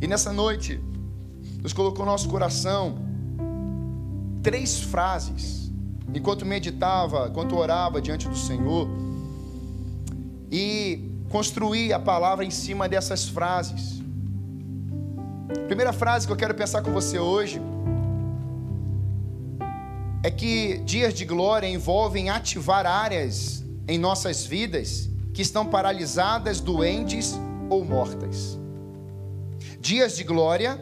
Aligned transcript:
E 0.00 0.06
nessa 0.06 0.32
noite, 0.32 0.80
Deus 1.60 1.72
colocou 1.72 2.04
no 2.04 2.10
nosso 2.12 2.28
coração 2.28 2.98
três 4.42 4.80
frases, 4.80 5.70
enquanto 6.14 6.46
meditava, 6.46 7.28
enquanto 7.28 7.56
orava 7.56 8.00
diante 8.00 8.28
do 8.28 8.36
Senhor, 8.36 8.88
e 10.50 11.10
construí 11.28 11.92
a 11.92 11.98
palavra 11.98 12.44
em 12.44 12.50
cima 12.50 12.88
dessas 12.88 13.28
frases. 13.28 14.02
Primeira 15.66 15.92
frase 15.92 16.26
que 16.26 16.32
eu 16.32 16.36
quero 16.36 16.54
pensar 16.54 16.82
com 16.82 16.92
você 16.92 17.18
hoje 17.18 17.60
é 20.22 20.30
que 20.30 20.78
dias 20.78 21.14
de 21.14 21.24
glória 21.24 21.66
envolvem 21.66 22.30
ativar 22.30 22.86
áreas 22.86 23.64
em 23.86 23.98
nossas 23.98 24.44
vidas 24.44 25.08
que 25.32 25.42
estão 25.42 25.66
paralisadas, 25.66 26.60
doentes 26.60 27.38
ou 27.68 27.84
mortas. 27.84 28.59
Dias 29.80 30.14
de 30.14 30.24
glória 30.24 30.78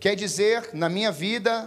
quer 0.00 0.16
dizer 0.16 0.70
na 0.74 0.88
minha 0.88 1.12
vida 1.12 1.64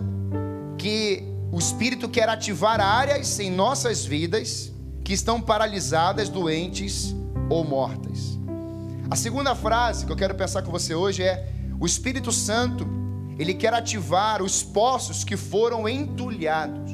que 0.77 1.23
o 1.49 1.57
Espírito 1.57 2.09
quer 2.09 2.27
ativar 2.27 2.81
áreas 2.81 3.39
em 3.39 3.49
nossas 3.49 4.03
vidas 4.03 4.73
que 5.05 5.13
estão 5.13 5.39
paralisadas, 5.39 6.27
doentes 6.27 7.15
ou 7.49 7.63
mortas. 7.63 8.37
A 9.09 9.15
segunda 9.15 9.55
frase 9.55 10.05
que 10.05 10.11
eu 10.11 10.17
quero 10.17 10.35
pensar 10.35 10.63
com 10.63 10.69
você 10.69 10.93
hoje 10.93 11.23
é: 11.23 11.49
o 11.79 11.85
Espírito 11.85 12.29
Santo, 12.29 12.85
ele 13.39 13.53
quer 13.53 13.73
ativar 13.73 14.41
os 14.41 14.61
poços 14.61 15.23
que 15.23 15.37
foram 15.37 15.87
entulhados. 15.87 16.91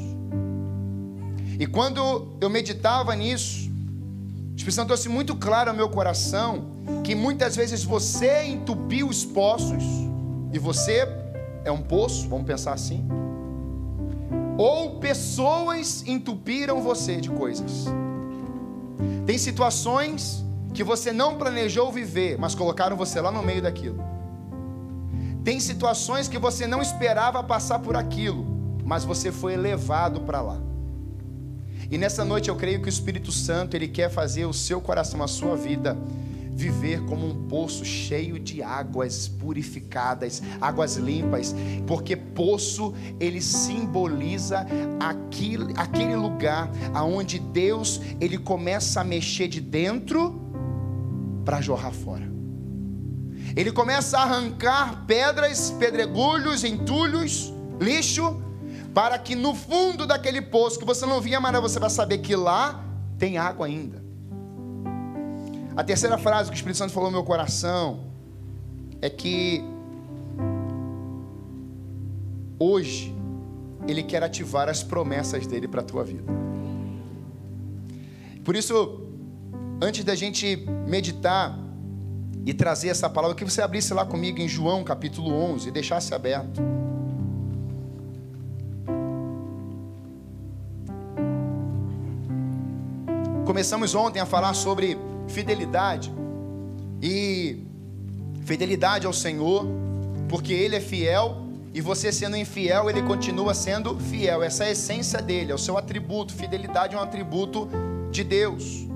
E 1.59 1.65
quando 1.65 2.37
eu 2.39 2.51
meditava 2.51 3.15
nisso, 3.15 3.67
o 3.67 4.55
Espírito 4.55 4.75
Santo 4.75 4.87
trouxe 4.89 5.09
muito 5.09 5.35
claro 5.35 5.71
ao 5.71 5.75
meu 5.75 5.89
coração 5.89 6.76
que 7.03 7.15
muitas 7.15 7.55
vezes 7.55 7.83
você 7.83 8.43
entupiu 8.45 9.07
os 9.07 9.25
poços 9.25 9.83
e 10.51 10.59
você 10.59 11.07
é 11.63 11.71
um 11.71 11.81
poço, 11.81 12.27
vamos 12.27 12.45
pensar 12.45 12.73
assim. 12.73 13.07
Ou 14.57 14.99
pessoas 14.99 16.03
entupiram 16.07 16.81
você 16.81 17.17
de 17.17 17.29
coisas. 17.29 17.85
Tem 19.25 19.37
situações 19.37 20.43
que 20.73 20.83
você 20.83 21.11
não 21.11 21.37
planejou 21.37 21.91
viver, 21.91 22.37
mas 22.37 22.55
colocaram 22.55 22.95
você 22.95 23.19
lá 23.19 23.31
no 23.31 23.43
meio 23.43 23.61
daquilo. 23.61 24.03
Tem 25.43 25.59
situações 25.59 26.27
que 26.27 26.37
você 26.37 26.67
não 26.67 26.81
esperava 26.81 27.43
passar 27.43 27.79
por 27.79 27.95
aquilo, 27.95 28.45
mas 28.83 29.03
você 29.03 29.31
foi 29.31 29.55
levado 29.55 30.21
para 30.21 30.41
lá. 30.41 30.59
E 31.89 31.97
nessa 31.97 32.25
noite 32.25 32.49
eu 32.49 32.55
creio 32.55 32.81
que 32.81 32.87
o 32.87 32.89
Espírito 32.89 33.31
Santo 33.31 33.75
ele 33.75 33.87
quer 33.87 34.09
fazer 34.09 34.45
o 34.45 34.53
seu 34.53 34.81
coração, 34.81 35.23
a 35.23 35.27
sua 35.27 35.55
vida 35.55 35.97
viver 36.57 37.05
como 37.05 37.27
um 37.27 37.47
poço 37.47 37.85
cheio 37.85 38.39
de 38.39 38.63
águas 38.63 39.27
purificadas, 39.27 40.41
águas 40.59 40.95
limpas, 40.95 41.53
porque 41.85 42.15
poço 42.15 42.95
ele 43.19 43.39
simboliza 43.39 44.65
aquele, 44.99 45.71
aquele 45.77 46.15
lugar 46.15 46.71
aonde 46.95 47.37
Deus 47.37 48.01
ele 48.19 48.39
começa 48.39 49.01
a 49.01 49.03
mexer 49.03 49.47
de 49.47 49.61
dentro 49.61 50.41
para 51.45 51.61
jorrar 51.61 51.91
fora. 51.91 52.27
Ele 53.55 53.71
começa 53.71 54.17
a 54.17 54.23
arrancar 54.23 55.05
pedras, 55.05 55.69
pedregulhos, 55.79 56.63
entulhos, 56.63 57.53
lixo, 57.79 58.41
para 58.95 59.19
que 59.19 59.35
no 59.35 59.53
fundo 59.53 60.07
daquele 60.07 60.41
poço 60.41 60.79
que 60.79 60.85
você 60.85 61.05
não 61.05 61.21
via, 61.21 61.39
mas 61.39 61.61
você 61.61 61.79
vai 61.79 61.89
saber 61.91 62.17
que 62.17 62.35
lá 62.35 62.83
tem 63.19 63.37
água 63.37 63.67
ainda. 63.67 64.06
A 65.77 65.83
terceira 65.83 66.17
frase 66.17 66.49
que 66.49 66.55
o 66.55 66.57
Espírito 66.57 66.79
Santo 66.79 66.91
falou 66.91 67.11
no 67.11 67.17
meu 67.17 67.23
coração 67.23 67.99
é 68.99 69.11
que 69.11 69.63
hoje 72.59 73.15
ele 73.87 74.01
quer 74.01 74.23
ativar 74.23 74.69
as 74.69 74.81
promessas 74.81 75.45
dele 75.45 75.67
para 75.67 75.81
a 75.81 75.83
tua 75.83 76.03
vida. 76.03 76.23
Por 78.43 78.55
isso, 78.55 79.03
antes 79.79 80.03
da 80.03 80.15
gente 80.15 80.65
meditar 80.87 81.55
e 82.43 82.55
trazer 82.55 82.87
essa 82.89 83.07
palavra, 83.07 83.37
que 83.37 83.43
você 83.43 83.61
abrisse 83.61 83.93
lá 83.93 84.03
comigo 84.03 84.41
em 84.41 84.47
João 84.47 84.83
capítulo 84.83 85.31
11 85.31 85.69
e 85.69 85.71
deixasse 85.71 86.11
aberto. 86.11 86.59
Começamos 93.45 93.93
ontem 93.93 94.19
a 94.19 94.25
falar 94.25 94.55
sobre 94.55 94.97
fidelidade. 95.27 96.11
E 97.01 97.63
fidelidade 98.45 99.05
ao 99.05 99.13
Senhor, 99.13 99.65
porque 100.29 100.53
Ele 100.53 100.75
é 100.75 100.79
fiel 100.79 101.47
e 101.73 101.81
você 101.81 102.11
sendo 102.11 102.35
infiel, 102.35 102.89
Ele 102.89 103.01
continua 103.03 103.53
sendo 103.53 103.99
fiel. 103.99 104.41
Essa 104.41 104.63
é 104.63 104.67
a 104.69 104.71
essência 104.71 105.21
dele, 105.21 105.51
é 105.51 105.55
o 105.55 105.59
seu 105.59 105.77
atributo. 105.77 106.33
Fidelidade 106.33 106.95
é 106.95 106.97
um 106.97 107.01
atributo 107.01 107.69
de 108.09 108.23
Deus, 108.23 108.87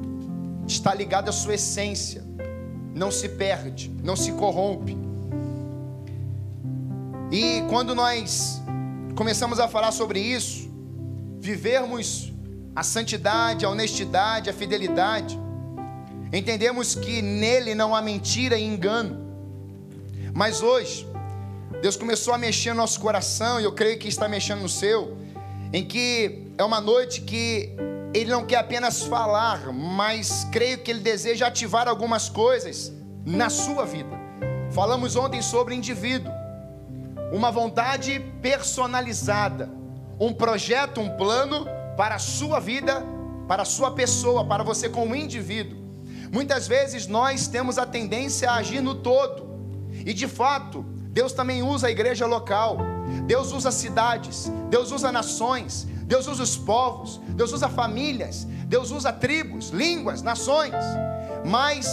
está 0.68 0.94
ligado 0.94 1.30
à 1.30 1.32
sua 1.32 1.56
essência, 1.56 2.24
não 2.96 3.12
se 3.12 3.30
perde, 3.30 3.92
não 4.04 4.16
se 4.16 4.32
corrompe. 4.32 4.98
E 7.32 7.62
quando 7.70 7.94
nós 7.94 8.62
começamos 9.16 9.60
a 9.60 9.68
falar 9.68 9.92
sobre 9.92 10.20
isso, 10.20 10.70
vivermos 11.40 12.34
a 12.76 12.84
santidade, 12.84 13.66
a 13.66 13.70
honestidade, 13.70 14.50
a 14.50 14.54
fidelidade, 14.54 15.40
Entendemos 16.34 16.96
que 16.96 17.22
nele 17.22 17.76
não 17.76 17.94
há 17.94 18.02
mentira 18.02 18.58
e 18.58 18.64
engano. 18.64 19.20
Mas 20.34 20.62
hoje, 20.62 21.06
Deus 21.82 21.98
começou 21.98 22.34
a 22.34 22.38
mexer 22.38 22.70
no 22.70 22.78
nosso 22.78 23.00
coração, 23.00 23.60
e 23.60 23.66
eu 23.66 23.74
creio 23.74 24.00
que 24.00 24.08
está 24.08 24.30
mexendo 24.30 24.62
no 24.62 24.70
seu, 24.70 25.18
em 25.74 25.84
que 25.84 26.48
é 26.58 26.64
uma 26.64 26.80
noite 26.80 27.22
que 27.22 27.76
Ele 28.14 28.32
não 28.32 28.46
quer 28.46 28.58
apenas 28.58 29.04
falar, 29.04 29.74
mas 29.74 30.48
creio 30.52 30.78
que 30.78 30.92
Ele 30.92 31.02
deseja 31.02 31.48
ativar 31.48 31.88
algumas 31.88 32.30
coisas 32.30 32.94
na 33.26 33.50
sua 33.50 33.86
vida. 33.86 34.20
Falamos 34.72 35.18
ontem 35.18 35.42
sobre 35.42 35.76
indivíduo, 35.76 36.32
uma 37.34 37.52
vontade 37.52 38.20
personalizada, 38.42 39.70
um 40.18 40.32
projeto, 40.32 41.02
um 41.02 41.10
plano 41.18 41.66
para 41.98 42.16
a 42.16 42.20
sua 42.20 42.60
vida, 42.60 43.04
para 43.50 43.64
a 43.64 43.66
sua 43.66 43.92
pessoa, 43.92 44.46
para 44.46 44.64
você 44.64 44.88
como 44.88 45.14
indivíduo. 45.14 45.81
Muitas 46.32 46.68
vezes 46.68 47.08
nós 47.08 47.48
temos 47.48 47.78
a 47.78 47.86
tendência 47.86 48.50
a 48.50 48.56
agir 48.56 48.82
no 48.82 48.96
todo, 48.96 49.50
e 50.06 50.14
de 50.14 50.28
fato, 50.28 50.86
Deus 51.10 51.34
também 51.34 51.62
usa 51.62 51.88
a 51.88 51.92
igreja 51.92 52.26
local, 52.26 52.78
Deus 53.26 53.52
usa 53.52 53.70
cidades, 53.70 54.50
Deus 54.70 54.92
usa 54.92 55.12
nações, 55.12 55.86
Deus 56.06 56.28
usa 56.28 56.44
os 56.44 56.56
povos, 56.56 57.20
Deus 57.30 57.52
usa 57.52 57.68
famílias, 57.68 58.46
Deus 58.66 58.92
usa 58.92 59.12
tribos, 59.12 59.70
línguas, 59.70 60.22
nações, 60.22 60.74
mas 61.46 61.88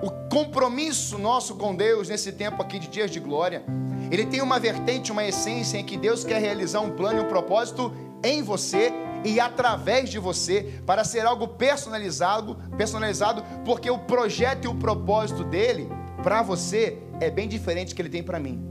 o 0.00 0.10
compromisso 0.28 1.18
nosso 1.18 1.56
com 1.56 1.74
Deus 1.74 2.08
nesse 2.08 2.30
tempo 2.30 2.62
aqui 2.62 2.78
de 2.78 2.86
dias 2.86 3.10
de 3.10 3.18
glória, 3.18 3.64
ele 4.12 4.26
tem 4.26 4.40
uma 4.40 4.60
vertente, 4.60 5.10
uma 5.10 5.24
essência 5.24 5.78
em 5.78 5.84
que 5.84 5.96
Deus 5.96 6.22
quer 6.22 6.40
realizar 6.40 6.80
um 6.80 6.90
plano 6.90 7.18
e 7.18 7.22
um 7.24 7.28
propósito 7.28 7.92
em 8.22 8.42
você 8.42 8.92
e 9.26 9.40
através 9.40 10.08
de 10.08 10.20
você 10.20 10.80
para 10.86 11.02
ser 11.02 11.26
algo 11.26 11.48
personalizado, 11.48 12.56
personalizado, 12.76 13.42
porque 13.64 13.90
o 13.90 13.98
projeto 13.98 14.66
e 14.66 14.68
o 14.68 14.74
propósito 14.74 15.42
dele 15.42 15.88
para 16.22 16.42
você 16.42 16.98
é 17.20 17.28
bem 17.28 17.48
diferente 17.48 17.88
do 17.88 17.96
que 17.96 18.02
ele 18.02 18.08
tem 18.08 18.22
para 18.22 18.38
mim. 18.38 18.64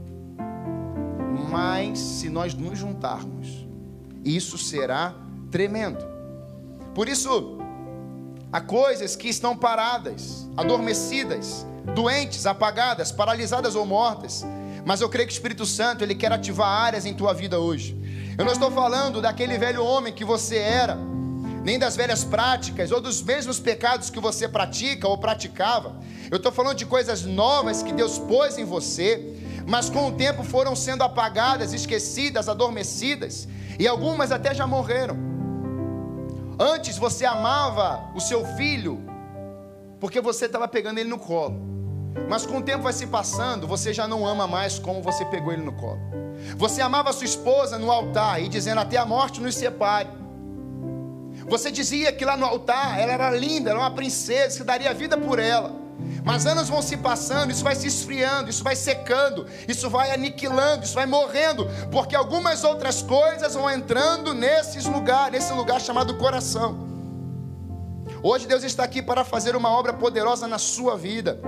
Mas 1.50 1.98
se 1.98 2.30
nós 2.30 2.54
nos 2.54 2.78
juntarmos, 2.78 3.66
isso 4.24 4.56
será 4.56 5.14
tremendo. 5.50 6.04
Por 6.94 7.06
isso, 7.06 7.58
há 8.50 8.60
coisas 8.60 9.14
que 9.14 9.28
estão 9.28 9.54
paradas, 9.54 10.48
adormecidas, 10.56 11.66
doentes, 11.94 12.46
apagadas, 12.46 13.12
paralisadas 13.12 13.74
ou 13.74 13.84
mortas. 13.84 14.44
Mas 14.86 15.02
eu 15.02 15.08
creio 15.08 15.28
que 15.28 15.34
o 15.34 15.36
Espírito 15.36 15.66
Santo 15.66 16.02
ele 16.02 16.14
quer 16.14 16.32
ativar 16.32 16.68
áreas 16.68 17.04
em 17.04 17.12
tua 17.12 17.34
vida 17.34 17.58
hoje 17.58 18.05
eu 18.38 18.44
não 18.44 18.52
estou 18.52 18.70
falando 18.70 19.20
daquele 19.20 19.56
velho 19.56 19.82
homem 19.82 20.12
que 20.12 20.24
você 20.24 20.56
era, 20.56 20.96
nem 21.64 21.78
das 21.78 21.96
velhas 21.96 22.22
práticas 22.22 22.90
ou 22.92 23.00
dos 23.00 23.22
mesmos 23.22 23.58
pecados 23.58 24.10
que 24.10 24.20
você 24.20 24.46
pratica 24.46 25.08
ou 25.08 25.16
praticava. 25.16 25.96
Eu 26.30 26.36
estou 26.36 26.52
falando 26.52 26.76
de 26.76 26.84
coisas 26.84 27.22
novas 27.22 27.82
que 27.82 27.92
Deus 27.92 28.18
pôs 28.18 28.58
em 28.58 28.64
você, 28.64 29.34
mas 29.66 29.88
com 29.88 30.08
o 30.08 30.12
tempo 30.12 30.44
foram 30.44 30.76
sendo 30.76 31.02
apagadas, 31.02 31.72
esquecidas, 31.72 32.48
adormecidas, 32.48 33.48
e 33.78 33.88
algumas 33.88 34.30
até 34.30 34.54
já 34.54 34.66
morreram. 34.66 35.16
Antes 36.58 36.98
você 36.98 37.24
amava 37.24 38.10
o 38.14 38.20
seu 38.20 38.44
filho 38.56 39.02
porque 39.98 40.20
você 40.20 40.46
estava 40.46 40.68
pegando 40.68 40.98
ele 40.98 41.08
no 41.08 41.18
colo. 41.18 41.75
Mas 42.28 42.46
com 42.46 42.58
o 42.58 42.62
tempo 42.62 42.84
vai 42.84 42.92
se 42.92 43.06
passando, 43.06 43.66
você 43.66 43.92
já 43.92 44.08
não 44.08 44.26
ama 44.26 44.46
mais 44.46 44.78
como 44.78 45.02
você 45.02 45.24
pegou 45.24 45.52
ele 45.52 45.62
no 45.62 45.72
colo. 45.72 46.00
Você 46.56 46.80
amava 46.80 47.12
sua 47.12 47.24
esposa 47.24 47.78
no 47.78 47.90
altar 47.90 48.42
e 48.42 48.48
dizendo 48.48 48.80
até 48.80 48.96
a 48.96 49.06
morte 49.06 49.40
nos 49.40 49.54
separe. 49.54 50.08
Você 51.48 51.70
dizia 51.70 52.12
que 52.12 52.24
lá 52.24 52.36
no 52.36 52.44
altar 52.44 52.98
ela 52.98 53.12
era 53.12 53.30
linda, 53.30 53.70
era 53.70 53.78
uma 53.78 53.90
princesa, 53.90 54.58
que 54.58 54.64
daria 54.64 54.92
vida 54.92 55.16
por 55.16 55.38
ela. 55.38 55.86
Mas 56.24 56.44
anos 56.44 56.68
vão 56.68 56.82
se 56.82 56.96
passando, 56.96 57.52
isso 57.52 57.62
vai 57.62 57.74
se 57.74 57.86
esfriando, 57.86 58.50
isso 58.50 58.64
vai 58.64 58.74
secando, 58.74 59.46
isso 59.68 59.88
vai 59.88 60.10
aniquilando, 60.10 60.84
isso 60.84 60.94
vai 60.94 61.06
morrendo, 61.06 61.68
porque 61.90 62.16
algumas 62.16 62.64
outras 62.64 63.00
coisas 63.00 63.54
vão 63.54 63.70
entrando 63.70 64.34
nesses 64.34 64.86
lugares, 64.86 65.32
nesse 65.32 65.52
lugar 65.52 65.80
chamado 65.80 66.16
coração. 66.16 66.84
Hoje 68.22 68.46
Deus 68.46 68.64
está 68.64 68.82
aqui 68.82 69.00
para 69.00 69.24
fazer 69.24 69.54
uma 69.54 69.70
obra 69.70 69.92
poderosa 69.92 70.48
na 70.48 70.58
sua 70.58 70.96
vida. 70.96 71.38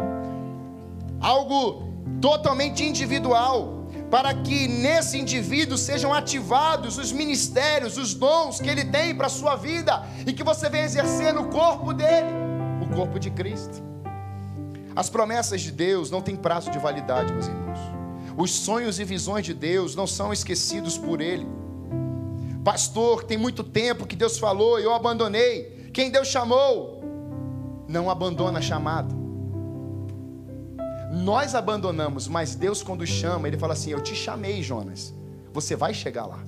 Algo 1.21 1.89
totalmente 2.21 2.85
individual, 2.85 3.87
para 4.11 4.35
que 4.35 4.67
nesse 4.67 5.19
indivíduo 5.19 5.77
sejam 5.77 6.13
ativados 6.13 6.99
os 6.99 7.13
ministérios, 7.13 7.97
os 7.97 8.15
dons 8.15 8.61
que 8.61 8.69
ele 8.69 8.85
tem 8.85 9.15
para 9.15 9.27
a 9.27 9.31
sua 9.31 9.57
vida 9.57 10.03
e 10.27 10.33
que 10.33 10.43
você 10.43 10.69
vem 10.69 10.83
exercer 10.83 11.33
no 11.33 11.49
corpo 11.49 11.93
dele, 11.93 12.29
o 12.81 12.95
corpo 12.95 13.19
de 13.19 13.31
Cristo. 13.31 13.83
As 14.97 15.09
promessas 15.09 15.61
de 15.61 15.71
Deus 15.71 16.11
não 16.11 16.21
têm 16.21 16.35
prazo 16.35 16.71
de 16.71 16.79
validade, 16.79 17.33
meus 17.33 17.47
irmãos. 17.47 17.79
Os 18.37 18.51
sonhos 18.53 18.99
e 18.99 19.05
visões 19.05 19.45
de 19.45 19.53
Deus 19.53 19.95
não 19.95 20.07
são 20.07 20.33
esquecidos 20.33 20.97
por 20.97 21.21
Ele. 21.21 21.47
Pastor, 22.65 23.25
tem 23.25 23.37
muito 23.37 23.65
tempo 23.65 24.07
que 24.07 24.15
Deus 24.15 24.39
falou 24.39 24.79
e 24.79 24.85
eu 24.85 24.95
abandonei. 24.95 25.91
Quem 25.93 26.11
Deus 26.11 26.29
chamou, 26.29 27.03
não 27.89 28.11
abandona 28.11 28.61
chamado. 28.61 29.18
Nós 31.19 31.57
abandonamos, 31.57 32.29
mas 32.29 32.55
Deus, 32.55 32.81
quando 32.81 33.05
chama, 33.05 33.49
Ele 33.49 33.59
fala 33.59 33.73
assim: 33.73 33.91
Eu 33.91 34.01
te 34.01 34.15
chamei, 34.15 34.63
Jonas, 34.63 35.13
você 35.53 35.75
vai 35.75 35.93
chegar 35.93 36.27
lá. 36.27 36.45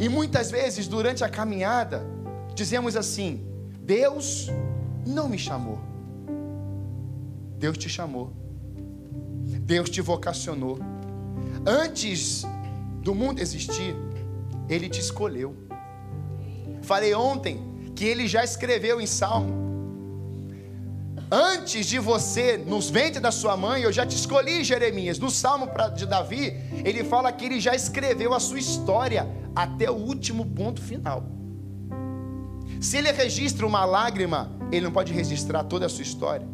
E 0.00 0.08
muitas 0.08 0.50
vezes, 0.50 0.88
durante 0.88 1.22
a 1.22 1.28
caminhada, 1.28 2.02
dizemos 2.54 2.96
assim: 2.96 3.46
Deus 3.82 4.48
não 5.06 5.28
me 5.28 5.38
chamou. 5.38 5.78
Deus 7.58 7.76
te 7.76 7.90
chamou. 7.90 8.32
Deus 9.60 9.90
te 9.90 10.00
vocacionou. 10.00 10.78
Antes 11.66 12.46
do 13.02 13.14
mundo 13.14 13.40
existir, 13.40 13.94
Ele 14.66 14.88
te 14.88 15.00
escolheu. 15.00 15.54
Falei 16.80 17.14
ontem 17.14 17.92
que 17.94 18.06
Ele 18.06 18.26
já 18.26 18.42
escreveu 18.42 18.98
em 18.98 19.06
Salmo. 19.06 19.69
Antes 21.32 21.86
de 21.86 22.00
você, 22.00 22.56
nos 22.56 22.90
ventres 22.90 23.22
da 23.22 23.30
sua 23.30 23.56
mãe, 23.56 23.82
eu 23.82 23.92
já 23.92 24.04
te 24.04 24.16
escolhi, 24.16 24.64
Jeremias. 24.64 25.16
No 25.16 25.30
Salmo 25.30 25.68
de 25.94 26.04
Davi, 26.04 26.60
ele 26.84 27.04
fala 27.04 27.30
que 27.30 27.44
ele 27.44 27.60
já 27.60 27.72
escreveu 27.72 28.34
a 28.34 28.40
sua 28.40 28.58
história 28.58 29.28
até 29.54 29.88
o 29.88 29.94
último 29.94 30.44
ponto 30.44 30.82
final. 30.82 31.22
Se 32.80 32.96
ele 32.96 33.12
registra 33.12 33.64
uma 33.64 33.84
lágrima, 33.84 34.50
ele 34.72 34.86
não 34.86 34.90
pode 34.90 35.12
registrar 35.12 35.62
toda 35.62 35.86
a 35.86 35.88
sua 35.88 36.02
história. 36.02 36.48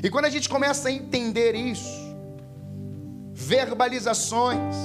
E 0.00 0.08
quando 0.08 0.26
a 0.26 0.30
gente 0.30 0.48
começa 0.48 0.88
a 0.88 0.92
entender 0.92 1.56
isso, 1.56 2.14
verbalizações 3.32 4.76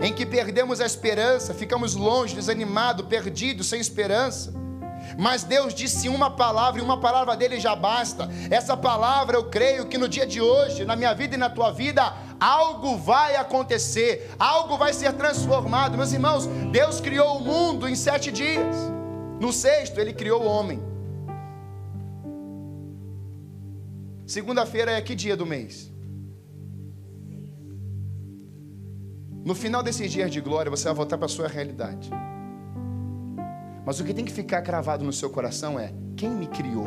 em 0.00 0.12
que 0.12 0.24
perdemos 0.24 0.80
a 0.80 0.86
esperança, 0.86 1.52
ficamos 1.52 1.94
longe, 1.94 2.34
desanimados, 2.34 3.06
perdidos, 3.06 3.68
sem 3.68 3.78
esperança. 3.78 4.54
Mas 5.18 5.44
Deus 5.44 5.74
disse 5.74 6.08
uma 6.08 6.30
palavra 6.30 6.80
e 6.80 6.84
uma 6.84 6.98
palavra 7.00 7.36
dele 7.36 7.60
já 7.60 7.74
basta. 7.74 8.28
Essa 8.50 8.76
palavra 8.76 9.36
eu 9.36 9.44
creio 9.44 9.86
que 9.86 9.98
no 9.98 10.08
dia 10.08 10.26
de 10.26 10.40
hoje, 10.40 10.84
na 10.84 10.96
minha 10.96 11.14
vida 11.14 11.34
e 11.34 11.38
na 11.38 11.50
tua 11.50 11.70
vida, 11.70 12.12
algo 12.40 12.96
vai 12.96 13.36
acontecer, 13.36 14.30
algo 14.38 14.76
vai 14.76 14.92
ser 14.92 15.12
transformado. 15.12 15.96
Meus 15.96 16.12
irmãos, 16.12 16.46
Deus 16.70 17.00
criou 17.00 17.38
o 17.38 17.40
mundo 17.40 17.88
em 17.88 17.94
sete 17.94 18.30
dias. 18.30 18.76
No 19.40 19.52
sexto, 19.52 19.98
ele 19.98 20.12
criou 20.12 20.42
o 20.42 20.46
homem. 20.46 20.82
Segunda-feira 24.26 24.92
é 24.92 25.00
que 25.00 25.14
dia 25.14 25.36
do 25.36 25.44
mês? 25.44 25.92
No 29.44 29.54
final 29.54 29.82
desses 29.82 30.10
dias 30.10 30.30
de 30.30 30.40
glória, 30.40 30.70
você 30.70 30.84
vai 30.84 30.94
voltar 30.94 31.18
para 31.18 31.26
a 31.26 31.28
sua 31.28 31.46
realidade. 31.46 32.10
Mas 33.84 34.00
o 34.00 34.04
que 34.04 34.14
tem 34.14 34.24
que 34.24 34.32
ficar 34.32 34.62
cravado 34.62 35.04
no 35.04 35.12
seu 35.12 35.30
coração 35.30 35.78
é: 35.78 35.92
quem 36.16 36.30
me 36.30 36.46
criou? 36.46 36.86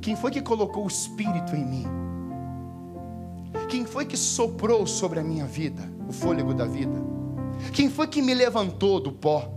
Quem 0.00 0.14
foi 0.14 0.30
que 0.30 0.40
colocou 0.40 0.84
o 0.84 0.88
Espírito 0.88 1.54
em 1.56 1.64
mim? 1.64 1.86
Quem 3.68 3.84
foi 3.84 4.06
que 4.06 4.16
soprou 4.16 4.86
sobre 4.86 5.18
a 5.20 5.22
minha 5.22 5.46
vida 5.46 5.82
o 6.08 6.12
fôlego 6.12 6.54
da 6.54 6.64
vida? 6.64 6.94
Quem 7.72 7.90
foi 7.90 8.06
que 8.06 8.22
me 8.22 8.32
levantou 8.32 9.00
do 9.00 9.12
pó? 9.12 9.52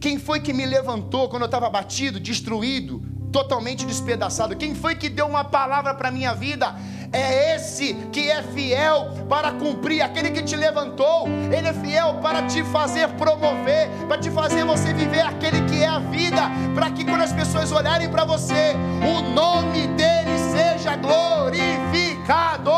Quem 0.00 0.18
foi 0.18 0.40
que 0.40 0.52
me 0.52 0.66
levantou 0.66 1.28
quando 1.28 1.42
eu 1.42 1.46
estava 1.46 1.68
batido, 1.70 2.18
destruído, 2.18 3.02
totalmente 3.32 3.84
despedaçado. 3.84 4.56
Quem 4.56 4.74
foi 4.74 4.94
que 4.94 5.08
deu 5.08 5.26
uma 5.26 5.44
palavra 5.44 5.94
para 5.94 6.08
a 6.08 6.12
minha 6.12 6.34
vida? 6.34 6.74
É 7.12 7.54
esse 7.54 7.94
que 8.12 8.30
é 8.30 8.42
fiel 8.42 9.10
para 9.28 9.52
cumprir, 9.52 10.02
aquele 10.02 10.30
que 10.30 10.42
te 10.42 10.56
levantou, 10.56 11.26
ele 11.50 11.68
é 11.68 11.72
fiel 11.72 12.14
para 12.22 12.46
te 12.46 12.62
fazer 12.64 13.08
promover, 13.10 13.88
para 14.06 14.18
te 14.18 14.30
fazer 14.30 14.64
você 14.64 14.92
viver 14.92 15.20
aquele 15.20 15.62
que 15.62 15.82
é 15.82 15.86
a 15.86 15.98
vida, 15.98 16.42
para 16.74 16.90
que 16.90 17.04
quando 17.04 17.22
as 17.22 17.32
pessoas 17.32 17.72
olharem 17.72 18.10
para 18.10 18.24
você, 18.24 18.74
o 19.02 19.22
nome 19.34 19.86
dele 19.88 20.38
seja 20.52 20.96
glorificado. 20.96 22.70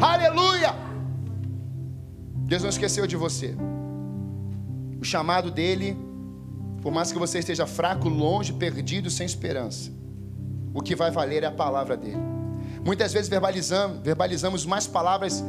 Aleluia! 0.00 0.74
Deus 2.34 2.62
não 2.62 2.70
esqueceu 2.70 3.06
de 3.06 3.16
você. 3.16 3.56
O 5.00 5.04
chamado 5.04 5.50
dele 5.50 5.96
por 6.80 6.90
mais 6.90 7.12
que 7.12 7.18
você 7.18 7.38
esteja 7.38 7.66
fraco, 7.66 8.08
longe, 8.08 8.52
perdido, 8.52 9.10
sem 9.10 9.26
esperança, 9.26 9.92
o 10.72 10.80
que 10.80 10.96
vai 10.96 11.10
valer 11.10 11.42
é 11.42 11.46
a 11.46 11.52
palavra 11.52 11.96
dele. 11.96 12.29
Muitas 12.84 13.12
vezes 13.12 13.28
verbalizamos, 13.28 13.98
verbalizamos 14.02 14.64
mais 14.64 14.86
palavras, 14.86 15.44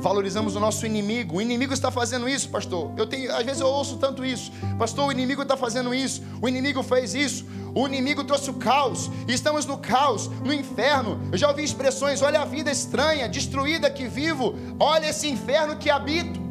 valorizamos 0.00 0.56
o 0.56 0.60
nosso 0.60 0.84
inimigo. 0.84 1.36
O 1.36 1.40
inimigo 1.40 1.72
está 1.72 1.90
fazendo 1.90 2.28
isso, 2.28 2.48
pastor. 2.48 2.92
Eu 2.96 3.06
tenho, 3.06 3.34
às 3.34 3.44
vezes 3.44 3.60
eu 3.60 3.68
ouço 3.68 3.96
tanto 3.98 4.24
isso, 4.24 4.50
pastor. 4.78 5.06
O 5.06 5.12
inimigo 5.12 5.42
está 5.42 5.56
fazendo 5.56 5.94
isso. 5.94 6.22
O 6.40 6.48
inimigo 6.48 6.82
fez 6.82 7.14
isso. 7.14 7.46
O 7.74 7.86
inimigo 7.86 8.24
trouxe 8.24 8.50
o 8.50 8.54
caos. 8.54 9.10
Estamos 9.28 9.64
no 9.64 9.78
caos, 9.78 10.28
no 10.44 10.52
inferno. 10.52 11.20
Eu 11.30 11.38
já 11.38 11.48
ouvi 11.48 11.62
expressões: 11.62 12.20
olha 12.20 12.40
a 12.40 12.44
vida 12.44 12.70
estranha, 12.70 13.28
destruída 13.28 13.88
que 13.88 14.08
vivo. 14.08 14.54
Olha 14.78 15.08
esse 15.08 15.28
inferno 15.28 15.76
que 15.76 15.88
habito. 15.88 16.42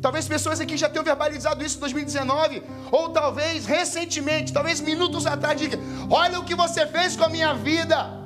Talvez 0.00 0.26
pessoas 0.26 0.60
aqui 0.60 0.76
já 0.76 0.88
tenham 0.88 1.04
verbalizado 1.04 1.64
isso 1.64 1.76
em 1.76 1.80
2019, 1.80 2.62
ou 2.92 3.08
talvez 3.08 3.66
recentemente, 3.66 4.52
talvez 4.52 4.80
minutos 4.80 5.26
atrás, 5.26 5.60
diga: 5.60 5.78
Olha 6.08 6.40
o 6.40 6.44
que 6.44 6.54
você 6.54 6.86
fez 6.86 7.14
com 7.14 7.24
a 7.24 7.28
minha 7.28 7.52
vida. 7.52 8.17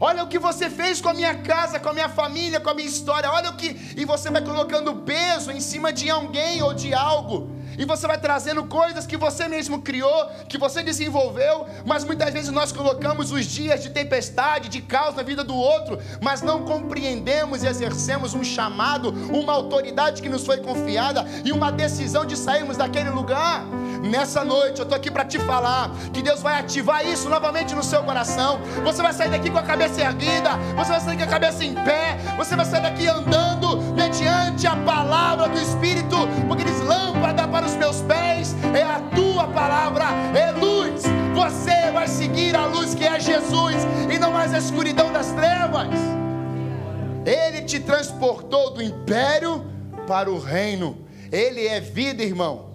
Olha 0.00 0.22
o 0.22 0.28
que 0.28 0.38
você 0.38 0.70
fez 0.70 1.00
com 1.00 1.08
a 1.08 1.14
minha 1.14 1.34
casa, 1.34 1.80
com 1.80 1.88
a 1.88 1.92
minha 1.92 2.08
família, 2.08 2.60
com 2.60 2.70
a 2.70 2.74
minha 2.74 2.88
história. 2.88 3.30
Olha 3.30 3.50
o 3.50 3.56
que. 3.56 3.76
E 3.96 4.04
você 4.04 4.30
vai 4.30 4.42
colocando 4.42 4.94
peso 4.96 5.50
em 5.50 5.60
cima 5.60 5.92
de 5.92 6.08
alguém 6.08 6.62
ou 6.62 6.72
de 6.72 6.94
algo 6.94 7.57
e 7.78 7.84
você 7.84 8.06
vai 8.06 8.18
trazendo 8.18 8.64
coisas 8.64 9.06
que 9.06 9.16
você 9.16 9.46
mesmo 9.46 9.80
criou, 9.80 10.26
que 10.48 10.58
você 10.58 10.82
desenvolveu, 10.82 11.66
mas 11.86 12.04
muitas 12.04 12.32
vezes 12.32 12.50
nós 12.50 12.72
colocamos 12.72 13.30
os 13.30 13.46
dias 13.46 13.82
de 13.82 13.90
tempestade, 13.90 14.68
de 14.68 14.82
caos 14.82 15.14
na 15.14 15.22
vida 15.22 15.44
do 15.44 15.54
outro, 15.54 15.98
mas 16.20 16.42
não 16.42 16.64
compreendemos 16.64 17.62
e 17.62 17.68
exercemos 17.68 18.34
um 18.34 18.42
chamado, 18.42 19.10
uma 19.32 19.52
autoridade 19.52 20.20
que 20.20 20.28
nos 20.28 20.44
foi 20.44 20.58
confiada 20.58 21.24
e 21.44 21.52
uma 21.52 21.70
decisão 21.70 22.26
de 22.26 22.36
sairmos 22.36 22.76
daquele 22.76 23.10
lugar. 23.10 23.64
Nessa 24.02 24.44
noite 24.44 24.80
eu 24.80 24.82
estou 24.82 24.96
aqui 24.96 25.10
para 25.10 25.24
te 25.24 25.38
falar 25.38 25.90
que 26.12 26.22
Deus 26.22 26.42
vai 26.42 26.58
ativar 26.58 27.06
isso 27.06 27.28
novamente 27.28 27.74
no 27.74 27.82
seu 27.82 28.02
coração. 28.02 28.60
Você 28.82 29.02
vai 29.02 29.12
sair 29.12 29.30
daqui 29.30 29.50
com 29.50 29.58
a 29.58 29.62
cabeça 29.62 30.00
erguida, 30.00 30.56
você 30.76 30.90
vai 30.90 31.00
sair 31.00 31.16
com 31.16 31.24
a 31.24 31.26
cabeça 31.26 31.64
em 31.64 31.74
pé, 31.74 32.18
você 32.36 32.56
vai 32.56 32.64
sair 32.64 32.82
daqui 32.82 33.06
andando 33.06 33.80
mediante 33.94 34.66
a 34.66 34.74
palavra 34.76 35.48
do 35.48 35.58
Espírito, 35.60 36.16
porque 36.48 36.64
diz 36.64 36.80
lâmpada 36.80 37.46
para 37.46 37.67
os 37.68 37.76
meus 37.76 38.00
pés 38.02 38.54
é 38.74 38.82
a 38.82 39.00
tua 39.14 39.46
palavra, 39.48 40.06
é 40.34 40.52
luz. 40.52 41.02
Você 41.34 41.90
vai 41.92 42.08
seguir 42.08 42.56
a 42.56 42.66
luz 42.66 42.94
que 42.94 43.04
é 43.04 43.20
Jesus 43.20 43.76
e 44.10 44.18
não 44.18 44.32
mais 44.32 44.54
a 44.54 44.58
escuridão 44.58 45.12
das 45.12 45.32
trevas. 45.32 45.88
Ele 47.26 47.62
te 47.62 47.78
transportou 47.78 48.70
do 48.70 48.82
império 48.82 49.64
para 50.06 50.30
o 50.30 50.38
reino. 50.38 50.96
Ele 51.30 51.66
é 51.66 51.78
vida, 51.78 52.22
irmão. 52.22 52.67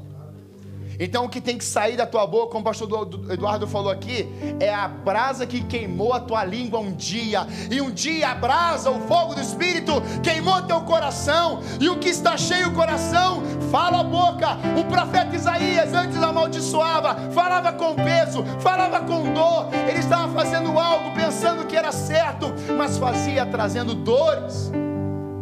Então 1.00 1.26
o 1.26 1.30
que 1.30 1.42
tem 1.42 1.58
que 1.58 1.66
sair 1.66 1.98
da 1.98 2.06
tua 2.06 2.26
boca, 2.28 2.52
como 2.52 2.62
o 2.62 2.64
pastor 2.64 3.10
Eduardo 3.30 3.68
falou 3.68 3.92
aqui, 3.92 4.28
é 4.60 4.74
a 4.74 4.88
brasa 4.88 5.46
que 5.46 5.64
queimou 5.64 6.14
a 6.14 6.20
tua 6.20 6.44
língua 6.44 6.80
um 6.80 6.94
dia, 6.94 7.48
e 7.70 7.82
um 7.82 7.92
dia 7.92 8.30
a 8.30 8.36
brasa, 8.36 8.90
o 8.90 9.00
fogo 9.02 9.36
do 9.36 9.42
Espírito, 9.42 9.94
queimou 10.22 10.62
teu 10.64 10.82
coração, 10.82 11.62
e 11.80 11.90
o 11.90 11.98
que 11.98 12.10
está 12.10 12.38
cheio 12.38 12.70
o 12.70 12.74
coração, 12.74 13.42
fala 13.72 14.00
a 14.00 14.04
boca. 14.04 14.58
O 14.80 14.86
profeta 14.86 15.36
Isaías 15.36 15.94
antes 15.94 16.22
amaldiçoava, 16.22 17.32
falava 17.32 17.74
com 17.74 17.96
peso, 17.96 18.44
falava 18.60 19.00
com 19.02 19.34
dor, 19.34 19.68
ele 19.88 20.00
estava 20.00 20.32
fazendo 20.34 20.78
algo 20.78 21.14
pensando 21.16 21.66
que 21.66 21.76
era 21.76 21.92
certo, 21.92 22.54
mas 22.78 22.98
fazia 22.98 23.46
trazendo 23.46 23.94
dores. 23.94 24.72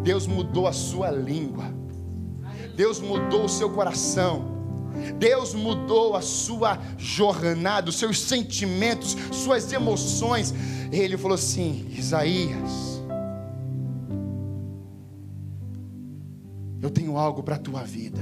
Deus 0.04 0.26
mudou 0.26 0.68
a 0.68 0.74
sua 0.74 1.12
língua, 1.12 1.66
Deus 2.76 3.00
mudou 3.00 3.46
o 3.46 3.50
seu 3.50 3.70
coração. 3.70 4.51
Deus 5.18 5.54
mudou 5.54 6.16
a 6.16 6.22
sua 6.22 6.80
jornada, 6.98 7.90
os 7.90 7.98
seus 7.98 8.20
sentimentos, 8.20 9.16
suas 9.32 9.72
emoções. 9.72 10.54
Ele 10.92 11.18
falou 11.18 11.36
assim: 11.36 11.88
Isaías, 11.92 13.02
eu 16.82 16.90
tenho 16.90 17.18
algo 17.18 17.44
para 17.44 17.56
a 17.56 17.60
tua 17.60 17.84
vida. 17.84 18.22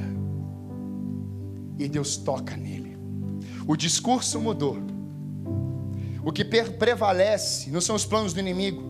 E 1.77 1.87
Deus 1.87 2.17
toca 2.17 2.57
nele. 2.57 2.97
O 3.65 3.75
discurso 3.75 4.39
mudou. 4.39 4.77
O 6.23 6.31
que 6.31 6.43
prevalece 6.43 7.69
não 7.69 7.79
são 7.79 7.95
os 7.95 8.05
planos 8.05 8.33
do 8.33 8.39
inimigo. 8.39 8.83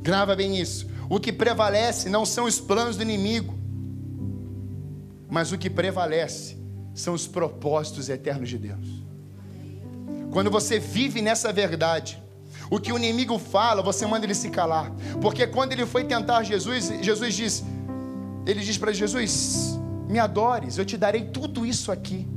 Grava 0.00 0.36
bem 0.36 0.58
isso. 0.58 0.86
O 1.08 1.20
que 1.20 1.32
prevalece 1.32 2.08
não 2.08 2.24
são 2.24 2.44
os 2.44 2.60
planos 2.60 2.96
do 2.96 3.02
inimigo, 3.02 3.54
mas 5.32 5.50
o 5.50 5.56
que 5.56 5.70
prevalece 5.70 6.58
são 6.92 7.14
os 7.14 7.26
propósitos 7.26 8.10
eternos 8.10 8.50
de 8.50 8.58
Deus. 8.58 9.02
Quando 10.30 10.50
você 10.50 10.78
vive 10.78 11.22
nessa 11.22 11.50
verdade, 11.50 12.22
o 12.70 12.78
que 12.78 12.92
o 12.92 12.98
inimigo 12.98 13.38
fala, 13.38 13.80
você 13.80 14.06
manda 14.06 14.26
ele 14.26 14.34
se 14.34 14.50
calar. 14.50 14.92
Porque 15.22 15.46
quando 15.46 15.72
ele 15.72 15.86
foi 15.86 16.04
tentar 16.04 16.42
Jesus, 16.42 16.92
Jesus 17.00 17.34
diz: 17.34 17.64
Ele 18.46 18.60
diz 18.60 18.76
para 18.76 18.92
Jesus: 18.92 19.80
Me 20.06 20.18
adores, 20.18 20.76
eu 20.76 20.84
te 20.84 20.98
darei 20.98 21.24
tudo 21.24 21.64
isso 21.64 21.90
aqui. 21.90 22.28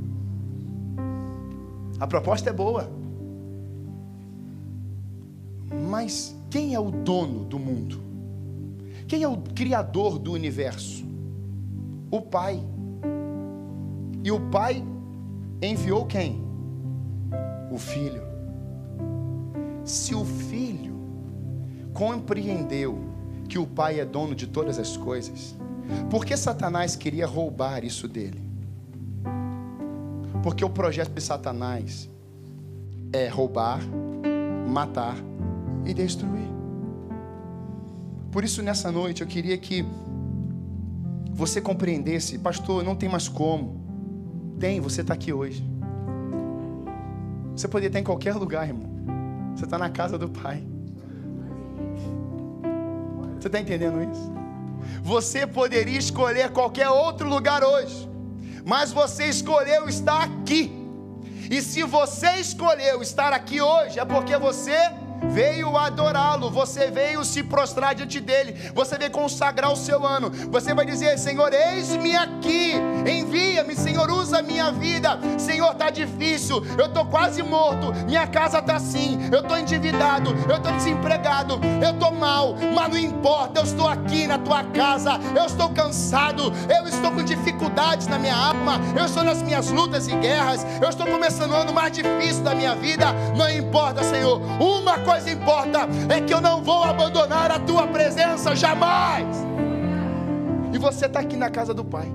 A 2.00 2.06
proposta 2.06 2.48
é 2.48 2.52
boa. 2.54 2.90
Mas 5.86 6.34
quem 6.48 6.74
é 6.74 6.80
o 6.80 6.90
dono 6.90 7.44
do 7.44 7.58
mundo? 7.58 8.00
Quem 9.06 9.22
é 9.22 9.28
o 9.28 9.36
criador 9.36 10.18
do 10.18 10.32
universo? 10.32 11.04
O 12.10 12.22
Pai. 12.22 12.64
E 14.26 14.30
o 14.32 14.40
Pai 14.40 14.84
enviou 15.62 16.04
quem? 16.04 16.44
O 17.70 17.78
Filho. 17.78 18.22
Se 19.84 20.16
o 20.16 20.24
Filho 20.24 20.96
compreendeu 21.94 22.98
que 23.48 23.56
o 23.56 23.64
Pai 23.64 24.00
é 24.00 24.04
dono 24.04 24.34
de 24.34 24.48
todas 24.48 24.80
as 24.80 24.96
coisas, 24.96 25.54
por 26.10 26.24
que 26.24 26.36
Satanás 26.36 26.96
queria 26.96 27.24
roubar 27.24 27.84
isso 27.84 28.08
dele? 28.08 28.42
Porque 30.42 30.64
o 30.64 30.70
projeto 30.70 31.12
de 31.12 31.20
Satanás 31.20 32.10
é 33.12 33.28
roubar, 33.28 33.78
matar 34.68 35.14
e 35.84 35.94
destruir. 35.94 36.50
Por 38.32 38.42
isso, 38.42 38.60
nessa 38.60 38.90
noite, 38.90 39.22
eu 39.22 39.28
queria 39.28 39.56
que 39.56 39.84
você 41.32 41.60
compreendesse, 41.60 42.40
pastor, 42.40 42.82
não 42.82 42.96
tem 42.96 43.08
mais 43.08 43.28
como. 43.28 43.85
Tem, 44.58 44.80
você 44.80 45.02
está 45.02 45.14
aqui 45.14 45.32
hoje. 45.32 45.64
Você 47.54 47.68
poderia 47.68 47.88
estar 47.88 48.00
em 48.00 48.04
qualquer 48.04 48.34
lugar, 48.34 48.66
irmão. 48.66 48.86
Você 49.54 49.64
está 49.64 49.78
na 49.78 49.90
casa 49.90 50.18
do 50.18 50.28
Pai. 50.28 50.62
Você 53.38 53.48
está 53.48 53.60
entendendo 53.60 54.02
isso? 54.02 54.32
Você 55.02 55.46
poderia 55.46 55.98
escolher 55.98 56.50
qualquer 56.50 56.88
outro 56.88 57.28
lugar 57.28 57.62
hoje, 57.62 58.08
mas 58.64 58.92
você 58.92 59.26
escolheu 59.26 59.88
estar 59.88 60.22
aqui. 60.22 60.72
E 61.50 61.62
se 61.62 61.82
você 61.84 62.36
escolheu 62.36 63.02
estar 63.02 63.32
aqui 63.32 63.60
hoje, 63.60 63.98
é 63.98 64.04
porque 64.04 64.36
você 64.36 64.76
veio 65.30 65.76
adorá-lo, 65.76 66.50
você 66.50 66.90
veio 66.90 67.24
se 67.24 67.42
prostrar 67.42 67.94
diante 67.94 68.20
dele, 68.20 68.70
você 68.74 68.98
veio 68.98 69.10
consagrar 69.10 69.72
o 69.72 69.76
seu 69.76 70.06
ano, 70.06 70.30
você 70.50 70.74
vai 70.74 70.84
dizer: 70.84 71.18
Senhor, 71.18 71.52
eis-me 71.52 72.16
aqui, 72.16 72.74
envia-me, 73.06 73.74
Senhor, 73.74 74.10
usa 74.10 74.42
minha 74.42 74.70
vida. 74.72 75.18
Senhor, 75.38 75.72
está 75.72 75.90
difícil, 75.90 76.64
eu 76.78 76.86
estou 76.86 77.06
quase 77.06 77.42
morto, 77.42 77.92
minha 78.06 78.26
casa 78.26 78.58
está 78.58 78.76
assim, 78.76 79.18
eu 79.32 79.40
estou 79.40 79.58
endividado, 79.58 80.34
eu 80.48 80.56
estou 80.56 80.72
desempregado, 80.72 81.60
eu 81.82 81.90
estou 81.90 82.12
mal, 82.12 82.54
mas 82.74 82.88
não 82.88 82.98
importa, 82.98 83.60
eu 83.60 83.64
estou 83.64 83.88
aqui 83.88 84.26
na 84.26 84.38
tua 84.38 84.64
casa, 84.64 85.20
eu 85.36 85.46
estou 85.46 85.70
cansado, 85.70 86.52
eu 86.68 86.88
estou 86.88 87.10
com 87.12 87.22
dificuldades 87.22 88.06
na 88.06 88.18
minha 88.18 88.36
alma, 88.36 88.80
eu 88.96 89.04
estou 89.04 89.22
nas 89.22 89.42
minhas 89.42 89.70
lutas 89.70 90.08
e 90.08 90.16
guerras, 90.16 90.66
eu 90.82 90.88
estou 90.88 91.06
começando 91.06 91.52
o 91.52 91.54
ano 91.54 91.72
mais 91.72 91.92
difícil 91.92 92.42
da 92.42 92.54
minha 92.54 92.74
vida, 92.74 93.12
não 93.36 93.50
importa, 93.50 94.02
Senhor, 94.02 94.40
uma 94.60 94.98
coisa 95.06 95.30
importa 95.30 95.86
é 96.12 96.20
que 96.20 96.34
eu 96.34 96.40
não 96.40 96.64
vou 96.64 96.82
abandonar 96.82 97.52
a 97.52 97.60
tua 97.60 97.86
presença 97.86 98.56
jamais. 98.56 99.36
E 100.72 100.78
você 100.78 101.06
está 101.06 101.20
aqui 101.20 101.36
na 101.36 101.48
casa 101.48 101.72
do 101.72 101.84
Pai. 101.84 102.12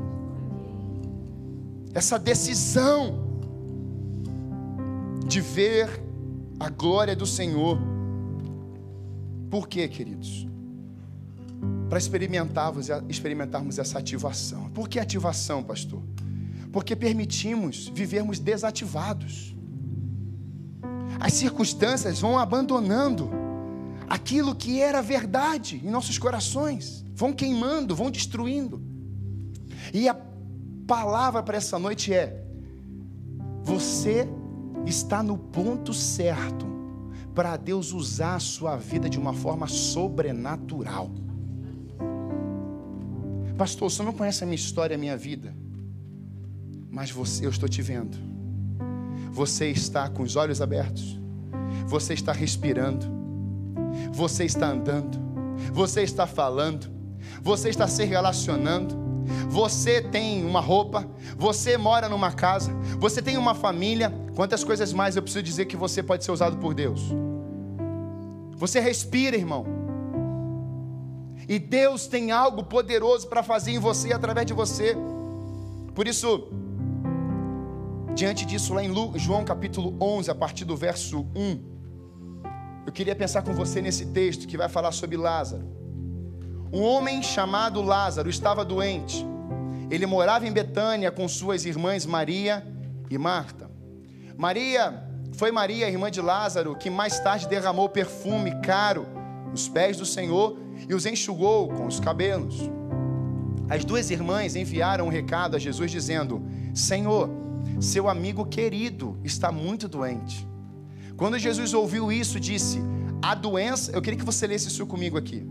Essa 1.93 2.19
decisão 2.19 3.31
de 5.25 5.39
ver 5.39 5.88
a 6.60 6.69
glória 6.69 7.15
do 7.15 7.25
Senhor. 7.25 7.79
Por 9.50 9.69
quê, 9.69 9.88
queridos? 9.88 10.45
Para 11.89 11.98
experimentarmos, 11.98 12.89
experimentarmos 13.07 13.79
essa 13.79 14.00
ativação. 14.00 14.69
Por 14.71 14.89
que 14.89 15.00
ativação, 15.00 15.63
pastor? 15.63 16.01
Porque 16.74 16.93
permitimos 16.95 17.88
vivermos 17.88 18.38
desativados 18.38 19.50
as 21.20 21.34
circunstâncias 21.34 22.20
vão 22.20 22.38
abandonando 22.38 23.30
aquilo 24.10 24.56
que 24.56 24.82
era 24.82 25.01
verdade 25.01 25.82
em 25.84 25.89
nossos 25.89 26.18
corações, 26.18 27.06
vão 27.15 27.32
queimando, 27.32 27.96
vão 27.96 28.12
destruindo. 28.12 28.82
E 29.94 30.10
a 30.10 30.15
palavra 30.86 31.41
para 31.41 31.58
essa 31.58 31.80
noite 31.80 32.13
é: 32.13 32.44
você 33.63 34.27
está 34.86 35.24
no 35.24 35.38
ponto 35.38 35.94
certo 35.94 36.65
para 37.34 37.56
Deus 37.56 37.94
usar 37.94 38.36
a 38.36 38.39
sua 38.39 38.75
vida 38.75 39.10
de 39.10 39.18
uma 39.18 39.34
forma 39.34 39.68
sobrenatural. 39.68 41.12
Pastor, 43.58 43.91
você 43.91 44.03
não 44.03 44.12
conhece 44.12 44.44
a 44.44 44.48
minha 44.48 44.56
história, 44.56 44.96
a 44.96 44.98
minha 44.98 45.15
vida, 45.15 45.56
mas 46.89 47.12
você, 47.12 47.46
eu 47.46 47.50
estou 47.50 47.70
te 47.70 47.82
vendo. 47.82 48.30
Você 49.31 49.67
está 49.67 50.09
com 50.09 50.23
os 50.23 50.35
olhos 50.35 50.61
abertos, 50.61 51.19
você 51.88 52.13
está 52.13 52.31
respirando, 52.31 53.05
você 54.11 54.43
está 54.43 54.67
andando, 54.67 55.19
você 55.71 56.01
está 56.01 56.27
falando, 56.27 56.91
você 57.41 57.69
está 57.69 57.88
se 57.88 58.03
relacionando, 58.03 58.95
você 59.50 60.01
tem 60.01 60.45
uma 60.45 60.59
roupa, 60.59 61.07
você 61.38 61.77
mora 61.77 62.09
numa 62.09 62.31
casa, 62.31 62.71
você 63.00 63.21
tem 63.21 63.38
uma 63.38 63.55
família. 63.55 64.13
Quantas 64.35 64.63
coisas 64.63 64.91
mais 64.93 65.15
eu 65.15 65.21
preciso 65.21 65.43
dizer 65.43 65.65
que 65.65 65.77
você 65.77 66.01
pode 66.01 66.23
ser 66.23 66.31
usado 66.31 66.57
por 66.57 66.73
Deus? 66.73 67.01
Você 68.55 68.79
respira, 68.79 69.35
irmão. 69.35 69.65
E 71.47 71.59
Deus 71.59 72.07
tem 72.07 72.31
algo 72.31 72.63
poderoso 72.63 73.27
para 73.27 73.43
fazer 73.43 73.71
em 73.71 73.79
você 73.79 74.13
através 74.13 74.45
de 74.45 74.53
você. 74.53 74.95
Por 75.93 76.07
isso, 76.07 76.47
Diante 78.22 78.46
disso, 78.46 78.75
lá 78.75 78.84
em 78.84 78.94
João 79.18 79.44
capítulo 79.44 79.98
11, 80.00 80.30
a 80.30 80.36
partir 80.36 80.63
do 80.63 80.78
verso 80.78 81.25
1, 81.36 82.84
eu 82.86 82.94
queria 82.94 83.16
pensar 83.16 83.42
com 83.42 83.51
você 83.51 83.82
nesse 83.82 84.06
texto 84.06 84.48
que 84.48 84.56
vai 84.56 84.70
falar 84.70 84.92
sobre 84.92 85.18
Lázaro. 85.18 85.66
Um 86.72 86.84
homem 86.84 87.24
chamado 87.24 87.82
Lázaro 87.82 88.30
estava 88.30 88.63
doente. 88.63 89.25
Ele 89.90 90.06
morava 90.06 90.46
em 90.46 90.51
Betânia 90.51 91.10
com 91.10 91.28
suas 91.28 91.66
irmãs 91.66 92.06
Maria 92.06 92.63
e 93.10 93.18
Marta. 93.18 93.72
Maria 94.38 95.04
foi 95.34 95.51
Maria, 95.51 95.90
irmã 95.90 96.12
de 96.12 96.22
Lázaro, 96.22 96.75
que 96.75 96.92
mais 96.92 97.20
tarde 97.22 97.48
derramou 97.48 97.90
perfume 97.90 98.51
caro 98.62 99.08
nos 99.50 99.68
pés 99.68 99.98
do 99.98 100.06
Senhor 100.06 100.60
e 100.88 100.94
os 100.94 101.08
enxugou 101.08 101.70
com 101.70 101.88
os 101.88 102.00
cabelos. 102.00 102.70
As 103.68 103.84
duas 103.84 104.12
irmãs 104.12 104.56
enviaram 104.56 105.08
um 105.08 105.10
recado 105.10 105.56
a 105.56 105.60
Jesus 105.60 105.90
dizendo: 105.90 106.46
Senhor, 106.75 107.40
seu 107.81 108.07
amigo 108.07 108.45
querido 108.45 109.17
está 109.23 109.51
muito 109.51 109.88
doente. 109.88 110.47
Quando 111.17 111.39
Jesus 111.39 111.73
ouviu 111.73 112.11
isso, 112.11 112.39
disse: 112.39 112.79
A 113.21 113.33
doença, 113.33 113.91
eu 113.91 114.01
queria 114.01 114.19
que 114.19 114.25
você 114.25 114.45
lesse 114.45 114.67
isso 114.67 114.85
comigo 114.85 115.17
aqui. 115.17 115.45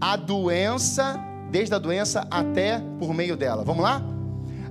A 0.00 0.16
doença, 0.16 1.18
desde 1.50 1.74
a 1.74 1.78
doença 1.78 2.26
até 2.30 2.80
por 2.98 3.14
meio 3.14 3.36
dela. 3.36 3.64
Vamos 3.64 3.82
lá? 3.82 4.02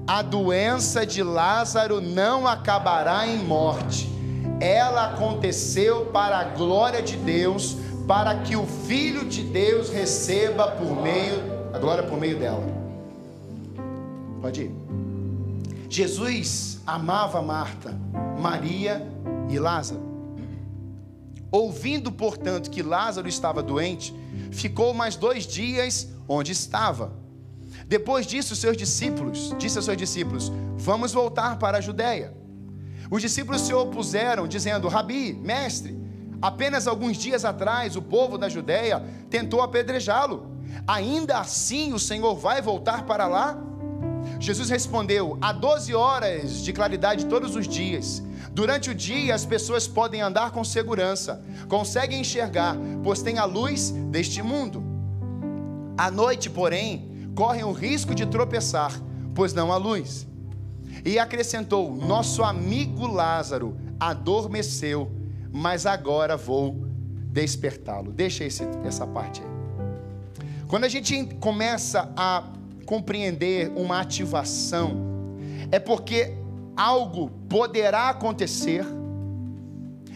A 0.06 0.22
doença 0.22 1.06
de 1.06 1.24
Lázaro 1.24 2.00
não 2.00 2.48
acabará 2.48 3.28
em 3.28 3.44
morte. 3.44 4.10
Ela 4.60 5.14
aconteceu 5.14 6.08
para 6.08 6.38
a 6.40 6.44
glória 6.44 7.02
de 7.02 7.16
Deus, 7.18 7.78
para 8.08 8.40
que 8.40 8.56
o 8.56 8.66
Filho 8.66 9.26
de 9.26 9.44
Deus 9.44 9.90
receba 9.90 10.68
por 10.72 11.02
meio 11.02 11.58
a 11.74 11.80
glória 11.80 12.04
por 12.04 12.18
meio 12.18 12.40
dela. 12.40 12.64
Pode 14.42 14.64
ir. 14.64 14.87
Jesus 15.90 16.82
amava 16.86 17.42
Marta, 17.42 17.98
Maria 18.40 19.06
e 19.50 19.58
Lázaro. 19.58 20.06
Ouvindo, 21.50 22.12
portanto, 22.12 22.70
que 22.70 22.84
Lázaro 22.84 23.28
estava 23.28 23.64
doente, 23.64 24.14
ficou 24.52 24.94
mais 24.94 25.16
dois 25.16 25.48
dias 25.48 26.08
onde 26.28 26.52
estava. 26.52 27.14
Depois 27.88 28.28
disso, 28.28 28.56
seus 28.56 28.76
discípulos, 28.76 29.54
disse 29.58 29.78
aos 29.78 29.86
seus 29.86 29.98
discípulos: 29.98 30.52
Vamos 30.76 31.14
voltar 31.14 31.58
para 31.58 31.78
a 31.78 31.82
Judéia. 31.82 32.36
Os 33.10 33.22
discípulos 33.22 33.62
se 33.62 33.74
opuseram, 33.74 34.46
dizendo: 34.46 34.90
Rabi, 34.90 35.34
mestre, 35.34 35.98
apenas 36.42 36.86
alguns 36.86 37.16
dias 37.16 37.46
atrás 37.46 37.96
o 37.96 38.02
povo 38.02 38.38
da 38.38 38.50
Judéia 38.50 39.02
tentou 39.30 39.62
apedrejá-lo. 39.62 40.58
Ainda 40.86 41.40
assim 41.40 41.94
o 41.94 42.00
Senhor 42.00 42.36
vai 42.36 42.62
voltar 42.62 43.06
para 43.06 43.26
lá? 43.28 43.58
Jesus 44.40 44.70
respondeu: 44.70 45.38
Há 45.42 45.52
12 45.52 45.94
horas 45.94 46.64
de 46.64 46.74
claridade 46.74 47.26
todos 47.26 47.56
os 47.56 47.68
dias. 47.68 48.24
Durante 48.52 48.90
o 48.90 48.96
dia 48.96 49.36
as 49.36 49.46
pessoas 49.46 49.88
podem 49.88 50.22
andar 50.22 50.52
com 50.52 50.64
segurança, 50.64 51.44
conseguem 51.68 52.22
enxergar, 52.22 52.76
pois 53.04 53.22
têm 53.22 53.38
a 53.38 53.46
luz 53.46 53.92
deste 54.10 54.42
mundo. 54.42 54.84
À 55.98 56.10
noite, 56.12 56.50
porém, 56.50 57.30
correm 57.36 57.64
o 57.64 57.72
risco 57.72 58.16
de 58.16 58.26
tropeçar, 58.26 58.92
pois 59.36 59.54
não 59.54 59.72
há 59.72 59.78
luz. 59.78 60.28
E 61.06 61.20
acrescentou: 61.20 61.96
Nosso 61.96 62.44
amigo 62.44 63.06
Lázaro 63.08 63.78
adormeceu, 64.00 65.12
mas 65.52 65.86
agora 65.86 66.38
vou 66.38 66.88
despertá-lo. 67.28 68.12
Deixa 68.12 68.44
esse, 68.44 68.64
essa 68.84 69.06
parte 69.06 69.42
aí. 69.42 69.58
Quando 70.68 70.84
a 70.84 70.90
gente 70.90 71.26
começa 71.36 72.12
a 72.18 72.44
compreender 72.88 73.70
uma 73.76 74.00
ativação, 74.00 74.96
é 75.70 75.78
porque 75.78 76.34
algo 76.76 77.30
poderá 77.50 78.08
acontecer. 78.08 78.86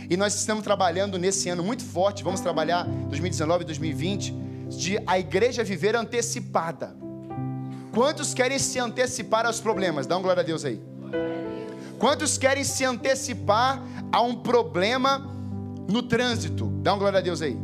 E 0.09 0.15
nós 0.15 0.33
estamos 0.33 0.63
trabalhando 0.63 1.19
nesse 1.19 1.49
ano 1.49 1.63
muito 1.63 1.83
forte, 1.83 2.23
vamos 2.23 2.39
trabalhar 2.39 2.85
2019 2.85 3.63
e 3.63 3.65
2020, 3.65 4.33
de 4.69 4.97
a 5.05 5.19
igreja 5.19 5.65
viver 5.65 5.97
antecipada. 5.97 6.95
Quantos 7.93 8.33
querem 8.33 8.57
se 8.57 8.79
antecipar 8.79 9.45
aos 9.45 9.59
problemas? 9.59 10.07
Dá 10.07 10.17
um 10.17 10.21
glória 10.21 10.41
a 10.41 10.45
Deus 10.45 10.63
aí. 10.63 10.81
Quantos 11.99 12.37
querem 12.37 12.63
se 12.63 12.85
antecipar 12.85 13.83
a 14.13 14.21
um 14.21 14.35
problema 14.35 15.29
no 15.89 16.01
trânsito? 16.01 16.67
Dá 16.81 16.93
um 16.93 16.99
glória 16.99 17.19
a 17.19 17.21
Deus 17.21 17.41
aí. 17.41 17.57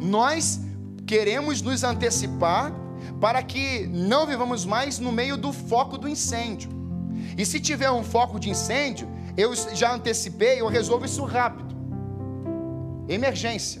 Nós 0.00 0.60
queremos 1.06 1.62
nos 1.62 1.84
antecipar 1.84 2.81
para 3.22 3.40
que 3.40 3.86
não 3.86 4.26
vivamos 4.26 4.64
mais 4.64 4.98
no 4.98 5.12
meio 5.12 5.36
do 5.36 5.52
foco 5.52 5.96
do 5.96 6.08
incêndio. 6.08 6.68
E 7.38 7.46
se 7.46 7.60
tiver 7.60 7.88
um 7.88 8.02
foco 8.02 8.40
de 8.40 8.50
incêndio, 8.50 9.08
eu 9.36 9.54
já 9.54 9.94
antecipei, 9.94 10.60
eu 10.60 10.66
resolvo 10.66 11.04
isso 11.04 11.22
rápido. 11.22 11.72
Emergência. 13.08 13.80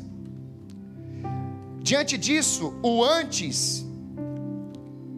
Diante 1.80 2.16
disso, 2.16 2.78
o 2.84 3.02
antes 3.02 3.84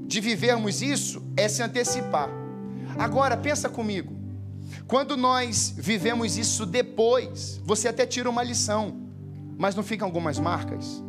de 0.06 0.22
vivermos 0.22 0.80
isso 0.80 1.22
é 1.36 1.46
se 1.46 1.62
antecipar. 1.62 2.30
Agora, 2.98 3.36
pensa 3.36 3.68
comigo. 3.68 4.16
Quando 4.86 5.18
nós 5.18 5.74
vivemos 5.76 6.38
isso 6.38 6.64
depois, 6.64 7.60
você 7.62 7.88
até 7.88 8.06
tira 8.06 8.30
uma 8.30 8.42
lição, 8.42 8.96
mas 9.58 9.74
não 9.74 9.82
ficam 9.82 10.08
algumas 10.08 10.38
marcas? 10.38 11.04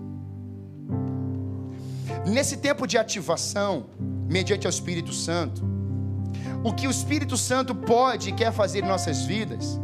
Nesse 2.26 2.58
tempo 2.58 2.88
de 2.88 2.98
ativação, 2.98 3.86
mediante 4.28 4.68
o 4.68 4.70
Espírito 4.70 5.14
Santo, 5.14 5.64
o 6.64 6.74
que 6.74 6.88
o 6.88 6.92
Espírito 6.92 7.38
Santo 7.38 7.76
pode 7.76 8.30
e 8.30 8.34
quer 8.34 8.52
fazer 8.52 8.84
em 8.84 8.88
nossas 8.88 9.24
vidas 9.26 9.80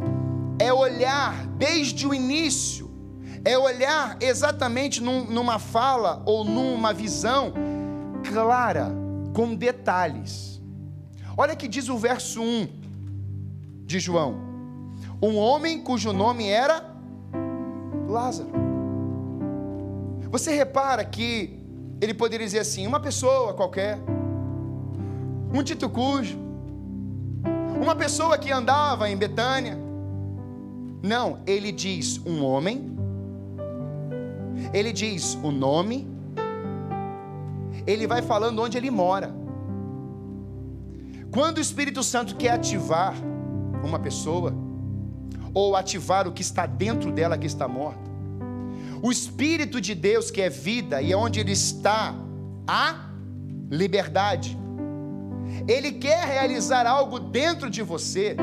é 0.58 0.74
olhar 0.74 1.46
desde 1.58 2.08
o 2.08 2.14
início, 2.14 2.90
é 3.46 3.56
olhar 3.58 4.18
exatamente 4.20 5.02
num, 5.02 5.26
numa 5.26 5.60
fala 5.60 6.24
ou 6.26 6.44
numa 6.44 6.92
visão 6.92 7.54
clara, 8.28 8.92
com 9.34 9.54
detalhes. 9.54 10.60
Olha 11.38 11.56
que 11.56 11.68
diz 11.68 11.90
o 11.90 11.98
verso 11.98 12.42
1 12.42 12.68
de 13.86 14.00
João: 14.00 14.36
Um 15.22 15.38
homem 15.38 15.80
cujo 15.80 16.12
nome 16.12 16.48
era 16.48 16.92
Lázaro. 18.08 18.50
Você 20.32 20.56
repara 20.56 21.06
que 21.06 21.61
ele 22.02 22.14
poderia 22.14 22.46
dizer 22.46 22.60
assim: 22.60 22.88
uma 22.88 23.00
pessoa 23.00 23.54
qualquer, 23.54 24.00
um 25.54 25.64
Tito 25.64 25.88
Cujo, 25.88 26.38
uma 27.80 27.96
pessoa 27.96 28.38
que 28.38 28.52
andava 28.52 29.10
em 29.10 29.16
Betânia. 29.16 29.78
Não, 31.04 31.40
ele 31.48 31.72
diz 31.72 32.20
um 32.26 32.44
homem, 32.44 32.96
ele 34.74 34.92
diz 34.92 35.36
o 35.42 35.52
nome, 35.52 36.08
ele 37.88 38.06
vai 38.06 38.22
falando 38.22 38.62
onde 38.62 38.78
ele 38.78 38.92
mora. 38.92 39.34
Quando 41.32 41.58
o 41.58 41.62
Espírito 41.62 42.04
Santo 42.04 42.36
quer 42.36 42.52
ativar 42.52 43.16
uma 43.84 43.98
pessoa, 43.98 44.54
ou 45.54 45.76
ativar 45.76 46.28
o 46.28 46.32
que 46.32 46.42
está 46.42 46.66
dentro 46.66 47.12
dela 47.12 47.38
que 47.38 47.48
está 47.48 47.68
morta, 47.68 48.11
o 49.02 49.12
Espírito 49.12 49.82
de 49.82 49.96
Deus, 49.96 50.30
que 50.30 50.42
é 50.42 50.50
vida 50.50 51.02
e 51.02 51.12
é 51.12 51.18
onde 51.18 51.40
Ele 51.40 51.52
está, 51.52 52.14
há 52.68 53.10
liberdade. 53.70 54.58
Ele 55.68 55.94
quer 55.94 56.26
realizar 56.26 56.86
algo 56.86 57.20
dentro 57.20 57.70
de 57.70 57.82
você, 57.82 58.36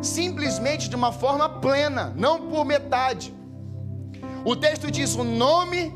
simplesmente 0.00 0.88
de 0.88 0.96
uma 0.96 1.12
forma 1.12 1.48
plena, 1.48 2.12
não 2.16 2.48
por 2.48 2.64
metade. 2.64 3.34
O 4.44 4.56
texto 4.56 4.90
diz 4.90 5.14
o 5.14 5.22
nome, 5.22 5.94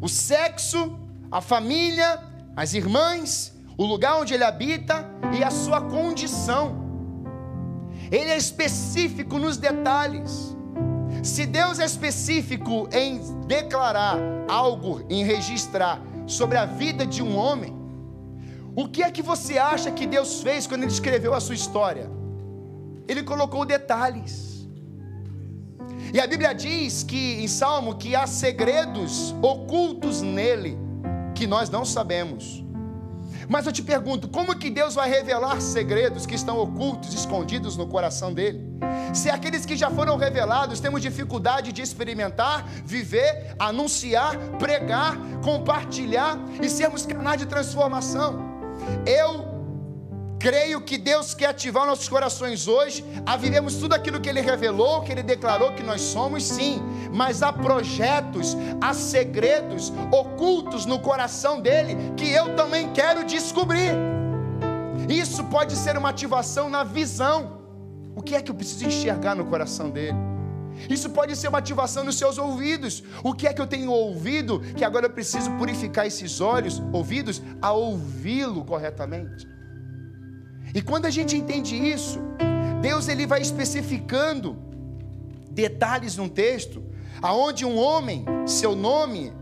o 0.00 0.08
sexo, 0.08 0.98
a 1.30 1.40
família, 1.40 2.20
as 2.56 2.74
irmãs, 2.74 3.52
o 3.76 3.84
lugar 3.84 4.20
onde 4.20 4.34
ele 4.34 4.44
habita 4.44 5.04
e 5.36 5.42
a 5.42 5.50
sua 5.50 5.80
condição. 5.80 6.80
Ele 8.10 8.30
é 8.30 8.36
específico 8.36 9.38
nos 9.38 9.56
detalhes. 9.56 10.56
Se 11.22 11.46
Deus 11.46 11.78
é 11.78 11.84
específico 11.84 12.88
em 12.92 13.20
declarar 13.46 14.18
algo, 14.48 15.06
em 15.08 15.24
registrar 15.24 16.02
sobre 16.26 16.58
a 16.58 16.64
vida 16.64 17.06
de 17.06 17.22
um 17.22 17.36
homem, 17.36 17.72
o 18.74 18.88
que 18.88 19.02
é 19.02 19.10
que 19.10 19.22
você 19.22 19.56
acha 19.56 19.92
que 19.92 20.04
Deus 20.04 20.42
fez 20.42 20.66
quando 20.66 20.82
Ele 20.82 20.90
escreveu 20.90 21.32
a 21.32 21.40
sua 21.40 21.54
história? 21.54 22.10
Ele 23.06 23.22
colocou 23.22 23.64
detalhes. 23.64 24.68
E 26.12 26.18
a 26.18 26.26
Bíblia 26.26 26.52
diz 26.52 27.02
que 27.04 27.42
em 27.42 27.46
Salmo 27.46 27.94
que 27.94 28.16
há 28.16 28.26
segredos 28.26 29.34
ocultos 29.40 30.22
nele 30.22 30.76
que 31.34 31.46
nós 31.46 31.70
não 31.70 31.84
sabemos. 31.84 32.64
Mas 33.52 33.66
eu 33.66 33.72
te 33.72 33.82
pergunto, 33.82 34.28
como 34.28 34.56
que 34.56 34.70
Deus 34.70 34.94
vai 34.94 35.10
revelar 35.10 35.60
segredos 35.60 36.24
que 36.24 36.34
estão 36.34 36.58
ocultos, 36.58 37.12
escondidos 37.12 37.76
no 37.76 37.86
coração 37.86 38.32
dele? 38.32 38.64
Se 39.12 39.28
aqueles 39.28 39.66
que 39.66 39.76
já 39.76 39.90
foram 39.90 40.16
revelados 40.16 40.80
temos 40.80 41.02
dificuldade 41.02 41.70
de 41.70 41.82
experimentar, 41.82 42.66
viver, 42.82 43.54
anunciar, 43.58 44.38
pregar, 44.58 45.18
compartilhar 45.44 46.38
e 46.62 46.68
sermos 46.70 47.04
canais 47.04 47.40
de 47.40 47.44
transformação. 47.44 48.40
Eu 49.04 49.51
creio 50.42 50.80
que 50.80 50.98
Deus 50.98 51.34
quer 51.34 51.50
ativar 51.50 51.86
nossos 51.86 52.08
corações 52.08 52.66
hoje 52.66 53.04
a 53.24 53.36
vivermos 53.36 53.76
tudo 53.76 53.94
aquilo 53.94 54.20
que 54.20 54.28
Ele 54.28 54.40
revelou, 54.40 55.02
que 55.02 55.12
Ele 55.12 55.22
declarou 55.22 55.72
que 55.72 55.84
nós 55.84 56.00
somos, 56.00 56.42
sim, 56.42 56.82
mas 57.12 57.44
há 57.44 57.52
projetos, 57.52 58.56
há 58.80 58.92
segredos 58.92 59.92
ocultos 60.10 60.84
no 60.84 60.98
coração 60.98 61.60
dele 61.60 61.96
que 62.16 62.28
eu 62.28 62.56
também 62.56 62.92
quero 62.92 63.24
descobrir. 63.24 63.92
Isso 65.08 65.44
pode 65.44 65.76
ser 65.76 65.96
uma 65.96 66.08
ativação 66.08 66.68
na 66.68 66.82
visão. 66.82 67.62
O 68.16 68.20
que 68.20 68.34
é 68.34 68.42
que 68.42 68.50
eu 68.50 68.54
preciso 68.56 68.84
enxergar 68.84 69.36
no 69.36 69.44
coração 69.44 69.90
dele? 69.90 70.18
Isso 70.90 71.08
pode 71.10 71.36
ser 71.36 71.46
uma 71.46 71.58
ativação 71.58 72.02
nos 72.02 72.18
seus 72.18 72.36
ouvidos. 72.36 73.04
O 73.22 73.32
que 73.32 73.46
é 73.46 73.52
que 73.52 73.60
eu 73.60 73.66
tenho 73.66 73.92
ouvido 73.92 74.58
que 74.76 74.84
agora 74.84 75.06
eu 75.06 75.10
preciso 75.10 75.52
purificar 75.52 76.04
esses 76.04 76.40
olhos, 76.40 76.82
ouvidos, 76.92 77.40
a 77.60 77.70
ouvi-lo 77.70 78.64
corretamente? 78.64 79.52
E 80.74 80.80
quando 80.80 81.06
a 81.06 81.10
gente 81.10 81.36
entende 81.36 81.76
isso, 81.76 82.18
Deus 82.80 83.08
ele 83.08 83.26
vai 83.26 83.40
especificando 83.40 84.56
detalhes 85.50 86.16
num 86.16 86.28
texto, 86.28 86.82
aonde 87.20 87.64
um 87.64 87.78
homem, 87.78 88.24
seu 88.46 88.74
nome, 88.74 89.32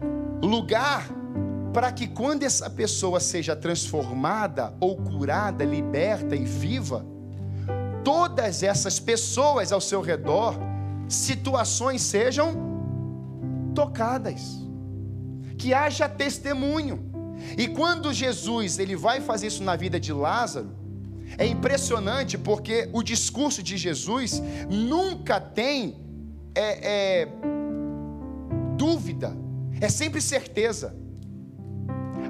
lugar, 0.43 1.09
para 1.73 1.93
que 1.93 2.09
quando 2.09 2.43
essa 2.43 2.69
pessoa 2.69 3.21
seja 3.21 3.55
transformada 3.55 4.75
ou 4.81 4.97
curada, 4.97 5.65
liberta 5.65 6.35
e 6.35 6.45
viva, 6.45 7.07
todas 8.03 8.63
essas 8.63 8.99
pessoas 8.99 9.71
ao 9.71 9.81
seu 9.81 10.01
redor, 10.01 10.59
situações 11.09 12.03
sejam 12.03 12.55
tocadas, 13.75 14.59
que 15.57 15.73
haja 15.73 16.09
testemunho. 16.09 17.09
E 17.57 17.69
quando 17.69 18.13
Jesus 18.13 18.79
ele 18.79 18.97
vai 18.97 19.21
fazer 19.21 19.47
isso 19.47 19.63
na 19.63 19.77
vida 19.77 20.01
de 20.01 20.13
Lázaro, 20.13 20.80
é 21.41 21.47
impressionante 21.47 22.37
porque 22.37 22.91
o 22.93 23.03
discurso 23.03 23.63
de 23.63 23.79
Jesus 23.79 24.43
nunca 24.69 25.41
tem 25.41 25.97
é, 26.55 27.23
é, 27.23 27.29
dúvida, 28.77 29.35
é 29.81 29.89
sempre 29.89 30.21
certeza. 30.21 30.95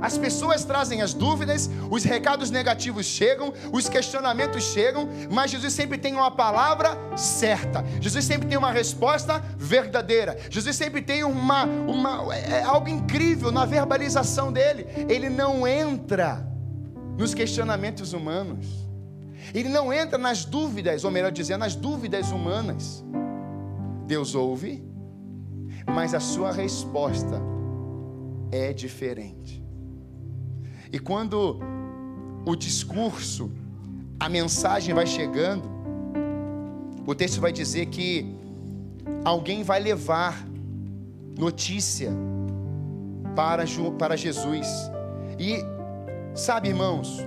As 0.00 0.16
pessoas 0.16 0.64
trazem 0.64 1.02
as 1.02 1.12
dúvidas, 1.12 1.68
os 1.90 2.04
recados 2.04 2.52
negativos 2.52 3.04
chegam, 3.04 3.52
os 3.72 3.88
questionamentos 3.88 4.62
chegam, 4.62 5.08
mas 5.28 5.50
Jesus 5.50 5.72
sempre 5.72 5.98
tem 5.98 6.14
uma 6.14 6.30
palavra 6.30 6.96
certa. 7.16 7.84
Jesus 8.00 8.24
sempre 8.24 8.46
tem 8.46 8.56
uma 8.56 8.70
resposta 8.70 9.44
verdadeira. 9.58 10.38
Jesus 10.48 10.76
sempre 10.76 11.02
tem 11.02 11.24
uma, 11.24 11.64
uma 11.64 12.32
é, 12.32 12.60
é 12.60 12.62
algo 12.62 12.88
incrível 12.88 13.50
na 13.50 13.66
verbalização 13.66 14.52
dele. 14.52 14.86
Ele 15.08 15.28
não 15.28 15.66
entra 15.66 16.46
nos 17.18 17.34
questionamentos 17.34 18.12
humanos. 18.12 18.89
Ele 19.52 19.68
não 19.68 19.92
entra 19.92 20.18
nas 20.18 20.44
dúvidas, 20.44 21.04
ou 21.04 21.10
melhor 21.10 21.32
dizendo, 21.32 21.60
nas 21.60 21.74
dúvidas 21.74 22.30
humanas. 22.30 23.04
Deus 24.06 24.34
ouve, 24.34 24.82
mas 25.86 26.14
a 26.14 26.20
sua 26.20 26.52
resposta 26.52 27.40
é 28.50 28.72
diferente. 28.72 29.64
E 30.92 30.98
quando 30.98 31.60
o 32.44 32.56
discurso, 32.56 33.50
a 34.18 34.28
mensagem 34.28 34.94
vai 34.94 35.06
chegando, 35.06 35.68
o 37.06 37.14
texto 37.14 37.40
vai 37.40 37.52
dizer 37.52 37.86
que 37.86 38.34
alguém 39.24 39.62
vai 39.62 39.80
levar 39.80 40.46
notícia 41.38 42.12
para, 43.34 43.64
para 43.98 44.16
Jesus. 44.16 44.66
E 45.38 45.64
sabe, 46.34 46.68
irmãos, 46.68 47.18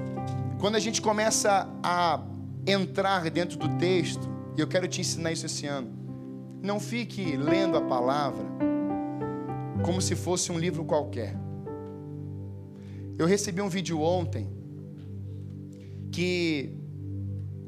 quando 0.63 0.77
a 0.77 0.79
gente 0.79 1.01
começa 1.01 1.67
a 1.83 2.21
entrar 2.65 3.29
dentro 3.29 3.57
do 3.57 3.67
texto, 3.77 4.29
e 4.55 4.61
eu 4.61 4.65
quero 4.65 4.87
te 4.87 5.01
ensinar 5.01 5.33
isso 5.33 5.45
esse 5.45 5.67
ano, 5.67 5.89
não 6.61 6.79
fique 6.79 7.35
lendo 7.35 7.75
a 7.75 7.81
palavra 7.81 8.45
como 9.83 10.01
se 10.01 10.15
fosse 10.15 10.53
um 10.53 10.57
livro 10.57 10.85
qualquer. 10.85 11.35
Eu 13.17 13.27
recebi 13.27 13.61
um 13.61 13.67
vídeo 13.67 13.99
ontem 13.99 14.47
que 16.09 16.73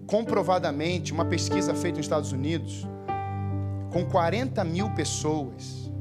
comprovadamente 0.08 1.12
uma 1.12 1.25
pesquisa 1.25 1.75
feita 1.75 1.97
nos 1.97 2.05
Estados 2.05 2.31
Unidos 2.31 2.88
com 3.91 4.05
40 4.05 4.63
mil 4.63 4.89
pessoas 4.91 5.91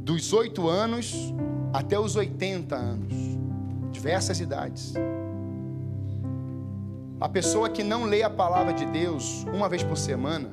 dos 0.00 0.34
8 0.34 0.68
anos 0.68 1.32
até 1.72 1.98
os 1.98 2.14
80 2.14 2.76
anos, 2.76 3.14
diversas 3.90 4.38
idades. 4.38 4.92
A 7.20 7.28
pessoa 7.28 7.68
que 7.68 7.82
não 7.82 8.04
lê 8.04 8.22
a 8.22 8.30
palavra 8.30 8.72
de 8.72 8.86
Deus 8.86 9.44
uma 9.52 9.68
vez 9.68 9.82
por 9.82 9.96
semana, 9.96 10.50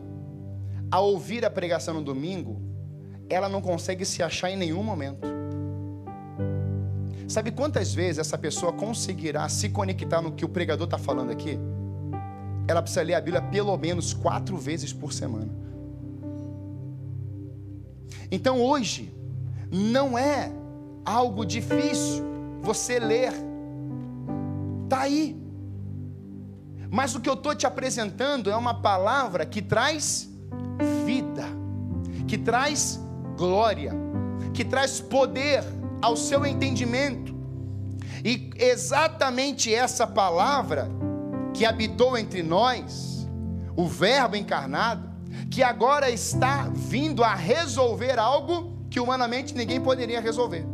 ao 0.90 1.06
ouvir 1.06 1.46
a 1.46 1.50
pregação 1.50 1.94
no 1.94 2.02
domingo, 2.02 2.60
ela 3.30 3.48
não 3.48 3.62
consegue 3.62 4.04
se 4.04 4.24
achar 4.24 4.50
em 4.50 4.58
nenhum 4.58 4.82
momento. 4.82 5.28
Sabe 7.28 7.52
quantas 7.52 7.94
vezes 7.94 8.18
essa 8.18 8.38
pessoa 8.38 8.74
conseguirá 8.74 9.48
se 9.48 9.70
conectar 9.70 10.22
no 10.22 10.32
que 10.32 10.44
o 10.44 10.50
pregador 10.50 10.86
está 10.86 10.98
falando 10.98 11.32
aqui? 11.32 11.60
Ela 12.68 12.82
precisa 12.82 13.04
ler 13.04 13.14
a 13.14 13.22
Bíblia 13.22 13.44
pelo 13.44 13.78
menos 13.78 14.14
quatro 14.14 14.58
vezes 14.58 14.92
por 14.92 15.14
semana. 15.14 15.54
Então 18.32 18.60
hoje, 18.60 19.14
não 19.72 20.18
é 20.18 20.52
algo 21.06 21.46
difícil 21.46 22.24
você 22.62 22.98
ler, 22.98 23.34
está 24.84 25.02
aí. 25.02 25.45
Mas 26.96 27.14
o 27.14 27.20
que 27.20 27.28
eu 27.28 27.34
estou 27.34 27.54
te 27.54 27.68
apresentando 27.68 28.50
é 28.50 28.56
uma 28.56 28.74
palavra 28.74 29.46
que 29.46 29.62
traz 29.62 30.30
vida, 31.06 31.44
que 32.26 32.38
traz 32.38 32.98
glória, 33.36 33.92
que 34.54 34.64
traz 34.64 35.02
poder 35.02 35.62
ao 36.02 36.16
seu 36.16 36.46
entendimento. 36.46 37.36
E 38.24 38.50
exatamente 38.56 39.76
essa 39.76 40.08
palavra 40.08 40.90
que 41.54 41.66
habitou 41.66 42.18
entre 42.18 42.42
nós, 42.42 43.28
o 43.76 43.86
Verbo 43.86 44.38
encarnado, 44.38 45.10
que 45.52 45.62
agora 45.62 46.10
está 46.10 46.72
vindo 46.74 47.26
a 47.26 47.36
resolver 47.36 48.18
algo 48.18 48.74
que 48.90 49.02
humanamente 49.02 49.54
ninguém 49.54 49.82
poderia 49.82 50.22
resolver. 50.22 50.66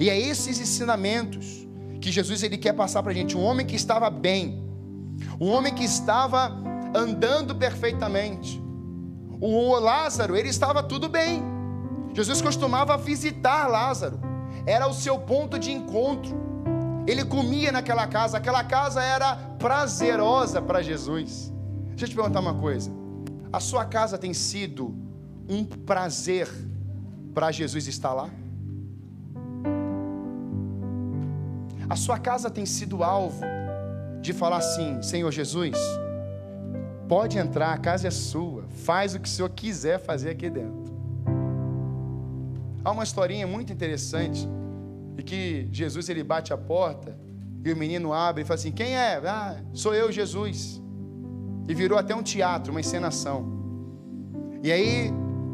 E 0.00 0.10
é 0.10 0.18
esses 0.18 0.58
ensinamentos 0.58 1.68
que 2.00 2.10
Jesus 2.10 2.42
ele 2.42 2.58
quer 2.58 2.72
passar 2.72 3.00
para 3.00 3.12
a 3.12 3.14
gente. 3.14 3.36
Um 3.36 3.44
homem 3.44 3.64
que 3.64 3.76
estava 3.76 4.10
bem, 4.10 4.61
um 5.40 5.50
homem 5.50 5.74
que 5.74 5.84
estava 5.84 6.52
andando 6.94 7.54
perfeitamente, 7.54 8.62
o 9.40 9.76
Lázaro, 9.78 10.36
ele 10.36 10.48
estava 10.48 10.82
tudo 10.82 11.08
bem. 11.08 11.42
Jesus 12.14 12.40
costumava 12.40 12.96
visitar 12.96 13.66
Lázaro, 13.66 14.20
era 14.66 14.86
o 14.86 14.92
seu 14.92 15.18
ponto 15.18 15.58
de 15.58 15.72
encontro. 15.72 16.40
Ele 17.06 17.24
comia 17.24 17.72
naquela 17.72 18.06
casa, 18.06 18.38
aquela 18.38 18.62
casa 18.62 19.02
era 19.02 19.34
prazerosa 19.58 20.62
para 20.62 20.80
Jesus. 20.82 21.52
Deixa 21.88 22.04
eu 22.04 22.08
te 22.10 22.14
perguntar 22.14 22.40
uma 22.40 22.54
coisa: 22.54 22.92
a 23.52 23.58
sua 23.58 23.84
casa 23.84 24.16
tem 24.16 24.32
sido 24.32 24.94
um 25.48 25.64
prazer 25.64 26.48
para 27.34 27.50
Jesus 27.50 27.88
estar 27.88 28.12
lá? 28.12 28.30
A 31.88 31.96
sua 31.96 32.18
casa 32.18 32.48
tem 32.48 32.64
sido 32.64 33.02
alvo 33.02 33.42
de 34.22 34.32
falar 34.32 34.56
assim: 34.58 35.02
Senhor 35.02 35.30
Jesus, 35.30 35.76
Pode 37.12 37.36
entrar, 37.36 37.74
a 37.74 37.76
casa 37.76 38.08
é 38.08 38.10
sua. 38.10 38.64
Faz 38.70 39.14
o 39.14 39.20
que 39.20 39.28
o 39.28 39.30
Senhor 39.30 39.50
quiser 39.50 39.98
fazer 39.98 40.30
aqui 40.30 40.48
dentro. 40.48 40.90
Há 42.82 42.90
uma 42.90 43.02
historinha 43.02 43.46
muito 43.46 43.70
interessante 43.70 44.48
de 45.14 45.22
que 45.22 45.68
Jesus 45.70 46.08
ele 46.08 46.24
bate 46.24 46.54
a 46.54 46.56
porta 46.56 47.14
e 47.62 47.70
o 47.70 47.76
menino 47.76 48.14
abre 48.14 48.40
e 48.40 48.44
fala 48.46 48.58
assim: 48.58 48.72
Quem 48.72 48.96
é? 48.96 49.20
Ah, 49.28 49.62
sou 49.74 49.94
eu, 49.94 50.10
Jesus. 50.10 50.80
E 51.68 51.74
virou 51.74 51.98
até 51.98 52.14
um 52.14 52.22
teatro, 52.22 52.72
uma 52.72 52.80
encenação. 52.80 53.46
E 54.62 54.72
aí 54.72 55.12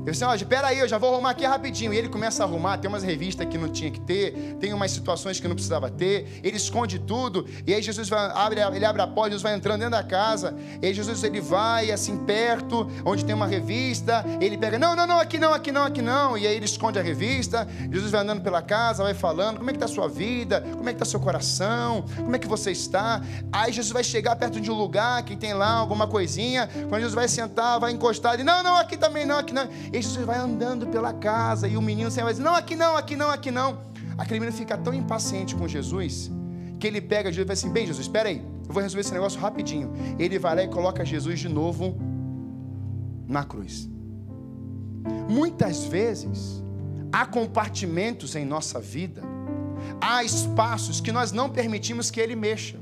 eu 0.09 0.13
disse, 0.13 0.25
ó, 0.25 0.35
espera 0.35 0.69
aí, 0.69 0.79
eu 0.79 0.89
já 0.89 0.97
vou 0.97 1.13
arrumar 1.13 1.31
aqui 1.31 1.45
rapidinho. 1.45 1.93
E 1.93 1.99
ele 1.99 2.09
começa 2.09 2.43
a 2.43 2.47
arrumar, 2.47 2.79
tem 2.79 2.89
umas 2.89 3.03
revistas 3.03 3.47
que 3.47 3.59
não 3.59 3.69
tinha 3.69 3.91
que 3.91 4.01
ter, 4.01 4.57
tem 4.59 4.73
umas 4.73 4.91
situações 4.91 5.39
que 5.39 5.47
não 5.47 5.55
precisava 5.55 5.91
ter, 5.91 6.41
ele 6.43 6.57
esconde 6.57 6.99
tudo, 6.99 7.47
e 7.67 7.75
aí 7.75 7.83
Jesus 7.83 8.09
vai, 8.09 8.31
abre, 8.35 8.61
ele 8.75 8.85
abre 8.85 9.03
a 9.03 9.07
porta, 9.07 9.31
Jesus 9.31 9.43
vai 9.43 9.55
entrando 9.55 9.81
dentro 9.81 9.93
da 9.93 10.03
casa, 10.03 10.57
e 10.81 10.87
aí 10.87 10.95
Jesus 10.95 11.23
ele 11.23 11.41
vai 11.41 11.91
assim 11.91 12.17
perto, 12.25 12.91
onde 13.05 13.25
tem 13.25 13.35
uma 13.35 13.47
revista, 13.47 14.25
ele 14.41 14.57
pega, 14.57 14.79
não, 14.79 14.97
não, 14.97 15.07
não, 15.07 15.21
aqui 15.21 15.39
não, 15.39 15.53
aqui 15.53 15.71
não, 15.71 15.85
aqui 15.85 16.01
não, 16.01 16.39
e 16.39 16.47
aí 16.47 16.57
ele 16.57 16.65
esconde 16.65 16.99
a 16.99 17.03
revista, 17.03 17.69
Jesus 17.93 18.11
vai 18.11 18.23
andando 18.23 18.41
pela 18.41 18.63
casa, 18.63 19.03
vai 19.03 19.15
falando, 19.15 19.59
como 19.59 19.69
é 19.69 19.73
que 19.73 19.77
está 19.77 19.87
a 19.87 19.95
sua 19.95 20.09
vida, 20.09 20.63
como 20.73 20.89
é 20.89 20.93
que 20.93 20.97
está 20.97 21.05
seu 21.05 21.21
coração, 21.21 22.05
como 22.17 22.35
é 22.35 22.39
que 22.39 22.49
você 22.49 22.71
está, 22.71 23.23
aí 23.53 23.73
Jesus 23.73 23.93
vai 23.93 24.05
chegar 24.05 24.37
perto 24.37 24.59
de 24.59 24.71
um 24.71 24.75
lugar 24.75 25.23
que 25.23 25.37
tem 25.37 25.53
lá 25.53 25.71
alguma 25.71 26.07
coisinha, 26.07 26.69
quando 26.89 27.03
Jesus 27.03 27.15
vai 27.15 27.29
sentar, 27.29 27.79
vai 27.79 27.93
encostar, 27.93 28.41
e 28.41 28.43
não, 28.43 28.63
não, 28.63 28.77
aqui 28.77 28.97
também 28.97 29.27
não, 29.27 29.39
aqui 29.39 29.53
não, 29.53 29.69
Jesus 30.03 30.25
vai 30.25 30.39
andando 30.39 30.87
pela 30.87 31.13
casa 31.13 31.69
e 31.69 31.77
o 31.77 31.83
menino 31.83 32.11
sempre 32.11 32.25
vai 32.25 32.33
dizer: 32.33 32.45
Não, 32.45 32.55
aqui 32.55 32.77
não, 32.77 32.97
aqui 32.97 33.17
não, 33.17 33.31
aqui 33.31 33.51
não. 33.51 33.79
Aquele 34.17 34.41
menino 34.41 34.57
fica 34.57 34.77
tão 34.77 34.93
impaciente 34.93 35.55
com 35.55 35.67
Jesus 35.69 36.31
que 36.79 36.87
ele 36.87 37.01
pega 37.01 37.31
Jesus 37.31 37.45
e 37.45 37.47
fala 37.47 37.53
assim: 37.53 37.71
Bem, 37.71 37.87
Jesus, 37.87 38.07
espera 38.07 38.29
aí, 38.29 38.43
eu 38.67 38.73
vou 38.73 38.83
resolver 38.83 39.01
esse 39.01 39.13
negócio 39.13 39.41
rapidinho. 39.41 39.93
Ele 40.19 40.39
vai 40.39 40.55
lá 40.57 40.63
e 40.63 40.69
coloca 40.69 41.05
Jesus 41.05 41.41
de 41.41 41.49
novo 41.49 41.97
na 43.27 43.45
cruz. 43.45 43.89
Muitas 45.29 45.85
vezes 45.85 46.63
há 47.13 47.27
compartimentos 47.27 48.35
em 48.37 48.45
nossa 48.45 48.81
vida, 48.81 49.23
há 50.01 50.23
espaços 50.25 51.01
que 51.01 51.13
nós 51.13 51.33
não 51.33 51.49
permitimos 51.49 52.11
que 52.11 52.21
ele 52.21 52.37
mexa, 52.37 52.79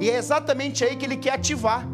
e 0.00 0.10
é 0.10 0.16
exatamente 0.16 0.84
aí 0.84 0.96
que 0.96 1.04
ele 1.04 1.16
quer 1.16 1.34
ativar. 1.34 1.86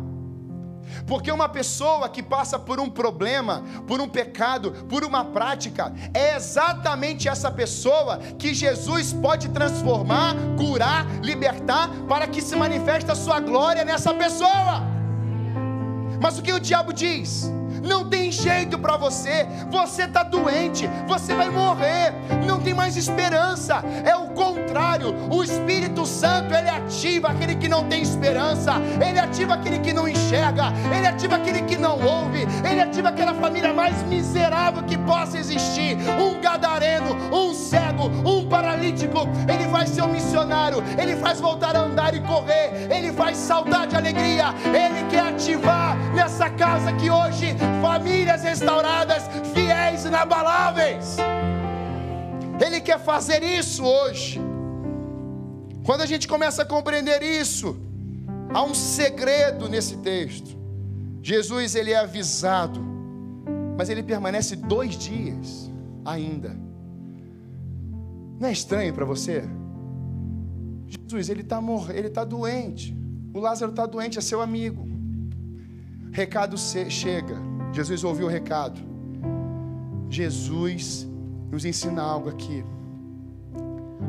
Porque 1.06 1.30
uma 1.30 1.48
pessoa 1.48 2.08
que 2.08 2.22
passa 2.22 2.58
por 2.58 2.80
um 2.80 2.88
problema, 2.88 3.62
por 3.86 4.00
um 4.00 4.08
pecado, 4.08 4.72
por 4.88 5.04
uma 5.04 5.24
prática, 5.24 5.92
é 6.14 6.36
exatamente 6.36 7.28
essa 7.28 7.50
pessoa 7.50 8.18
que 8.38 8.54
Jesus 8.54 9.12
pode 9.12 9.48
transformar, 9.50 10.34
curar, 10.56 11.06
libertar, 11.22 11.88
para 12.08 12.26
que 12.26 12.40
se 12.40 12.56
manifeste 12.56 13.10
a 13.10 13.14
sua 13.14 13.40
glória 13.40 13.84
nessa 13.84 14.12
pessoa. 14.14 14.82
Mas 16.20 16.38
o 16.38 16.42
que 16.42 16.52
o 16.52 16.60
diabo 16.60 16.92
diz? 16.92 17.50
Não 17.82 18.08
tem 18.08 18.30
jeito 18.30 18.78
para 18.78 18.96
você, 18.96 19.46
você 19.70 20.04
está 20.04 20.22
doente, 20.22 20.88
você 21.06 21.34
vai 21.34 21.50
morrer, 21.50 22.14
não 22.46 22.60
tem 22.60 22.72
mais 22.72 22.96
esperança. 22.96 23.82
É 24.04 24.16
o 24.16 24.28
contrário, 24.28 25.14
o 25.30 25.42
Espírito 25.42 26.06
Santo 26.06 26.54
ele 26.54 26.68
ativa 26.68 27.28
aquele 27.28 27.56
que 27.56 27.68
não 27.68 27.84
tem 27.84 28.02
esperança, 28.02 28.74
ele 29.04 29.18
ativa 29.18 29.54
aquele 29.54 29.78
que 29.80 29.92
não 29.92 30.08
enxerga, 30.08 30.72
ele 30.96 31.06
ativa 31.06 31.36
aquele 31.36 31.62
que 31.62 31.76
não 31.76 32.00
ouve, 32.00 32.46
ele 32.68 32.80
ativa 32.80 33.08
aquela 33.08 33.34
família 33.34 33.72
mais 33.72 34.02
miserável 34.04 34.82
que 34.84 34.96
possa 34.98 35.38
existir. 35.38 35.96
Um 36.20 36.40
gadareno, 36.40 37.16
um 37.34 37.52
cego, 37.52 38.10
um 38.24 38.48
paralítico, 38.48 39.28
ele 39.48 39.66
vai 39.66 39.86
ser 39.86 40.02
um 40.02 40.08
missionário, 40.08 40.82
ele 40.98 41.16
faz 41.16 41.40
voltar 41.40 41.76
a 41.76 41.80
andar 41.80 42.14
e 42.14 42.20
correr, 42.20 42.88
ele 42.90 43.12
faz 43.12 43.36
saltar 43.36 43.86
de 43.86 43.96
alegria, 43.96 44.54
ele 44.66 45.08
quer 45.10 45.28
ativar 45.28 45.96
nessa 46.14 46.48
casa 46.50 46.92
que 46.92 47.10
hoje 47.10 47.56
famílias 47.80 48.42
restauradas, 48.42 49.24
fiéis 49.54 50.04
inabaláveis. 50.04 51.16
Ele 52.64 52.80
quer 52.80 52.98
fazer 52.98 53.42
isso 53.42 53.84
hoje. 53.84 54.40
Quando 55.84 56.02
a 56.02 56.06
gente 56.06 56.28
começa 56.28 56.62
a 56.62 56.64
compreender 56.64 57.22
isso, 57.22 57.76
há 58.52 58.62
um 58.62 58.74
segredo 58.74 59.68
nesse 59.68 59.96
texto. 59.98 60.56
Jesus 61.22 61.74
ele 61.74 61.92
é 61.92 61.98
avisado, 61.98 62.80
mas 63.76 63.88
ele 63.88 64.02
permanece 64.02 64.54
dois 64.56 64.96
dias 64.96 65.70
ainda. 66.04 66.56
Não 68.38 68.48
é 68.48 68.52
estranho 68.52 68.92
para 68.92 69.04
você? 69.04 69.44
Jesus 70.86 71.28
ele 71.28 71.42
está 71.42 71.60
morrendo, 71.60 71.98
ele 71.98 72.08
está 72.08 72.24
doente. 72.24 72.96
O 73.34 73.40
Lázaro 73.40 73.70
está 73.70 73.86
doente, 73.86 74.18
é 74.18 74.20
seu 74.20 74.40
amigo. 74.40 74.86
Recado 76.12 76.56
chega. 76.58 77.51
Jesus 77.72 78.04
ouviu 78.04 78.26
o 78.26 78.30
recado. 78.30 78.80
Jesus 80.08 81.08
nos 81.50 81.64
ensina 81.64 82.02
algo 82.02 82.28
aqui 82.28 82.64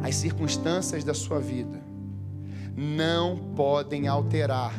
as 0.03 0.15
circunstâncias 0.15 1.03
da 1.05 1.13
sua 1.13 1.39
vida 1.39 1.81
não 2.75 3.37
podem 3.55 4.07
alterar 4.07 4.73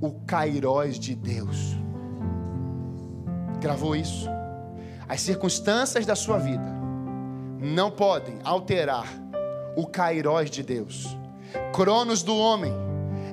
o 0.00 0.12
kairós 0.26 0.98
de 0.98 1.14
Deus. 1.14 1.76
Gravou 3.60 3.94
isso? 3.94 4.26
As 5.06 5.20
circunstâncias 5.20 6.06
da 6.06 6.16
sua 6.16 6.38
vida 6.38 6.64
não 7.60 7.90
podem 7.90 8.38
alterar 8.42 9.06
o 9.76 9.86
kairós 9.86 10.50
de 10.50 10.62
Deus. 10.62 11.06
Cronos 11.74 12.22
do 12.22 12.34
homem 12.34 12.72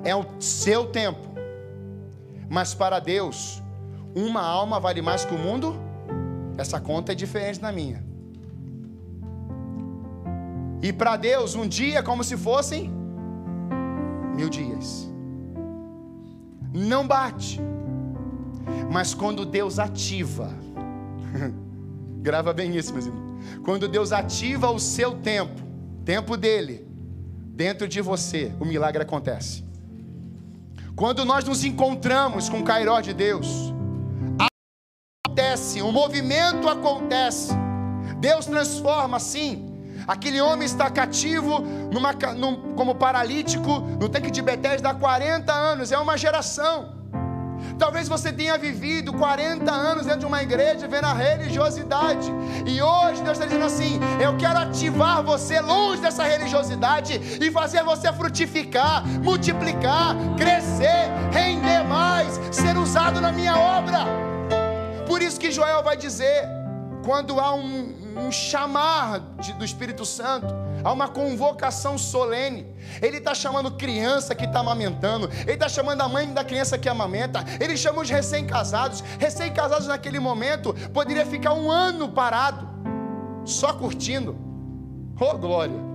é 0.03 0.13
o 0.13 0.25
seu 0.37 0.87
tempo, 0.87 1.29
mas 2.49 2.73
para 2.73 2.99
Deus, 2.99 3.63
uma 4.15 4.41
alma 4.41 4.79
vale 4.79 5.01
mais 5.01 5.25
que 5.25 5.33
o 5.33 5.37
mundo? 5.37 5.75
Essa 6.57 6.79
conta 6.79 7.11
é 7.11 7.15
diferente 7.15 7.59
da 7.59 7.71
minha. 7.71 8.03
E 10.81 10.93
para 10.93 11.17
Deus, 11.17 11.55
um 11.55 11.67
dia 11.67 11.99
é 11.99 12.01
como 12.01 12.23
se 12.23 12.37
fossem 12.37 12.91
mil 14.35 14.49
dias. 14.49 15.09
Não 16.73 17.05
bate. 17.05 17.59
Mas 18.91 19.13
quando 19.13 19.45
Deus 19.45 19.79
ativa, 19.79 20.49
grava 22.21 22.53
bem 22.53 22.75
isso, 22.75 22.93
meus 22.93 23.05
irmãos. 23.05 23.29
Quando 23.63 23.87
Deus 23.87 24.11
ativa 24.11 24.69
o 24.69 24.79
seu 24.79 25.15
tempo, 25.15 25.61
tempo 26.05 26.35
dele, 26.37 26.87
dentro 27.55 27.87
de 27.87 28.01
você, 28.01 28.53
o 28.59 28.65
milagre 28.65 29.01
acontece. 29.01 29.63
Quando 30.95 31.23
nós 31.23 31.45
nos 31.45 31.63
encontramos 31.63 32.49
com 32.49 32.59
o 32.59 32.63
Cairó 32.63 32.99
de 32.99 33.13
Deus, 33.13 33.73
acontece, 35.59 35.81
o 35.81 35.91
movimento 35.91 36.69
acontece. 36.69 37.53
Deus 38.19 38.45
transforma, 38.45 39.19
sim, 39.19 39.65
Aquele 40.07 40.41
homem 40.41 40.65
está 40.65 40.89
cativo 40.89 41.59
numa, 41.91 42.13
num, 42.35 42.73
como 42.73 42.95
paralítico 42.95 43.81
no 43.99 44.09
tanque 44.09 44.31
de 44.31 44.41
Betesda 44.41 44.89
há 44.89 44.93
40 44.95 45.53
anos, 45.53 45.91
é 45.91 45.99
uma 45.99 46.17
geração. 46.17 46.95
Talvez 47.77 48.07
você 48.07 48.33
tenha 48.33 48.57
vivido 48.57 49.13
40 49.13 49.71
anos 49.71 50.05
dentro 50.07 50.21
de 50.21 50.25
uma 50.25 50.41
igreja, 50.41 50.87
vendo 50.87 51.05
a 51.05 51.13
religiosidade. 51.13 52.27
E 52.65 52.81
hoje 52.81 53.21
Deus 53.21 53.37
está 53.37 53.45
dizendo 53.45 53.65
assim: 53.65 53.99
Eu 54.19 54.35
quero 54.35 54.57
ativar 54.57 55.21
você 55.21 55.61
longe 55.61 56.01
dessa 56.01 56.23
religiosidade 56.23 57.21
e 57.39 57.51
fazer 57.51 57.83
você 57.83 58.11
frutificar, 58.11 59.05
multiplicar, 59.23 60.15
crescer, 60.37 61.11
render 61.31 61.83
mais, 61.83 62.39
ser 62.51 62.75
usado 62.77 63.21
na 63.21 63.31
minha 63.31 63.55
obra. 63.55 64.28
Por 65.09 65.23
isso 65.23 65.39
que 65.39 65.51
Joel 65.51 65.81
vai 65.81 65.97
dizer: 65.97 66.47
quando 67.03 67.39
há 67.39 67.55
um, 67.55 68.27
um 68.27 68.31
chamar 68.31 69.19
de, 69.39 69.53
do 69.53 69.65
Espírito 69.65 70.05
Santo, 70.05 70.53
há 70.83 70.93
uma 70.93 71.07
convocação 71.07 71.97
solene. 71.97 72.67
Ele 73.01 73.17
está 73.17 73.33
chamando 73.33 73.71
criança 73.71 74.35
que 74.35 74.45
está 74.45 74.59
amamentando, 74.59 75.27
ele 75.41 75.53
está 75.53 75.67
chamando 75.67 76.01
a 76.01 76.07
mãe 76.07 76.31
da 76.31 76.43
criança 76.43 76.77
que 76.77 76.87
amamenta, 76.87 77.43
ele 77.59 77.75
chama 77.75 78.01
os 78.01 78.09
recém-casados. 78.09 79.03
Recém-casados 79.17 79.87
naquele 79.87 80.19
momento 80.19 80.75
poderia 80.93 81.25
ficar 81.25 81.53
um 81.53 81.71
ano 81.71 82.09
parado, 82.09 82.69
só 83.43 83.73
curtindo. 83.73 84.37
Oh 85.19 85.35
glória! 85.39 85.89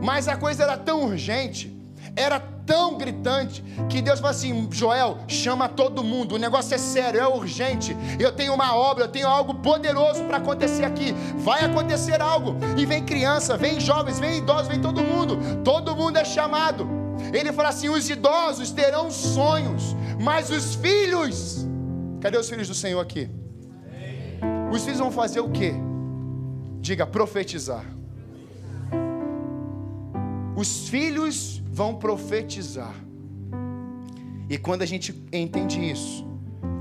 Mas 0.00 0.28
a 0.28 0.36
coisa 0.36 0.62
era 0.62 0.76
tão 0.76 1.02
urgente, 1.02 1.76
era 2.14 2.53
tão 2.66 2.96
gritante 2.96 3.62
que 3.88 4.02
Deus 4.02 4.20
falou 4.20 4.30
assim: 4.30 4.68
Joel, 4.70 5.18
chama 5.28 5.68
todo 5.68 6.02
mundo, 6.02 6.34
o 6.34 6.38
negócio 6.38 6.74
é 6.74 6.78
sério, 6.78 7.20
é 7.20 7.26
urgente. 7.26 7.96
Eu 8.18 8.32
tenho 8.32 8.54
uma 8.54 8.74
obra, 8.76 9.04
eu 9.04 9.08
tenho 9.08 9.28
algo 9.28 9.54
poderoso 9.54 10.24
para 10.24 10.38
acontecer 10.38 10.84
aqui. 10.84 11.12
Vai 11.36 11.64
acontecer 11.64 12.20
algo. 12.20 12.56
E 12.76 12.84
vem 12.84 13.04
criança, 13.04 13.56
vem 13.56 13.80
jovens, 13.80 14.18
vem 14.18 14.38
idosos, 14.38 14.68
vem 14.68 14.80
todo 14.80 15.02
mundo. 15.02 15.38
Todo 15.62 15.96
mundo 15.96 16.16
é 16.16 16.24
chamado. 16.24 16.88
Ele 17.32 17.52
fala 17.52 17.68
assim: 17.68 17.88
os 17.88 18.08
idosos 18.08 18.70
terão 18.70 19.10
sonhos, 19.10 19.96
mas 20.20 20.50
os 20.50 20.74
filhos. 20.74 21.66
Cadê 22.20 22.38
os 22.38 22.48
filhos 22.48 22.68
do 22.68 22.74
Senhor 22.74 23.00
aqui? 23.00 23.30
Os 24.72 24.82
filhos 24.82 24.98
vão 24.98 25.10
fazer 25.10 25.40
o 25.40 25.50
quê? 25.50 25.74
Diga, 26.80 27.06
profetizar. 27.06 27.84
Os 30.56 30.88
filhos 30.88 31.62
vão 31.66 31.96
profetizar. 31.96 32.94
E 34.48 34.56
quando 34.56 34.82
a 34.82 34.86
gente 34.86 35.12
entende 35.32 35.80
isso, 35.80 36.24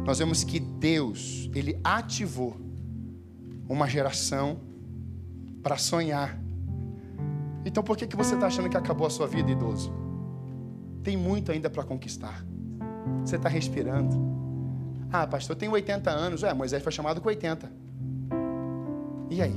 nós 0.05 0.19
vemos 0.19 0.43
que 0.43 0.59
Deus, 0.59 1.49
Ele 1.55 1.79
ativou 1.83 2.57
uma 3.67 3.87
geração 3.87 4.59
para 5.61 5.77
sonhar. 5.77 6.37
Então 7.65 7.81
por 7.81 7.97
que, 7.97 8.05
que 8.05 8.15
você 8.15 8.35
está 8.35 8.47
achando 8.47 8.69
que 8.69 8.77
acabou 8.77 9.07
a 9.07 9.09
sua 9.09 9.27
vida, 9.27 9.49
idoso? 9.49 9.91
Tem 11.01 11.17
muito 11.17 11.51
ainda 11.51 11.69
para 11.69 11.83
conquistar. 11.83 12.45
Você 13.23 13.37
está 13.37 13.49
respirando. 13.49 14.15
Ah, 15.11 15.25
pastor, 15.25 15.55
eu 15.55 15.59
tenho 15.59 15.71
80 15.71 16.11
anos. 16.11 16.43
É, 16.43 16.53
Moisés 16.53 16.83
foi 16.83 16.91
chamado 16.91 17.21
com 17.21 17.29
80. 17.29 17.71
E 19.29 19.41
aí? 19.41 19.53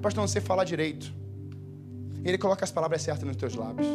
Pastor, 0.00 0.20
não 0.20 0.28
sei 0.28 0.40
falar 0.40 0.64
direito. 0.64 1.12
Ele 2.24 2.38
coloca 2.38 2.64
as 2.64 2.70
palavras 2.70 3.02
certas 3.02 3.26
nos 3.26 3.36
teus 3.36 3.54
lábios. 3.54 3.86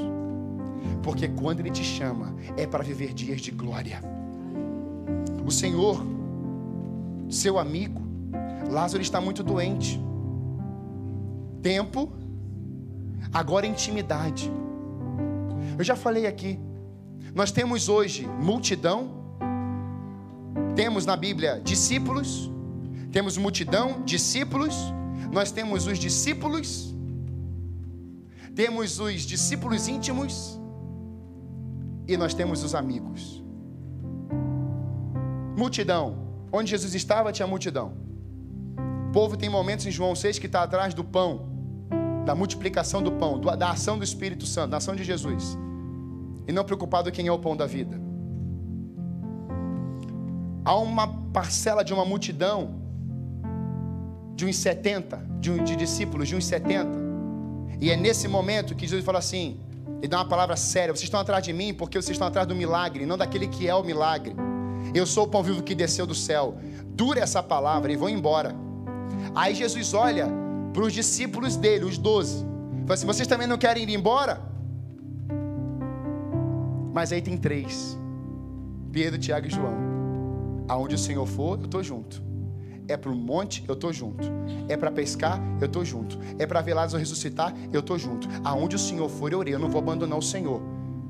Porque 1.04 1.28
quando 1.28 1.60
Ele 1.62 1.72
te 1.72 1.84
chama, 1.84 2.36
é 2.58 2.68
para 2.68 2.84
viver 2.84 3.14
dias 3.14 3.42
de 3.42 3.52
glória. 3.52 4.02
O 5.46 5.52
Senhor, 5.52 6.06
seu 7.30 7.58
amigo, 7.58 8.02
Lázaro 8.70 9.02
está 9.02 9.22
muito 9.22 9.44
doente. 9.44 10.00
Tempo, 11.62 12.12
agora 13.34 13.66
intimidade. 13.66 14.52
Eu 15.78 15.84
já 15.84 15.96
falei 15.96 16.28
aqui. 16.28 16.60
Nós 17.34 17.52
temos 17.52 17.88
hoje 17.88 18.28
multidão, 18.42 19.10
temos 20.76 21.06
na 21.06 21.16
Bíblia 21.16 21.62
discípulos, 21.64 22.52
temos 23.12 23.38
multidão, 23.38 24.02
discípulos, 24.04 24.76
nós 25.32 25.52
temos 25.52 25.88
os 25.88 25.98
discípulos 26.00 26.97
temos 28.58 29.00
os 29.00 29.22
discípulos 29.22 29.88
íntimos 29.88 30.60
e 32.08 32.18
nós 32.18 32.34
temos 32.34 32.64
os 32.64 32.74
amigos. 32.74 33.44
Multidão. 35.56 36.26
Onde 36.52 36.72
Jesus 36.72 36.96
estava, 36.96 37.32
tinha 37.32 37.48
multidão. 37.48 37.94
O 39.10 39.12
povo 39.12 39.38
tem 39.38 39.48
momentos 39.48 39.86
em 39.86 39.92
João 39.92 40.16
6 40.16 40.40
que 40.40 40.48
está 40.48 40.64
atrás 40.64 40.96
do 40.96 41.04
pão, 41.04 41.48
da 42.26 42.34
multiplicação 42.34 43.04
do 43.04 43.12
pão, 43.12 43.40
da 43.40 43.70
ação 43.70 43.96
do 43.96 44.04
Espírito 44.04 44.48
Santo, 44.48 44.72
da 44.72 44.78
ação 44.78 44.96
de 44.96 45.04
Jesus. 45.04 45.56
E 46.48 46.52
não 46.52 46.66
preocupado 46.66 47.12
quem 47.12 47.28
é 47.28 47.32
o 47.32 47.38
pão 47.38 47.56
da 47.56 47.68
vida. 47.68 48.02
Há 50.66 50.76
uma 50.78 51.08
parcela 51.32 51.84
de 51.84 51.94
uma 51.94 52.04
multidão, 52.04 52.82
de 54.36 54.48
uns 54.48 54.56
70, 54.56 55.18
de, 55.40 55.60
de 55.60 55.76
discípulos, 55.76 56.28
de 56.28 56.36
uns 56.36 56.46
70, 56.46 57.07
e 57.80 57.92
é 57.92 57.96
nesse 57.96 58.28
momento 58.28 58.76
que 58.76 58.88
Jesus 58.88 59.06
fala 59.06 59.20
assim: 59.20 59.60
e 60.02 60.08
dá 60.08 60.18
uma 60.18 60.28
palavra 60.28 60.56
séria. 60.56 60.94
Vocês 60.94 61.04
estão 61.04 61.20
atrás 61.20 61.44
de 61.44 61.54
mim 61.54 61.74
porque 61.74 62.00
vocês 62.02 62.16
estão 62.16 62.28
atrás 62.28 62.48
do 62.48 62.56
milagre, 62.56 63.06
não 63.06 63.18
daquele 63.18 63.48
que 63.48 63.68
é 63.68 63.76
o 63.76 63.84
milagre. 63.84 64.36
Eu 64.94 65.06
sou 65.06 65.26
o 65.26 65.28
pão 65.28 65.44
vivo 65.44 65.62
que 65.64 65.76
desceu 65.76 66.06
do 66.06 66.16
céu. 66.16 66.58
Dura 66.86 67.20
essa 67.20 67.44
palavra 67.44 67.92
e 67.92 67.96
vão 67.96 68.10
embora. 68.10 68.56
Aí 69.36 69.54
Jesus 69.54 69.94
olha 69.94 70.28
para 70.74 70.84
os 70.84 70.94
discípulos 70.94 71.56
dele, 71.56 71.86
os 71.86 71.98
doze. 71.98 72.46
Fala 72.82 72.94
assim: 72.94 73.06
vocês 73.06 73.28
também 73.28 73.48
não 73.48 73.58
querem 73.58 73.84
ir 73.84 73.94
embora? 73.94 74.42
Mas 76.94 77.12
aí 77.12 77.22
tem 77.22 77.38
três: 77.38 77.98
Pedro, 78.92 79.20
Tiago 79.20 79.48
e 79.48 79.50
João. 79.50 79.88
Aonde 80.68 80.96
o 80.96 80.98
Senhor 80.98 81.26
for, 81.26 81.58
eu 81.60 81.66
estou 81.66 81.84
junto. 81.84 82.22
É 82.88 82.96
para 82.96 83.12
o 83.12 83.16
monte, 83.16 83.64
eu 83.68 83.74
estou 83.74 83.92
junto. 83.92 84.24
É 84.70 84.78
para 84.78 84.92
pescar, 84.92 85.42
eu 85.60 85.68
estou 85.68 85.84
junto. 85.84 86.18
É 86.40 86.46
para 86.46 86.62
ver 86.62 86.74
Lázaro 86.74 87.00
ressuscitar, 87.00 87.54
eu 87.72 87.82
estou 87.82 88.00
junto. 88.00 88.28
Aonde 88.44 88.76
o 88.76 88.80
Senhor 88.80 89.10
for, 89.10 89.32
eu 89.32 89.42
irei. 89.42 89.54
Eu 89.54 89.60
não 89.60 89.70
vou 89.70 89.82
abandonar 89.82 90.18
o 90.18 90.22
Senhor. 90.22 90.62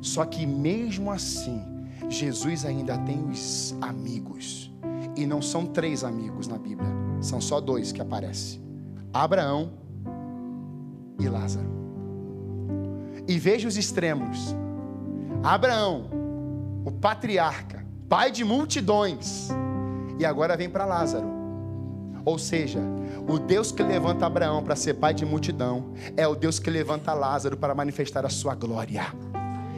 Só 0.02 0.26
que 0.26 0.46
mesmo 0.46 1.12
assim, 1.12 1.62
Jesus 2.10 2.66
ainda 2.66 2.98
tem 3.00 3.24
os 3.30 3.76
amigos. 3.82 4.74
E 5.16 5.26
não 5.26 5.42
são 5.42 5.66
três 5.66 6.04
amigos 6.04 6.48
na 6.48 6.58
Bíblia. 6.58 6.90
São 7.22 7.42
só 7.42 7.60
dois 7.60 7.92
que 7.92 8.02
aparecem. 8.02 8.62
Abraão 9.14 9.72
e 11.20 11.28
Lázaro. 11.28 11.68
E 13.28 13.38
veja 13.38 13.68
os 13.68 13.78
extremos. 13.78 14.56
Abraão, 15.44 16.10
o 16.86 16.92
patriarca, 16.92 17.86
pai 18.08 18.32
de 18.32 18.44
multidões, 18.44 19.50
e 20.20 20.26
agora 20.26 20.56
vem 20.56 20.70
para 20.70 20.86
Lázaro. 20.86 21.37
Ou 22.28 22.38
seja, 22.38 22.82
o 23.26 23.40
Deus 23.40 23.72
que 23.72 23.82
levanta 23.82 24.26
Abraão 24.26 24.62
para 24.62 24.76
ser 24.76 24.96
pai 24.96 25.14
de 25.14 25.26
multidão 25.26 25.94
é 26.18 26.28
o 26.28 26.36
Deus 26.36 26.60
que 26.60 26.70
levanta 26.70 27.14
Lázaro 27.14 27.56
para 27.56 27.74
manifestar 27.74 28.26
a 28.26 28.30
sua 28.30 28.54
glória. 28.54 29.14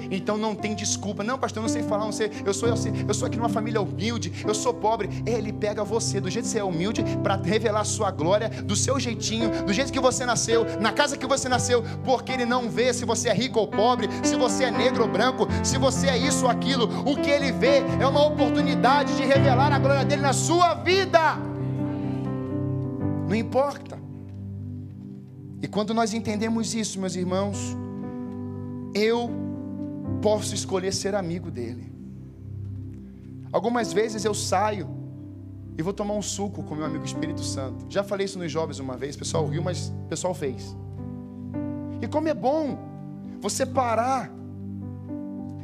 Então 0.09 0.35
não 0.35 0.55
tem 0.55 0.73
desculpa. 0.73 1.23
Não, 1.23 1.37
pastor, 1.37 1.61
eu 1.61 1.67
não 1.67 1.69
sei 1.69 1.83
falar, 1.83 2.05
não 2.05 2.11
sei. 2.11 2.31
Eu 2.43 2.51
sou 2.51 2.73
assim, 2.73 2.91
eu 3.07 3.13
sou 3.13 3.27
aqui 3.27 3.37
numa 3.37 3.49
família 3.49 3.79
humilde, 3.79 4.33
eu 4.47 4.55
sou 4.55 4.73
pobre. 4.73 5.07
Ele 5.27 5.53
pega 5.53 5.83
você 5.83 6.19
do 6.19 6.27
jeito 6.27 6.45
que 6.45 6.49
você 6.49 6.57
é 6.57 6.63
humilde 6.63 7.03
para 7.21 7.35
revelar 7.35 7.81
a 7.81 7.83
sua 7.83 8.09
glória, 8.09 8.49
do 8.49 8.75
seu 8.75 8.99
jeitinho, 8.99 9.51
do 9.63 9.71
jeito 9.71 9.93
que 9.93 9.99
você 9.99 10.25
nasceu, 10.25 10.65
na 10.79 10.91
casa 10.91 11.17
que 11.17 11.27
você 11.27 11.47
nasceu, 11.47 11.83
porque 12.03 12.31
ele 12.31 12.45
não 12.45 12.67
vê 12.67 12.91
se 12.95 13.05
você 13.05 13.29
é 13.29 13.33
rico 13.33 13.59
ou 13.59 13.67
pobre, 13.67 14.09
se 14.23 14.35
você 14.35 14.63
é 14.63 14.71
negro 14.71 15.03
ou 15.03 15.07
branco, 15.07 15.47
se 15.63 15.77
você 15.77 16.07
é 16.07 16.17
isso 16.17 16.45
ou 16.45 16.49
aquilo. 16.49 16.89
O 17.07 17.15
que 17.15 17.29
ele 17.29 17.51
vê 17.51 17.83
é 17.99 18.07
uma 18.07 18.25
oportunidade 18.25 19.15
de 19.15 19.21
revelar 19.21 19.71
a 19.71 19.77
glória 19.77 20.03
dele 20.03 20.23
na 20.23 20.33
sua 20.33 20.73
vida. 20.73 21.48
Não 23.29 23.35
importa. 23.35 23.99
E 25.61 25.67
quando 25.67 25.93
nós 25.93 26.15
entendemos 26.15 26.73
isso, 26.73 26.99
meus 26.99 27.15
irmãos, 27.15 27.77
eu 28.95 29.29
posso 30.19 30.55
escolher 30.55 30.91
ser 30.91 31.13
amigo 31.13 31.51
dele. 31.51 31.93
Algumas 33.51 33.93
vezes 33.93 34.25
eu 34.25 34.33
saio 34.33 34.89
e 35.77 35.83
vou 35.83 35.93
tomar 35.93 36.15
um 36.15 36.23
suco 36.23 36.63
com 36.63 36.73
meu 36.73 36.85
amigo 36.85 37.05
Espírito 37.05 37.43
Santo. 37.43 37.85
Já 37.87 38.03
falei 38.03 38.25
isso 38.25 38.39
nos 38.39 38.51
jovens 38.51 38.79
uma 38.79 38.97
vez, 38.97 39.15
o 39.15 39.19
pessoal 39.19 39.45
riu, 39.45 39.61
mas 39.61 39.89
o 39.89 40.07
pessoal 40.07 40.33
fez. 40.33 40.75
E 42.01 42.07
como 42.07 42.27
é 42.27 42.33
bom 42.33 42.79
você 43.39 43.63
parar 43.63 44.31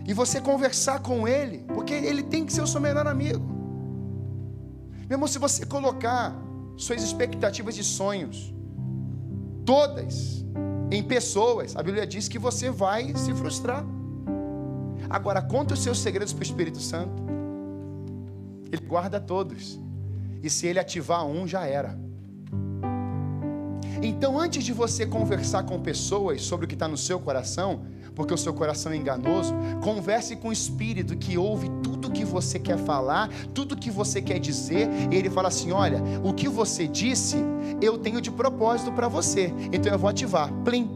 e 0.07 0.13
você 0.13 0.39
conversar 0.39 0.99
com 0.99 1.27
ele, 1.27 1.65
porque 1.73 1.95
ele 1.95 2.21
tem 2.21 2.45
que 2.45 2.53
ser 2.53 2.61
o 2.61 2.67
seu 2.67 2.79
melhor 2.79 3.07
amigo. 3.07 3.43
Meu 5.09 5.15
irmão, 5.15 5.27
se 5.27 5.39
você 5.39 5.65
colocar 5.65 6.44
suas 6.77 7.03
expectativas 7.03 7.75
de 7.75 7.83
sonhos, 7.83 8.53
todas, 9.65 10.45
em 10.91 11.01
pessoas, 11.01 11.75
a 11.75 11.81
Bíblia 11.81 12.05
diz 12.05 12.27
que 12.27 12.37
você 12.37 12.69
vai 12.69 13.15
se 13.15 13.33
frustrar. 13.33 13.83
Agora, 15.09 15.41
conta 15.41 15.73
os 15.73 15.81
seus 15.81 15.99
segredos 15.99 16.33
para 16.33 16.41
o 16.41 16.43
Espírito 16.43 16.79
Santo. 16.79 17.23
Ele 18.71 18.85
guarda 18.85 19.19
todos. 19.19 19.79
E 20.43 20.49
se 20.49 20.67
ele 20.67 20.79
ativar 20.79 21.25
um, 21.25 21.47
já 21.47 21.65
era. 21.65 21.97
Então, 24.01 24.39
antes 24.39 24.63
de 24.63 24.73
você 24.73 25.05
conversar 25.05 25.63
com 25.63 25.81
pessoas 25.81 26.41
sobre 26.43 26.65
o 26.65 26.67
que 26.67 26.75
está 26.75 26.87
no 26.87 26.97
seu 26.97 27.19
coração, 27.19 27.85
porque 28.15 28.33
o 28.33 28.37
seu 28.37 28.53
coração 28.53 28.91
é 28.91 28.95
enganoso, 28.95 29.53
converse 29.83 30.35
com 30.35 30.47
o 30.47 30.53
Espírito 30.53 31.15
que 31.17 31.37
ouve 31.37 31.69
tudo 31.83 32.09
que 32.09 32.23
você 32.23 32.57
quer 32.57 32.77
falar, 32.77 33.29
tudo 33.53 33.75
que 33.75 33.91
você 33.91 34.21
quer 34.21 34.39
dizer, 34.39 34.87
e 35.11 35.15
ele 35.15 35.29
fala 35.29 35.49
assim: 35.49 35.71
Olha, 35.71 36.01
o 36.23 36.33
que 36.33 36.47
você 36.47 36.87
disse, 36.87 37.37
eu 37.81 37.97
tenho 37.97 38.21
de 38.21 38.31
propósito 38.31 38.91
para 38.91 39.07
você, 39.07 39.53
então 39.71 39.91
eu 39.91 39.99
vou 39.99 40.09
ativar. 40.09 40.51
Plim. 40.63 40.89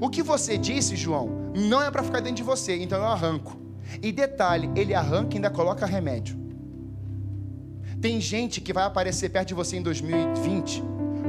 O 0.00 0.10
que 0.10 0.22
você 0.22 0.58
disse, 0.58 0.96
João, 0.96 1.30
não 1.54 1.82
é 1.82 1.90
para 1.90 2.02
ficar 2.02 2.20
dentro 2.20 2.36
de 2.36 2.42
você, 2.42 2.76
então 2.76 2.98
eu 2.98 3.06
arranco. 3.06 3.56
E 4.02 4.12
detalhe, 4.12 4.70
ele 4.76 4.94
arranca 4.94 5.34
e 5.34 5.36
ainda 5.36 5.50
coloca 5.50 5.86
remédio. 5.86 6.36
Tem 8.00 8.20
gente 8.20 8.60
que 8.60 8.72
vai 8.72 8.84
aparecer 8.84 9.30
perto 9.30 9.48
de 9.48 9.54
você 9.54 9.76
em 9.76 9.82
2020 9.82 10.82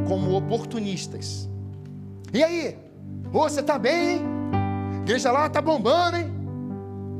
como 0.08 0.36
oportunistas. 0.36 1.49
E 2.34 2.43
aí? 2.43 2.88
Ô, 3.32 3.39
você 3.39 3.62
tá 3.62 3.78
bem, 3.78 4.17
hein? 4.17 4.26
Igreja 5.04 5.32
lá 5.32 5.50
tá 5.50 5.62
bombando, 5.62 6.17
hein? 6.17 6.34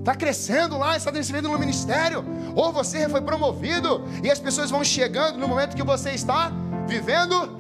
Tá 0.04 0.16
crescendo 0.16 0.78
lá, 0.78 0.96
está 0.96 1.12
recebendo 1.12 1.50
no 1.50 1.60
ministério. 1.60 2.24
Ou 2.56 2.72
você 2.72 3.08
foi 3.10 3.22
promovido 3.22 4.04
e 4.24 4.30
as 4.30 4.40
pessoas 4.40 4.72
vão 4.72 4.84
chegando 4.84 5.38
no 5.38 5.48
momento 5.48 5.76
que 5.76 5.84
você 5.84 6.12
está 6.12 6.52
vivendo 6.88 7.60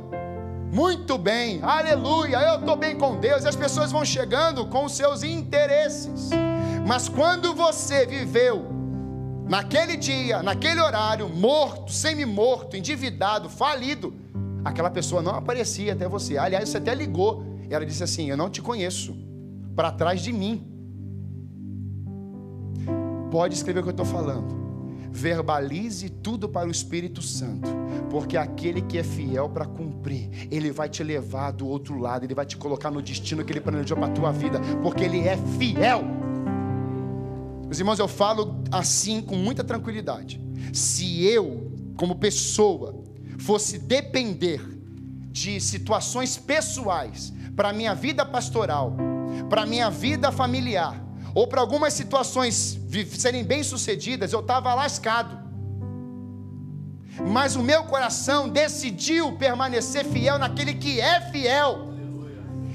muito 0.71 1.17
bem, 1.17 1.59
aleluia, 1.63 2.37
eu 2.37 2.59
estou 2.59 2.75
bem 2.75 2.95
com 2.95 3.19
Deus, 3.19 3.43
e 3.43 3.47
as 3.47 3.55
pessoas 3.55 3.91
vão 3.91 4.05
chegando 4.05 4.67
com 4.67 4.85
os 4.85 4.91
seus 4.91 5.23
interesses. 5.23 6.29
Mas 6.85 7.09
quando 7.09 7.55
você 7.55 8.05
viveu 8.05 8.67
naquele 9.47 9.97
dia, 9.97 10.43
naquele 10.43 10.79
horário, 10.79 11.27
morto, 11.27 11.91
semi-morto, 11.91 12.77
endividado, 12.77 13.49
falido, 13.49 14.13
aquela 14.63 14.91
pessoa 14.91 15.23
não 15.23 15.33
aparecia 15.33 15.93
até 15.93 16.07
você. 16.07 16.37
Aliás, 16.37 16.69
você 16.69 16.77
até 16.77 16.93
ligou. 16.93 17.43
Ela 17.69 17.85
disse 17.85 18.03
assim: 18.03 18.29
Eu 18.29 18.37
não 18.37 18.49
te 18.49 18.61
conheço, 18.61 19.15
para 19.75 19.91
trás 19.91 20.21
de 20.21 20.31
mim. 20.31 20.65
Pode 23.31 23.53
escrever 23.53 23.79
o 23.81 23.83
que 23.83 23.89
eu 23.89 23.91
estou 23.91 24.05
falando 24.05 24.59
verbalize 25.11 26.09
tudo 26.09 26.47
para 26.47 26.67
o 26.67 26.71
Espírito 26.71 27.21
Santo, 27.21 27.69
porque 28.09 28.37
aquele 28.37 28.81
que 28.81 28.97
é 28.97 29.03
fiel 29.03 29.49
para 29.49 29.65
cumprir, 29.65 30.47
ele 30.51 30.71
vai 30.71 30.87
te 30.87 31.03
levar 31.03 31.51
do 31.51 31.67
outro 31.67 31.97
lado, 31.97 32.23
ele 32.23 32.35
vai 32.35 32.45
te 32.45 32.57
colocar 32.57 32.91
no 32.91 33.01
destino 33.01 33.43
que 33.43 33.51
ele 33.51 33.61
planejou 33.61 33.97
para 33.97 34.07
a 34.07 34.11
tua 34.11 34.31
vida, 34.31 34.59
porque 34.81 35.03
ele 35.03 35.19
é 35.19 35.37
fiel. 35.57 36.03
Meus 37.65 37.79
irmãos, 37.79 37.99
eu 37.99 38.07
falo 38.07 38.63
assim 38.71 39.21
com 39.21 39.35
muita 39.35 39.63
tranquilidade. 39.63 40.41
Se 40.73 41.23
eu, 41.23 41.71
como 41.95 42.15
pessoa, 42.15 43.03
fosse 43.37 43.77
depender 43.77 44.61
de 45.31 45.59
situações 45.59 46.37
pessoais 46.37 47.33
para 47.59 47.73
minha 47.73 47.93
vida 47.93 48.25
pastoral, 48.25 48.93
para 49.49 49.65
minha 49.65 49.89
vida 49.89 50.31
familiar, 50.31 50.95
ou 51.35 51.45
para 51.45 51.59
algumas 51.59 51.91
situações 51.91 52.79
serem 53.17 53.43
bem-sucedidas, 53.43 54.31
eu 54.31 54.39
estava 54.39 54.73
lascado. 54.73 55.37
Mas 57.29 57.57
o 57.57 57.61
meu 57.61 57.83
coração 57.83 58.47
decidiu 58.47 59.33
permanecer 59.33 60.05
fiel 60.05 60.39
naquele 60.39 60.73
que 60.73 61.01
é 61.01 61.19
fiel. 61.31 61.89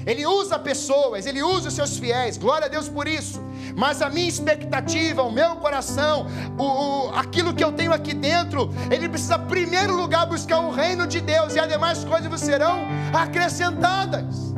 Ele 0.05 0.23
usa 0.23 0.59
pessoas, 0.59 1.25
ele 1.25 1.41
usa 1.41 1.69
os 1.69 1.73
seus 1.73 1.97
fiéis, 1.97 2.37
glória 2.37 2.67
a 2.67 2.69
Deus 2.69 2.87
por 2.87 3.07
isso. 3.07 3.41
Mas 3.75 4.03
a 4.03 4.09
minha 4.11 4.29
expectativa, 4.29 5.23
o 5.23 5.31
meu 5.31 5.55
coração, 5.55 6.27
o, 6.59 6.63
o, 6.63 7.15
aquilo 7.15 7.55
que 7.55 7.63
eu 7.63 7.71
tenho 7.71 7.91
aqui 7.91 8.13
dentro, 8.13 8.69
ele 8.91 9.09
precisa, 9.09 9.37
em 9.37 9.47
primeiro 9.47 9.95
lugar, 9.95 10.27
buscar 10.27 10.59
o 10.59 10.69
reino 10.69 11.07
de 11.07 11.21
Deus, 11.21 11.55
e 11.55 11.59
as 11.59 11.67
demais 11.67 12.03
coisas 12.03 12.39
serão 12.39 12.81
acrescentadas. 13.11 14.53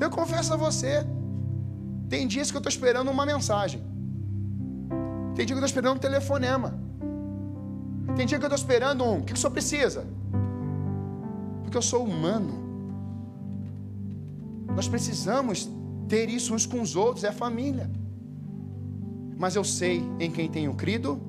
Eu 0.00 0.10
confesso 0.10 0.52
a 0.52 0.56
você, 0.56 1.04
tem 2.08 2.26
dias 2.26 2.50
que 2.50 2.56
eu 2.56 2.60
estou 2.60 2.70
esperando 2.70 3.10
uma 3.10 3.24
mensagem. 3.24 3.82
Tem 5.34 5.44
dia 5.44 5.54
que 5.56 5.62
eu 5.62 5.64
estou 5.64 5.66
esperando 5.66 5.96
um 5.96 5.98
telefonema. 5.98 6.74
Tem 8.16 8.26
dia 8.26 8.38
que 8.38 8.44
eu 8.44 8.48
estou 8.48 8.58
esperando 8.58 9.04
um. 9.04 9.18
O 9.18 9.24
que 9.24 9.32
o 9.32 9.36
senhor 9.36 9.50
precisa? 9.50 10.06
Porque 11.62 11.76
eu 11.76 11.82
sou 11.82 12.04
humano. 12.04 12.62
Nós 14.74 14.88
precisamos 14.88 15.68
ter 16.08 16.28
isso 16.28 16.54
uns 16.54 16.66
com 16.66 16.80
os 16.80 16.94
outros, 16.94 17.24
é 17.24 17.32
família. 17.32 17.90
Mas 19.36 19.56
eu 19.56 19.64
sei 19.64 20.02
em 20.20 20.30
quem 20.30 20.48
tenho 20.48 20.74
crido, 20.74 21.20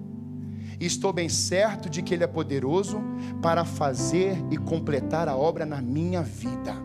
e 0.79 0.85
estou 0.85 1.13
bem 1.13 1.29
certo 1.29 1.89
de 1.89 2.01
que 2.01 2.13
Ele 2.13 2.23
é 2.23 2.27
poderoso 2.27 3.01
para 3.41 3.63
fazer 3.63 4.37
e 4.51 4.57
completar 4.57 5.27
a 5.27 5.35
obra 5.35 5.65
na 5.65 5.81
minha 5.81 6.21
vida. 6.21 6.75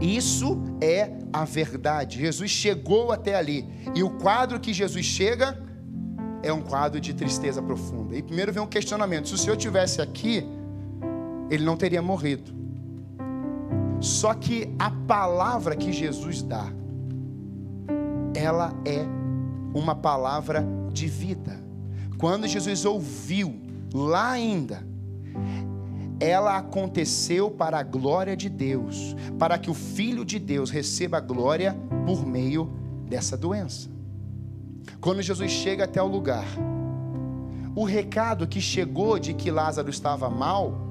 Isso 0.00 0.58
é 0.80 1.10
a 1.32 1.44
verdade. 1.44 2.20
Jesus 2.20 2.50
chegou 2.50 3.12
até 3.12 3.34
ali. 3.34 3.66
E 3.94 4.02
o 4.02 4.10
quadro 4.10 4.60
que 4.60 4.72
Jesus 4.72 5.04
chega 5.04 5.58
é 6.42 6.52
um 6.52 6.62
quadro 6.62 7.00
de 7.00 7.14
tristeza 7.14 7.62
profunda. 7.62 8.16
E 8.16 8.22
primeiro 8.22 8.52
vem 8.52 8.62
um 8.62 8.66
questionamento: 8.66 9.28
se 9.28 9.34
o 9.34 9.38
Senhor 9.38 9.56
tivesse 9.56 10.00
aqui, 10.00 10.46
ele 11.50 11.64
não 11.64 11.76
teria 11.76 12.02
morrido. 12.02 12.54
Só 14.00 14.34
que 14.34 14.74
a 14.78 14.90
palavra 14.90 15.74
que 15.74 15.92
Jesus 15.92 16.42
dá, 16.42 16.66
ela 18.34 18.74
é 18.84 19.04
uma 19.74 19.94
palavra 19.94 20.64
de 20.92 21.06
vida. 21.06 21.58
Quando 22.18 22.46
Jesus 22.46 22.84
ouviu, 22.84 23.54
lá 23.92 24.30
ainda, 24.30 24.86
ela 26.18 26.56
aconteceu 26.56 27.50
para 27.50 27.78
a 27.78 27.82
glória 27.82 28.36
de 28.36 28.48
Deus, 28.48 29.14
para 29.38 29.58
que 29.58 29.70
o 29.70 29.74
Filho 29.74 30.24
de 30.24 30.38
Deus 30.38 30.70
receba 30.70 31.18
a 31.18 31.20
glória 31.20 31.76
por 32.06 32.26
meio 32.26 32.70
dessa 33.08 33.36
doença. 33.36 33.88
Quando 35.00 35.22
Jesus 35.22 35.50
chega 35.50 35.84
até 35.84 36.02
o 36.02 36.06
lugar, 36.06 36.46
o 37.74 37.84
recado 37.84 38.46
que 38.46 38.60
chegou 38.60 39.18
de 39.18 39.34
que 39.34 39.50
Lázaro 39.50 39.90
estava 39.90 40.30
mal, 40.30 40.86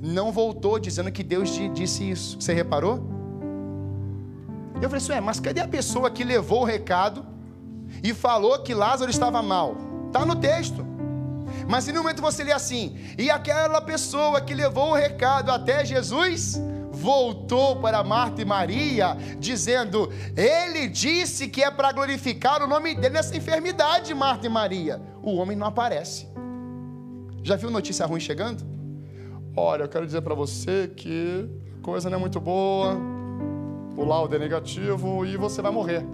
não 0.00 0.30
voltou 0.30 0.78
dizendo 0.78 1.10
que 1.10 1.24
Deus 1.24 1.50
disse 1.72 2.08
isso. 2.08 2.40
Você 2.40 2.52
reparou? 2.52 3.02
Eu 4.76 4.88
falei 4.88 4.98
assim, 4.98 5.12
é, 5.12 5.20
mas 5.20 5.40
cadê 5.40 5.60
a 5.60 5.68
pessoa 5.68 6.10
que 6.10 6.22
levou 6.22 6.62
o 6.62 6.64
recado 6.64 7.24
e 8.02 8.12
falou 8.12 8.58
que 8.62 8.74
Lázaro 8.74 9.10
estava 9.10 9.42
mal? 9.42 9.76
Está 10.06 10.24
no 10.24 10.36
texto. 10.36 10.93
Mas 11.68 11.88
em 11.88 11.92
um 11.92 12.02
momento 12.02 12.20
você 12.20 12.44
lê 12.44 12.52
assim: 12.52 12.96
e 13.18 13.30
aquela 13.30 13.80
pessoa 13.80 14.40
que 14.40 14.54
levou 14.54 14.90
o 14.90 14.94
recado 14.94 15.50
até 15.50 15.84
Jesus 15.84 16.60
voltou 16.90 17.76
para 17.76 18.02
Marta 18.02 18.40
e 18.40 18.44
Maria, 18.44 19.16
dizendo: 19.38 20.10
Ele 20.36 20.88
disse 20.88 21.48
que 21.48 21.62
é 21.62 21.70
para 21.70 21.92
glorificar 21.92 22.62
o 22.62 22.66
nome 22.66 22.94
dele 22.94 23.14
nessa 23.14 23.36
enfermidade, 23.36 24.14
Marta 24.14 24.46
e 24.46 24.48
Maria. 24.48 25.00
O 25.22 25.36
homem 25.36 25.56
não 25.56 25.66
aparece. 25.66 26.28
Já 27.42 27.56
viu 27.56 27.70
notícia 27.70 28.06
ruim 28.06 28.20
chegando? 28.20 28.64
Olha, 29.56 29.82
eu 29.82 29.88
quero 29.88 30.06
dizer 30.06 30.22
para 30.22 30.34
você 30.34 30.90
que 30.96 31.48
coisa 31.82 32.08
não 32.08 32.16
é 32.16 32.20
muito 32.20 32.40
boa, 32.40 32.96
o 33.96 34.04
laudo 34.04 34.34
é 34.34 34.38
negativo 34.38 35.26
e 35.26 35.36
você 35.36 35.60
vai 35.60 35.70
morrer. 35.70 36.04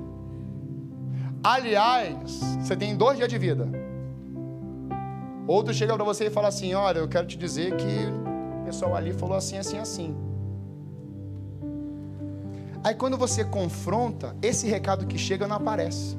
Aliás, 1.42 2.40
você 2.61 2.76
tem 2.76 2.96
dois 2.96 3.16
dias 3.16 3.28
de 3.28 3.38
vida. 3.38 3.89
Outro 5.51 5.74
chega 5.74 5.92
para 5.96 6.05
você 6.05 6.26
e 6.26 6.30
fala 6.30 6.46
assim: 6.46 6.74
Olha, 6.74 7.01
eu 7.01 7.09
quero 7.09 7.26
te 7.26 7.36
dizer 7.36 7.74
que 7.74 8.07
o 8.61 8.64
pessoal 8.66 8.94
ali 8.94 9.12
falou 9.12 9.36
assim, 9.36 9.59
assim, 9.59 9.78
assim. 9.78 10.14
Aí 12.84 12.94
quando 12.94 13.18
você 13.18 13.44
confronta, 13.44 14.36
esse 14.40 14.68
recado 14.68 15.09
que 15.09 15.18
chega 15.18 15.48
não 15.48 15.57
aparece. 15.57 16.16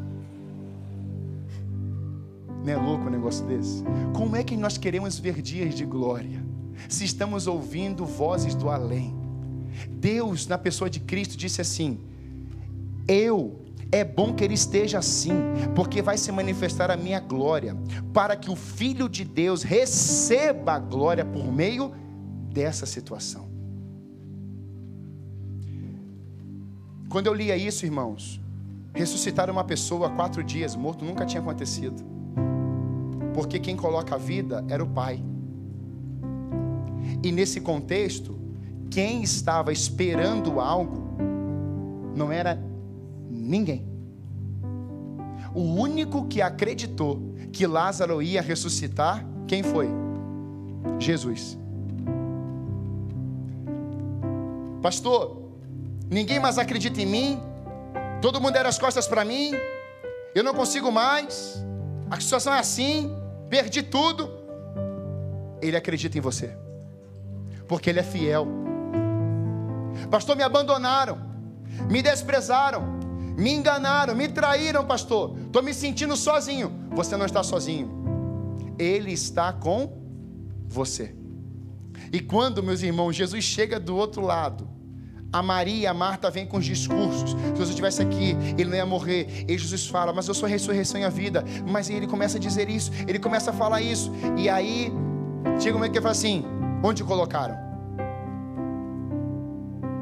Não 2.61 2.73
é 2.73 2.75
louco 2.75 3.05
um 3.05 3.09
negócio 3.09 3.45
desse? 3.45 3.85
Como 4.13 4.35
é 4.35 4.43
que 4.43 4.57
nós 4.57 4.77
queremos 4.77 5.17
ver 5.17 5.41
dias 5.41 5.75
de 5.75 5.85
glória? 5.85 6.45
Se 6.89 7.05
estamos 7.05 7.47
ouvindo 7.47 8.05
vozes 8.05 8.53
do 8.53 8.69
além. 8.69 9.15
Deus, 9.87 10.45
na 10.45 10.57
pessoa 10.57 10.89
de 10.89 10.99
Cristo, 10.99 11.37
disse 11.37 11.61
assim: 11.61 12.01
Eu 13.07 13.60
é 13.91 14.05
bom 14.05 14.33
que 14.33 14.43
ele 14.43 14.53
esteja 14.53 14.99
assim, 14.99 15.33
porque 15.75 16.01
vai 16.01 16.17
se 16.17 16.31
manifestar 16.31 16.89
a 16.89 16.95
minha 16.95 17.19
glória, 17.19 17.75
para 18.13 18.37
que 18.37 18.49
o 18.49 18.55
Filho 18.55 19.09
de 19.09 19.25
Deus 19.25 19.63
receba 19.63 20.73
a 20.73 20.79
glória 20.79 21.25
por 21.25 21.51
meio 21.51 21.91
dessa 22.53 22.85
situação. 22.85 23.49
Quando 27.09 27.27
eu 27.27 27.33
lia 27.33 27.57
isso, 27.57 27.85
irmãos, 27.85 28.39
ressuscitar 28.93 29.49
uma 29.49 29.65
pessoa 29.65 30.07
há 30.07 30.09
quatro 30.09 30.41
dias 30.41 30.75
morto 30.75 31.03
nunca 31.03 31.25
tinha 31.25 31.41
acontecido, 31.41 32.01
porque 33.33 33.59
quem 33.59 33.75
coloca 33.75 34.15
a 34.15 34.17
vida 34.17 34.63
era 34.69 34.81
o 34.81 34.87
Pai. 34.87 35.21
E 37.21 37.29
nesse 37.29 37.59
contexto, 37.59 38.39
quem 38.89 39.21
estava 39.21 39.73
esperando 39.73 40.61
algo 40.61 41.01
não 42.15 42.31
era 42.31 42.70
ninguém. 43.41 43.85
O 45.53 45.61
único 45.61 46.27
que 46.27 46.41
acreditou 46.41 47.19
que 47.51 47.67
Lázaro 47.67 48.21
ia 48.21 48.41
ressuscitar, 48.41 49.25
quem 49.47 49.63
foi? 49.63 49.89
Jesus. 50.99 51.57
Pastor, 54.81 55.41
ninguém 56.09 56.39
mais 56.39 56.57
acredita 56.57 57.01
em 57.01 57.05
mim, 57.05 57.39
todo 58.21 58.39
mundo 58.39 58.55
era 58.55 58.69
as 58.69 58.79
costas 58.79 59.07
para 59.07 59.25
mim, 59.25 59.51
eu 60.33 60.43
não 60.43 60.53
consigo 60.53 60.91
mais, 60.91 61.61
a 62.09 62.19
situação 62.19 62.53
é 62.53 62.59
assim, 62.59 63.13
perdi 63.49 63.83
tudo. 63.83 64.29
Ele 65.61 65.77
acredita 65.77 66.17
em 66.17 66.21
você, 66.21 66.55
porque 67.67 67.89
Ele 67.89 67.99
é 67.99 68.03
fiel. 68.03 68.47
Pastor, 70.09 70.35
me 70.35 70.41
abandonaram, 70.41 71.19
me 71.89 72.01
desprezaram, 72.01 73.00
me 73.37 73.51
enganaram, 73.51 74.15
me 74.15 74.27
traíram, 74.27 74.85
pastor. 74.85 75.37
Estou 75.45 75.63
me 75.63 75.73
sentindo 75.73 76.15
sozinho. 76.15 76.71
Você 76.91 77.15
não 77.17 77.25
está 77.25 77.43
sozinho, 77.43 77.89
Ele 78.77 79.11
está 79.11 79.53
com 79.53 80.01
você. 80.67 81.15
E 82.11 82.19
quando, 82.19 82.61
meus 82.63 82.81
irmãos, 82.81 83.15
Jesus 83.15 83.43
chega 83.43 83.79
do 83.79 83.95
outro 83.95 84.21
lado, 84.21 84.67
a 85.31 85.41
Maria 85.41 85.91
a 85.91 85.93
Marta 85.93 86.29
vêm 86.29 86.45
com 86.45 86.57
os 86.57 86.65
discursos. 86.65 87.31
Se 87.31 87.49
Jesus 87.51 87.69
estivesse 87.69 88.01
aqui, 88.01 88.35
ele 88.57 88.65
não 88.65 88.75
ia 88.75 88.85
morrer. 88.85 89.45
E 89.47 89.57
Jesus 89.57 89.87
fala, 89.87 90.11
mas 90.11 90.27
eu 90.27 90.33
sou 90.33 90.45
a 90.45 90.49
ressurreição 90.49 90.99
e 90.99 91.05
a 91.05 91.09
vida. 91.09 91.45
Mas 91.65 91.89
ele 91.89 92.05
começa 92.05 92.37
a 92.37 92.39
dizer 92.39 92.69
isso, 92.69 92.91
ele 93.07 93.17
começa 93.17 93.51
a 93.51 93.53
falar 93.53 93.81
isso. 93.81 94.11
E 94.37 94.49
aí, 94.49 94.91
chega 95.59 95.75
um 95.75 95.79
momento 95.79 95.91
que 95.93 95.97
ele 95.97 96.03
fala 96.03 96.11
assim: 96.11 96.43
onde 96.83 97.03
colocaram? 97.03 97.57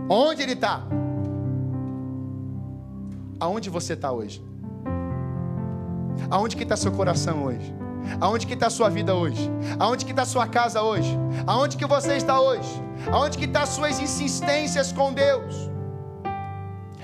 Onde 0.10 0.42
ele 0.42 0.54
está? 0.54 0.88
Aonde 3.40 3.70
você 3.70 3.94
está 3.94 4.12
hoje? 4.12 4.44
Aonde 6.30 6.58
que 6.58 6.64
está 6.64 6.76
seu 6.76 6.92
coração 6.92 7.46
hoje? 7.46 7.74
Aonde 8.20 8.46
que 8.46 8.54
está 8.54 8.70
sua 8.70 8.90
vida 8.90 9.16
hoje? 9.16 9.50
Aonde 9.80 10.04
que 10.04 10.12
está 10.12 10.26
sua 10.26 10.46
casa 10.48 10.82
hoje? 10.82 11.18
Aonde 11.48 11.78
que 11.78 11.86
você 11.86 12.16
está 12.16 12.40
hoje? 12.42 12.70
Aonde 13.12 13.38
que 13.38 13.46
está 13.46 13.62
as 13.64 13.70
suas 13.70 14.00
insistências 14.00 14.92
com 14.92 15.14
Deus? 15.14 15.70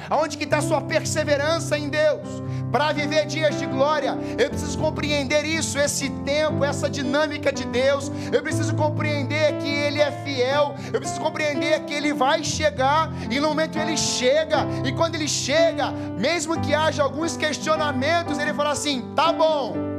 Aonde 0.09 0.37
que 0.37 0.43
está 0.43 0.57
a 0.57 0.61
sua 0.61 0.81
perseverança 0.81 1.77
em 1.77 1.89
Deus? 1.89 2.43
Para 2.71 2.91
viver 2.91 3.25
dias 3.25 3.57
de 3.57 3.65
glória, 3.65 4.17
eu 4.37 4.49
preciso 4.49 4.77
compreender 4.77 5.45
isso, 5.45 5.79
esse 5.79 6.09
tempo, 6.25 6.63
essa 6.63 6.89
dinâmica 6.89 7.51
de 7.51 7.65
Deus. 7.65 8.11
Eu 8.31 8.43
preciso 8.43 8.75
compreender 8.75 9.57
que 9.59 9.69
Ele 9.69 10.01
é 10.01 10.11
fiel. 10.23 10.75
Eu 10.91 10.99
preciso 10.99 11.21
compreender 11.21 11.81
que 11.85 11.93
Ele 11.93 12.13
vai 12.13 12.43
chegar. 12.43 13.11
E 13.31 13.39
no 13.39 13.49
momento 13.49 13.77
Ele 13.77 13.95
chega, 13.95 14.65
e 14.85 14.91
quando 14.91 15.15
Ele 15.15 15.27
chega, 15.27 15.91
mesmo 15.91 16.59
que 16.59 16.73
haja 16.73 17.03
alguns 17.03 17.37
questionamentos, 17.37 18.37
Ele 18.37 18.53
fala 18.53 18.71
assim: 18.71 19.13
tá 19.15 19.31
bom 19.31 19.95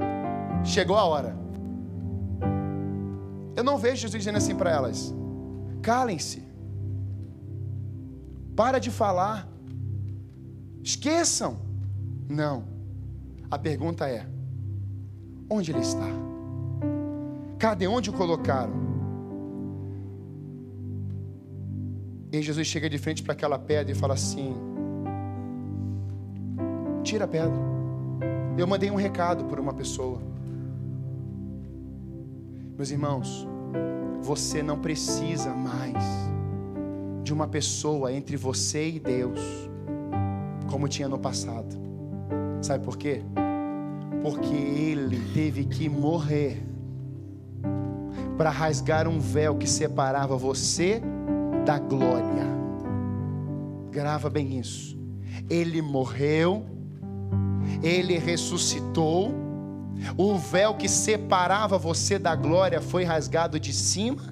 chegou 0.67 0.97
a 0.97 1.05
hora. 1.05 1.37
Eu 3.55 3.65
não 3.65 3.79
vejo 3.79 4.03
Jesus 4.03 4.23
dizendo 4.23 4.37
assim 4.37 4.55
para 4.55 4.71
elas: 4.71 5.15
calem-se, 5.83 6.43
para 8.55 8.79
de 8.79 8.91
falar, 8.91 9.49
esqueçam. 10.87 11.59
Não. 12.29 12.65
A 13.51 13.59
pergunta 13.59 14.09
é: 14.09 14.27
onde 15.51 15.73
ele 15.73 15.81
está? 15.81 16.07
Cadê 17.59 17.87
onde 17.89 18.11
o 18.11 18.13
colocaram? 18.13 18.87
E 22.33 22.41
Jesus 22.41 22.67
chega 22.67 22.89
de 22.89 22.99
frente 22.99 23.23
para 23.23 23.33
aquela 23.33 23.59
pedra 23.59 23.93
e 23.93 23.95
fala 23.95 24.15
assim: 24.15 24.55
tira 27.03 27.25
a 27.25 27.29
pedra. 27.29 27.55
Eu 28.57 28.67
mandei 28.67 28.91
um 28.91 28.97
recado 28.97 29.45
por 29.45 29.59
uma 29.59 29.75
pessoa. 29.75 30.21
Meus 32.77 32.91
irmãos, 32.91 33.47
você 34.23 34.63
não 34.63 34.79
precisa 34.79 35.53
mais 35.53 36.05
de 37.23 37.33
uma 37.33 37.49
pessoa 37.49 38.13
entre 38.13 38.37
você 38.37 38.89
e 38.89 39.01
Deus, 39.01 39.41
como 40.71 40.89
tinha 40.89 41.09
no 41.09 41.19
passado. 41.19 41.77
Sabe 42.63 42.85
por 42.85 42.97
quê? 42.97 43.23
Porque 44.23 44.55
ele 44.55 45.21
teve 45.33 45.65
que 45.65 45.89
morrer 45.89 46.65
para 48.37 48.51
rasgar 48.51 49.09
um 49.09 49.19
véu 49.19 49.57
que 49.57 49.69
separava 49.69 50.37
você 50.37 51.01
da 51.65 51.79
glória. 51.79 52.45
Grava 53.91 54.29
bem 54.29 54.59
isso. 54.59 54.99
Ele 55.49 55.81
morreu, 55.81 56.65
ele 57.83 58.19
ressuscitou 58.19 59.47
o 60.17 60.37
véu 60.37 60.75
que 60.75 60.89
separava 60.89 61.79
você 61.79 62.19
da 62.19 62.35
glória 62.35 62.81
foi 62.81 63.05
rasgado 63.05 63.59
de 63.59 63.73
cima 63.73 64.23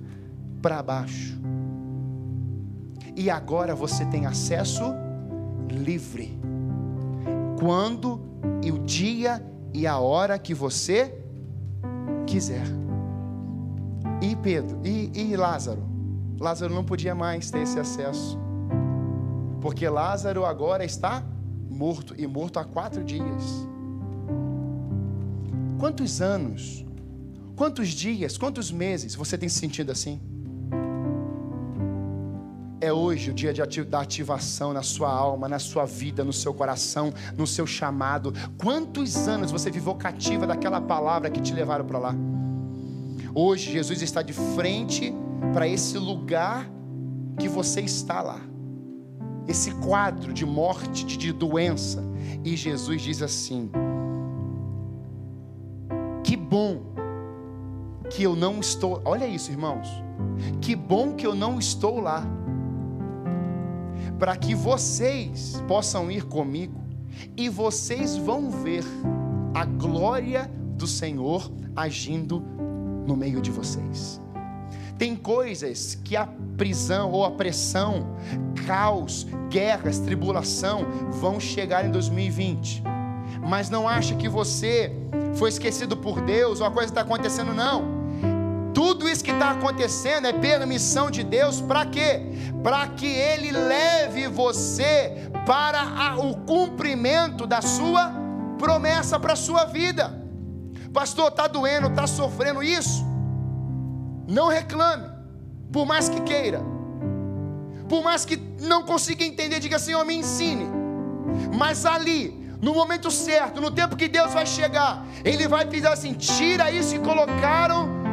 para 0.60 0.82
baixo. 0.82 1.38
E 3.16 3.30
agora 3.30 3.74
você 3.74 4.04
tem 4.06 4.26
acesso 4.26 4.82
livre. 5.70 6.38
Quando 7.58 8.20
e 8.62 8.70
o 8.70 8.78
dia 8.78 9.44
e 9.72 9.86
a 9.86 9.98
hora 9.98 10.38
que 10.38 10.54
você 10.54 11.14
quiser. 12.26 12.66
E 14.20 14.34
Pedro, 14.36 14.80
e, 14.84 15.10
e 15.14 15.36
Lázaro? 15.36 15.82
Lázaro 16.38 16.74
não 16.74 16.84
podia 16.84 17.14
mais 17.14 17.50
ter 17.50 17.60
esse 17.60 17.78
acesso. 17.78 18.38
Porque 19.60 19.88
Lázaro 19.88 20.44
agora 20.44 20.84
está 20.84 21.24
morto 21.70 22.14
e 22.16 22.26
morto 22.26 22.58
há 22.58 22.64
quatro 22.64 23.02
dias. 23.02 23.66
Quantos 25.78 26.20
anos, 26.20 26.84
quantos 27.56 27.88
dias, 27.88 28.38
quantos 28.38 28.70
meses 28.70 29.14
você 29.14 29.36
tem 29.36 29.48
se 29.48 29.58
sentido 29.58 29.90
assim? 29.90 30.20
É 32.84 32.92
hoje 32.92 33.30
o 33.30 33.34
dia 33.34 33.52
da 33.88 34.00
ativação 34.00 34.74
na 34.74 34.82
sua 34.82 35.10
alma, 35.10 35.48
na 35.48 35.58
sua 35.58 35.86
vida, 35.86 36.22
no 36.22 36.32
seu 36.32 36.52
coração, 36.52 37.14
no 37.36 37.46
seu 37.46 37.66
chamado. 37.66 38.34
Quantos 38.58 39.26
anos 39.26 39.50
você 39.50 39.70
viveu 39.70 39.94
cativa 39.94 40.46
daquela 40.46 40.80
palavra 40.80 41.30
que 41.30 41.40
te 41.40 41.54
levaram 41.54 41.86
para 41.86 41.98
lá? 41.98 42.14
Hoje 43.34 43.72
Jesus 43.72 44.02
está 44.02 44.20
de 44.20 44.34
frente 44.34 45.14
para 45.54 45.66
esse 45.66 45.96
lugar 45.96 46.70
que 47.38 47.48
você 47.48 47.80
está 47.80 48.20
lá. 48.20 48.40
Esse 49.48 49.70
quadro 49.76 50.32
de 50.32 50.44
morte, 50.44 51.04
de 51.04 51.32
doença. 51.32 52.04
E 52.44 52.54
Jesus 52.54 53.00
diz 53.00 53.22
assim: 53.22 53.70
bom 56.54 56.82
que 58.10 58.22
eu 58.22 58.36
não 58.36 58.60
estou. 58.60 59.02
Olha 59.04 59.26
isso, 59.26 59.50
irmãos. 59.50 59.88
Que 60.60 60.76
bom 60.76 61.14
que 61.14 61.26
eu 61.26 61.34
não 61.34 61.58
estou 61.58 61.98
lá. 61.98 62.24
Para 64.24 64.36
que 64.36 64.54
vocês 64.54 65.62
possam 65.68 66.10
ir 66.10 66.24
comigo 66.24 66.80
e 67.36 67.50
vocês 67.50 68.16
vão 68.16 68.50
ver 68.50 68.82
a 69.52 69.66
glória 69.66 70.50
do 70.78 70.86
Senhor 70.86 71.52
agindo 71.76 72.40
no 73.06 73.14
meio 73.14 73.42
de 73.42 73.50
vocês. 73.50 74.18
Tem 74.96 75.14
coisas 75.14 75.94
que 76.02 76.16
a 76.16 76.26
prisão 76.56 77.12
ou 77.12 77.26
a 77.26 77.32
pressão, 77.32 78.16
caos, 78.66 79.26
guerras, 79.50 79.98
tribulação 79.98 80.86
vão 81.20 81.38
chegar 81.38 81.84
em 81.84 81.90
2020. 81.90 82.82
Mas 83.46 83.68
não 83.68 83.86
acha 83.86 84.14
que 84.14 84.26
você 84.26 84.90
foi 85.34 85.50
esquecido 85.50 85.98
por 85.98 86.22
Deus 86.22 86.62
ou 86.62 86.66
a 86.66 86.70
coisa 86.70 86.90
está 86.90 87.02
acontecendo, 87.02 87.52
não. 87.52 87.93
Tudo 88.74 89.08
isso 89.08 89.22
que 89.22 89.30
está 89.30 89.52
acontecendo 89.52 90.26
é 90.26 90.32
permissão 90.32 91.10
de 91.10 91.22
Deus 91.22 91.60
para 91.60 91.86
quê? 91.86 92.22
Para 92.62 92.88
que 92.88 93.06
Ele 93.06 93.52
leve 93.52 94.26
você 94.26 95.30
para 95.46 95.80
a, 95.80 96.18
o 96.18 96.36
cumprimento 96.38 97.46
da 97.46 97.62
sua 97.62 98.12
promessa 98.58 99.20
para 99.20 99.34
a 99.34 99.36
sua 99.36 99.64
vida. 99.64 100.22
Pastor, 100.92 101.28
está 101.28 101.46
doendo, 101.46 101.88
está 101.88 102.06
sofrendo 102.06 102.62
isso? 102.62 103.04
Não 104.26 104.48
reclame, 104.48 105.08
por 105.72 105.84
mais 105.84 106.08
que 106.08 106.20
queira, 106.22 106.62
por 107.88 108.02
mais 108.02 108.24
que 108.24 108.36
não 108.60 108.82
consiga 108.82 109.24
entender, 109.24 109.60
diga 109.60 109.78
Senhor, 109.78 110.04
me 110.04 110.14
ensine. 110.14 110.66
Mas 111.56 111.84
ali, 111.84 112.30
no 112.62 112.72
momento 112.72 113.10
certo, 113.10 113.60
no 113.60 113.70
tempo 113.70 113.96
que 113.96 114.08
Deus 114.08 114.32
vai 114.32 114.46
chegar, 114.46 115.04
Ele 115.24 115.46
vai 115.46 115.66
pedir 115.66 115.86
assim: 115.86 116.14
tira 116.14 116.70
isso 116.70 116.94
que 116.94 117.00
colocaram, 117.00 118.03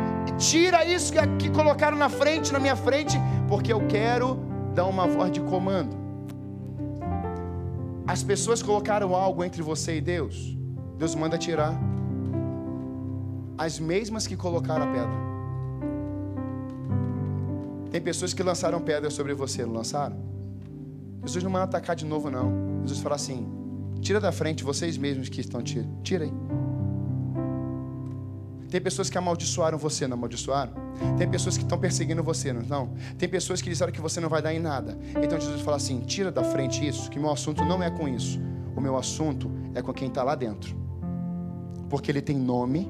tira 0.42 0.84
isso 0.84 1.14
que, 1.14 1.20
que 1.38 1.50
colocaram 1.50 1.96
na 1.96 2.10
frente, 2.10 2.52
na 2.52 2.60
minha 2.60 2.76
frente, 2.76 3.18
porque 3.48 3.72
eu 3.72 3.86
quero 3.88 4.40
dar 4.74 4.86
uma 4.86 5.06
voz 5.08 5.32
de 5.32 5.40
comando. 5.40 5.96
As 8.08 8.24
pessoas 8.24 8.62
colocaram 8.64 9.16
algo 9.16 9.44
entre 9.44 9.62
você 9.62 9.98
e 9.98 10.02
Deus, 10.02 10.58
Deus 10.98 11.14
manda 11.14 11.38
tirar. 11.38 11.80
As 13.58 13.80
mesmas 13.80 14.26
que 14.26 14.36
colocaram 14.36 14.84
a 14.86 14.88
pedra. 14.88 15.22
Tem 17.92 18.02
pessoas 18.02 18.34
que 18.34 18.42
lançaram 18.42 18.82
pedras 18.82 19.14
sobre 19.14 19.34
você, 19.34 19.64
não 19.66 19.74
lançaram? 19.74 20.18
Jesus 21.24 21.44
não 21.44 21.52
manda 21.52 21.66
atacar 21.66 21.96
de 21.96 22.06
novo, 22.06 22.32
não. 22.32 22.82
Jesus 22.82 23.00
fala 23.00 23.16
assim: 23.16 23.48
tira 24.02 24.20
da 24.20 24.32
frente 24.32 24.64
vocês 24.64 24.98
mesmos 24.98 25.30
que 25.30 25.40
estão 25.40 25.62
tirando. 25.62 26.02
Tira 26.02 26.26
aí. 26.26 26.34
Tem 28.72 28.82
pessoas 28.82 29.10
que 29.10 29.18
amaldiçoaram 29.18 29.78
você, 29.78 30.08
não 30.08 30.18
amaldiçoaram? 30.18 30.74
Tem 31.18 31.30
pessoas 31.30 31.58
que 31.58 31.64
estão 31.64 31.78
perseguindo 31.78 32.24
você, 32.24 32.52
não? 32.52 32.94
Tem 33.18 33.30
pessoas 33.30 33.62
que 33.62 33.70
disseram 33.70 33.92
que 33.92 34.02
você 34.02 34.20
não 34.20 34.30
vai 34.30 34.42
dar 34.42 34.54
em 34.54 34.60
nada. 34.60 34.98
Então 35.22 35.40
Jesus 35.40 35.62
fala 35.62 35.78
assim: 35.78 36.00
tira 36.00 36.32
da 36.32 36.44
frente 36.44 36.88
isso, 36.88 37.10
que 37.12 37.20
meu 37.20 37.30
assunto 37.30 37.64
não 37.64 37.84
é 37.84 37.92
com 37.92 38.08
isso. 38.08 38.42
O 38.76 38.82
meu 38.82 38.98
assunto 38.98 39.52
é 39.76 39.82
com 39.84 39.94
quem 39.94 40.08
está 40.08 40.24
lá 40.24 40.34
dentro. 40.34 40.76
Porque 41.90 42.10
ele 42.10 42.22
tem 42.22 42.38
nome, 42.38 42.90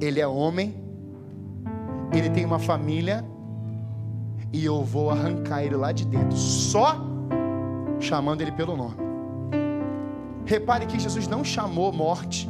ele 0.00 0.18
é 0.18 0.26
homem 0.26 0.82
ele 2.12 2.28
tem 2.28 2.44
uma 2.44 2.58
família 2.58 3.24
e 4.52 4.64
eu 4.64 4.82
vou 4.82 5.10
arrancar 5.10 5.64
ele 5.64 5.76
lá 5.76 5.92
de 5.92 6.04
dentro, 6.04 6.36
só 6.36 6.96
chamando 7.98 8.42
ele 8.42 8.52
pelo 8.52 8.76
nome. 8.76 8.96
Repare 10.44 10.86
que 10.86 10.98
Jesus 10.98 11.26
não 11.26 11.42
chamou 11.42 11.90
morte, 11.92 12.48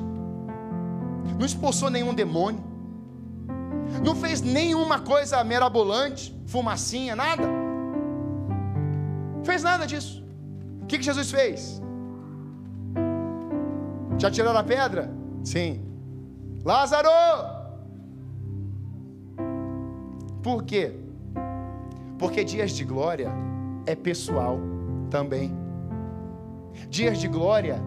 não 1.38 1.46
expulsou 1.46 1.90
nenhum 1.90 2.14
demônio, 2.14 2.62
não 4.04 4.14
fez 4.14 4.40
nenhuma 4.40 5.00
coisa 5.00 5.42
merabolante, 5.44 6.34
fumacinha, 6.46 7.14
nada. 7.14 7.44
Fez 9.44 9.62
nada 9.62 9.86
disso. 9.86 10.24
O 10.82 10.86
que, 10.86 10.98
que 10.98 11.04
Jesus 11.04 11.30
fez? 11.30 11.80
Já 14.18 14.30
tiraram 14.30 14.58
a 14.58 14.64
pedra? 14.64 15.10
Sim. 15.44 15.84
Lázaro! 16.64 17.08
Por 20.42 20.64
quê? 20.64 20.92
Porque 22.18 22.44
dias 22.44 22.72
de 22.72 22.84
glória 22.84 23.32
é 23.86 23.94
pessoal 23.94 24.58
também. 25.10 25.52
Dias 26.88 27.18
de 27.18 27.28
glória 27.28 27.80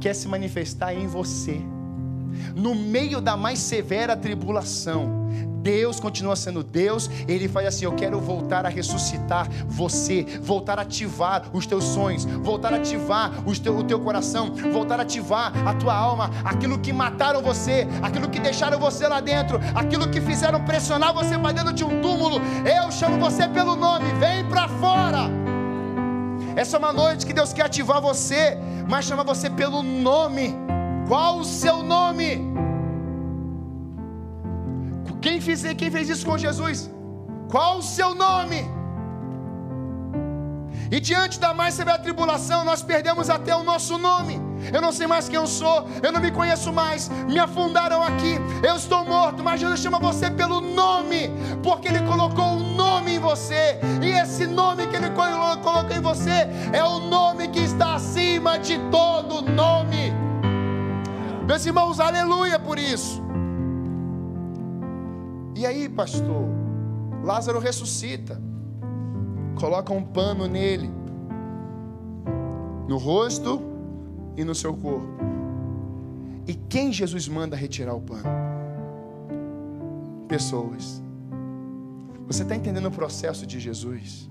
quer 0.00 0.14
se 0.14 0.28
manifestar 0.28 0.94
em 0.94 1.06
você. 1.06 1.60
No 2.54 2.74
meio 2.74 3.20
da 3.20 3.36
mais 3.36 3.58
severa 3.58 4.16
tribulação, 4.16 5.22
Deus 5.62 6.00
continua 6.00 6.34
sendo 6.34 6.62
Deus, 6.62 7.08
Ele 7.28 7.48
faz 7.48 7.68
assim: 7.68 7.84
Eu 7.84 7.92
quero 7.92 8.20
voltar 8.20 8.66
a 8.66 8.68
ressuscitar 8.68 9.48
você, 9.66 10.24
voltar 10.42 10.78
a 10.78 10.82
ativar 10.82 11.44
os 11.52 11.66
teus 11.66 11.84
sonhos, 11.84 12.24
voltar 12.24 12.72
a 12.74 12.76
ativar 12.76 13.32
teu, 13.62 13.78
o 13.78 13.84
teu 13.84 14.00
coração, 14.00 14.52
voltar 14.72 14.98
a 14.98 15.02
ativar 15.02 15.52
a 15.66 15.74
tua 15.74 15.94
alma, 15.94 16.30
aquilo 16.44 16.78
que 16.78 16.92
mataram 16.92 17.40
você, 17.40 17.86
aquilo 18.02 18.28
que 18.28 18.40
deixaram 18.40 18.78
você 18.78 19.06
lá 19.06 19.20
dentro, 19.20 19.60
aquilo 19.74 20.08
que 20.10 20.20
fizeram 20.20 20.64
pressionar 20.64 21.14
você 21.14 21.38
para 21.38 21.52
dentro 21.52 21.72
de 21.72 21.84
um 21.84 22.00
túmulo. 22.00 22.40
Eu 22.66 22.90
chamo 22.90 23.18
você 23.18 23.48
pelo 23.48 23.76
nome, 23.76 24.06
vem 24.18 24.44
para 24.44 24.68
fora. 24.68 25.30
Essa 26.56 26.76
é 26.76 26.78
uma 26.78 26.92
noite 26.92 27.24
que 27.24 27.32
Deus 27.32 27.52
quer 27.52 27.66
ativar 27.66 28.00
você, 28.00 28.58
mas 28.88 29.04
chama 29.04 29.22
você 29.24 29.48
pelo 29.48 29.82
nome. 29.82 30.54
Qual 31.12 31.40
o 31.40 31.44
seu 31.44 31.82
nome? 31.82 32.28
Quem 35.20 35.42
fez, 35.42 35.62
quem 35.80 35.90
fez 35.90 36.08
isso 36.08 36.24
com 36.24 36.38
Jesus? 36.38 36.90
Qual 37.50 37.80
o 37.80 37.82
seu 37.82 38.14
nome? 38.14 38.60
E 40.90 40.98
diante 40.98 41.38
da 41.38 41.52
mais 41.52 41.74
severa 41.74 41.98
tribulação, 41.98 42.64
nós 42.64 42.82
perdemos 42.82 43.28
até 43.28 43.54
o 43.54 43.62
nosso 43.62 43.98
nome. 43.98 44.40
Eu 44.72 44.80
não 44.80 44.90
sei 44.90 45.06
mais 45.06 45.28
quem 45.28 45.36
eu 45.36 45.46
sou, 45.46 45.86
eu 46.02 46.10
não 46.10 46.18
me 46.18 46.30
conheço 46.30 46.72
mais. 46.72 47.10
Me 47.28 47.38
afundaram 47.38 48.02
aqui, 48.02 48.38
eu 48.66 48.74
estou 48.76 49.04
morto. 49.04 49.44
Mas 49.44 49.60
Jesus 49.60 49.80
chama 49.80 49.98
você 49.98 50.30
pelo 50.30 50.62
nome, 50.62 51.30
porque 51.62 51.88
Ele 51.88 52.00
colocou 52.06 52.46
um 52.46 52.74
nome 52.74 53.16
em 53.16 53.18
você. 53.18 53.78
E 54.00 54.12
esse 54.12 54.46
nome 54.46 54.86
que 54.86 54.96
Ele 54.96 55.10
colocou 55.10 55.90
em 55.90 56.00
você 56.00 56.48
é 56.72 56.82
o 56.82 57.00
nome 57.00 57.48
que 57.48 57.60
está 57.60 57.96
acima 57.96 58.58
de 58.58 58.78
todo 58.90 59.42
nome. 59.42 60.21
Meus 61.52 61.66
irmãos, 61.66 62.00
aleluia 62.00 62.58
por 62.58 62.78
isso. 62.78 63.22
E 65.54 65.66
aí, 65.66 65.86
pastor, 65.86 66.48
Lázaro 67.22 67.58
ressuscita, 67.58 68.40
coloca 69.60 69.92
um 69.92 70.02
pano 70.02 70.46
nele, 70.46 70.90
no 72.88 72.96
rosto 72.96 73.60
e 74.34 74.44
no 74.44 74.54
seu 74.54 74.74
corpo. 74.74 75.06
E 76.46 76.54
quem 76.54 76.90
Jesus 76.90 77.28
manda 77.28 77.54
retirar 77.54 77.92
o 77.92 78.00
pano? 78.00 78.30
Pessoas. 80.26 81.02
Você 82.28 82.44
está 82.44 82.56
entendendo 82.56 82.86
o 82.86 82.90
processo 82.90 83.46
de 83.46 83.60
Jesus? 83.60 84.26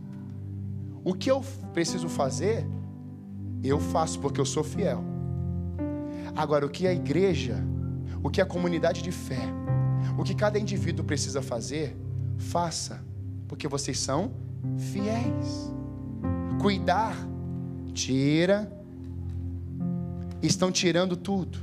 O 1.03 1.13
que 1.13 1.29
eu 1.29 1.43
preciso 1.71 2.09
fazer, 2.09 2.65
eu 3.63 3.79
faço 3.79 4.19
porque 4.19 4.41
eu 4.41 4.45
sou 4.45 4.63
fiel. 4.63 5.10
Agora, 6.35 6.65
o 6.65 6.69
que 6.69 6.87
a 6.87 6.93
igreja, 6.93 7.63
o 8.23 8.29
que 8.29 8.41
a 8.41 8.45
comunidade 8.45 9.01
de 9.01 9.11
fé, 9.11 9.41
o 10.17 10.23
que 10.23 10.33
cada 10.33 10.57
indivíduo 10.57 11.05
precisa 11.05 11.41
fazer, 11.41 11.95
faça, 12.37 13.03
porque 13.47 13.67
vocês 13.67 13.99
são 13.99 14.31
fiéis. 14.77 15.71
Cuidar, 16.59 17.15
tira, 17.93 18.71
estão 20.41 20.71
tirando 20.71 21.15
tudo. 21.17 21.59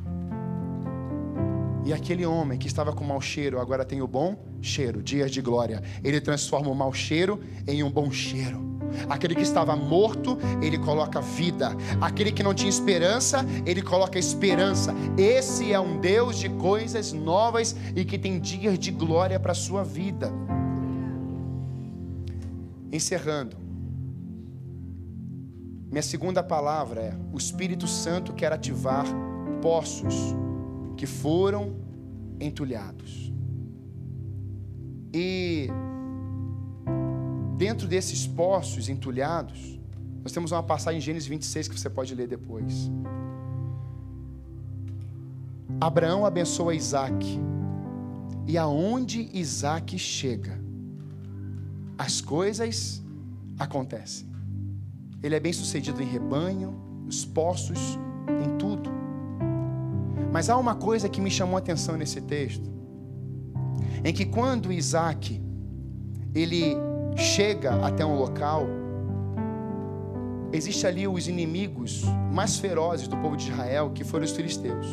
E 1.85 1.93
aquele 1.93 2.27
homem 2.27 2.59
que 2.59 2.67
estava 2.67 2.93
com 2.93 3.05
mau 3.05 3.21
cheiro 3.21 3.59
agora 3.59 3.85
tem 3.85 4.03
o 4.03 4.07
bom 4.07 4.37
cheiro, 4.61 5.03
dias 5.03 5.31
de 5.31 5.41
glória. 5.41 5.83
Ele 6.05 6.21
transforma 6.21 6.69
o 6.69 6.75
mau 6.75 6.93
cheiro 6.93 7.41
em 7.67 7.83
um 7.83 7.91
bom 7.91 8.11
cheiro. 8.11 8.68
Aquele 9.09 9.35
que 9.35 9.43
estava 9.43 9.75
morto, 9.77 10.39
ele 10.63 10.79
coloca 10.79 11.21
vida. 11.21 11.77
Aquele 12.01 12.33
que 12.33 12.43
não 12.43 12.55
tinha 12.55 12.69
esperança, 12.69 13.45
ele 13.65 13.83
coloca 13.83 14.19
esperança. 14.19 14.95
Esse 15.17 15.73
é 15.73 15.81
um 15.81 15.99
Deus 16.01 16.39
de 16.39 16.49
coisas 16.49 17.13
novas 17.13 17.75
e 17.95 18.05
que 18.05 18.19
tem 18.19 18.39
dias 18.41 18.79
de 18.79 18.91
glória 18.91 19.39
para 19.39 19.53
a 19.53 19.55
sua 19.55 19.85
vida. 19.85 20.33
Encerrando. 22.93 23.57
Minha 25.91 26.03
segunda 26.03 26.43
palavra 26.43 27.01
é: 27.01 27.15
o 27.33 27.39
Espírito 27.39 27.87
Santo 27.87 28.33
quer 28.33 28.53
ativar 28.53 29.07
poços 29.63 30.15
que 30.97 31.07
foram 31.07 31.77
entulhados. 32.41 33.33
E 35.13 35.71
dentro 37.59 37.89
desses 37.89 38.25
poços 38.25 38.89
entulhados, 38.89 39.79
nós 40.23 40.31
temos 40.31 40.53
uma 40.53 40.63
passagem 40.63 40.99
em 40.99 41.03
Gênesis 41.03 41.29
26 41.29 41.69
que 41.69 41.79
você 41.79 41.91
pode 41.91 42.15
ler 42.15 42.29
depois. 42.29 42.89
Abraão 45.81 46.25
abençoa 46.25 46.75
Isaac. 46.75 47.27
E 48.47 48.57
aonde 48.57 49.29
Isaac 49.35 49.99
chega, 49.99 50.59
as 51.99 52.21
coisas 52.21 53.03
acontecem. 53.59 54.29
Ele 55.23 55.35
é 55.35 55.41
bem 55.41 55.53
sucedido 55.53 56.01
em 56.01 56.07
rebanho, 56.07 56.71
nos 57.05 57.25
poços, 57.25 57.99
em 58.45 58.57
tudo. 58.57 58.89
Mas 60.33 60.49
há 60.49 60.57
uma 60.57 60.77
coisa 60.77 61.09
que 61.09 61.21
me 61.21 61.31
chamou 61.31 61.57
a 61.57 61.59
atenção 61.59 61.97
nesse 61.97 62.21
texto, 62.21 62.71
em 64.05 64.15
que 64.15 64.25
quando 64.25 64.73
Isaac 64.73 65.43
ele 66.35 66.88
chega 67.19 67.85
até 67.85 68.07
um 68.07 68.17
local, 68.17 68.65
existe 70.53 70.87
ali 70.87 71.09
os 71.09 71.27
inimigos 71.27 72.05
mais 72.33 72.59
ferozes 72.59 73.09
do 73.09 73.17
povo 73.17 73.37
de 73.37 73.51
Israel, 73.51 73.91
que 73.91 74.05
foram 74.05 74.25
os 74.25 74.31
filisteus. 74.31 74.87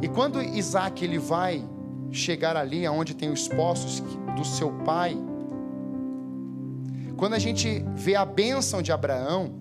E 0.00 0.08
quando 0.08 0.40
Isaac 0.40 1.04
ele 1.04 1.18
vai 1.18 1.64
chegar 2.12 2.56
ali 2.56 2.86
aonde 2.86 3.14
tem 3.14 3.30
os 3.30 3.48
poços 3.48 4.00
do 4.36 4.44
seu 4.44 4.70
pai, 4.84 5.16
quando 7.16 7.34
a 7.34 7.38
gente 7.38 7.84
vê 7.94 8.14
a 8.14 8.24
bênção 8.24 8.80
de 8.80 8.92
Abraão, 8.92 9.54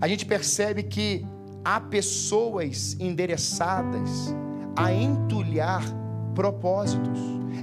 a 0.00 0.06
gente 0.06 0.26
percebe 0.26 0.82
que 0.82 1.24
há 1.64 1.80
pessoas 1.80 2.96
endereçadas 3.00 4.34
a 4.76 4.92
entulhar 4.92 5.82
propósitos, 6.34 7.18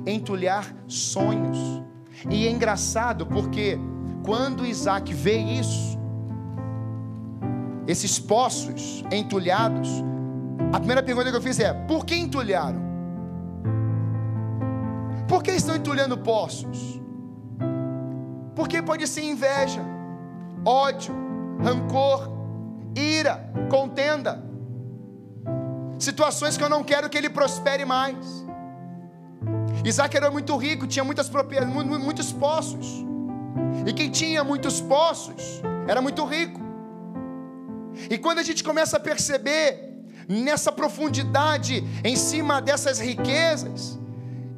entulhar 0.06 0.66
sonhos. 0.88 1.58
E 2.30 2.48
é 2.48 2.52
engraçado 2.52 3.26
porque 3.26 3.78
quando 4.24 4.66
Isaac 4.66 5.14
vê 5.14 5.38
isso, 5.38 5.98
esses 7.88 8.18
poços 8.20 9.04
entulhados, 9.12 9.90
a 10.72 10.78
primeira 10.78 11.04
pergunta 11.04 11.30
que 11.30 11.38
eu 11.38 11.42
fiz 11.42 11.60
é: 11.60 11.74
por 11.74 12.06
que 12.06 12.16
entulharam? 12.16 12.82
Por 15.28 15.44
que 15.44 15.52
estão 15.52 15.76
entulhando 15.76 16.18
poços? 16.18 17.02
Porque 18.56 18.82
pode 18.82 19.08
ser 19.08 19.24
inveja, 19.24 19.82
ódio, 20.66 21.14
rancor, 21.62 22.30
ira, 22.96 23.52
contenda. 23.70 24.44
Situações 25.98 26.58
que 26.58 26.64
eu 26.64 26.70
não 26.70 26.84
quero 26.84 27.10
que 27.10 27.18
ele 27.18 27.30
prospere 27.30 27.86
mais. 27.86 28.46
Isaac 29.84 30.16
era 30.16 30.32
muito 30.32 30.56
rico, 30.56 30.88
tinha 30.88 31.04
muitas 31.04 31.28
propriedades, 31.28 31.74
muitos 31.74 32.32
poços. 32.32 33.06
E 33.86 33.94
quem 33.94 34.10
tinha 34.10 34.44
muitos 34.44 34.80
poços 34.80 35.62
era 35.88 36.02
muito 36.02 36.24
rico. 36.26 36.62
E 38.10 38.18
quando 38.18 38.40
a 38.40 38.44
gente 38.44 38.64
começa 38.64 38.98
a 38.98 39.00
perceber 39.00 39.92
nessa 40.28 40.72
profundidade 40.72 41.84
em 42.04 42.16
cima 42.16 42.62
dessas 42.62 43.00
riquezas, 43.00 44.00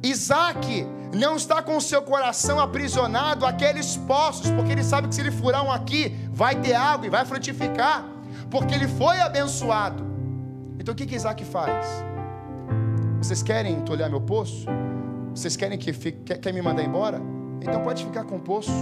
Isaac 0.02 0.86
não 1.12 1.36
está 1.36 1.60
com 1.62 1.76
o 1.76 1.80
seu 1.80 2.02
coração 2.02 2.60
aprisionado 2.60 3.44
àqueles 3.44 3.96
poços, 3.96 4.50
porque 4.50 4.72
ele 4.72 4.84
sabe 4.84 5.08
que 5.08 5.14
se 5.14 5.20
ele 5.20 5.30
furar 5.30 5.64
um 5.64 5.72
aqui, 5.72 6.16
vai 6.32 6.54
ter 6.54 6.74
água 6.74 7.06
e 7.06 7.10
vai 7.10 7.24
frutificar, 7.24 8.04
porque 8.50 8.74
ele 8.74 8.86
foi 8.86 9.20
abençoado. 9.20 10.04
Então 10.78 10.92
o 10.92 10.96
que, 10.96 11.06
que 11.06 11.16
Isaac 11.16 11.44
faz? 11.44 11.86
Vocês 13.18 13.42
querem 13.42 13.74
entulhar 13.74 14.08
meu 14.08 14.20
poço? 14.20 14.66
Vocês 15.36 15.54
querem 15.54 15.76
que 15.76 15.92
fique, 15.92 16.18
quer, 16.24 16.38
quer 16.38 16.50
me 16.50 16.62
mandar 16.62 16.82
embora? 16.82 17.20
Então 17.60 17.82
pode 17.82 18.02
ficar 18.02 18.24
com 18.24 18.36
o 18.36 18.40
poço, 18.40 18.72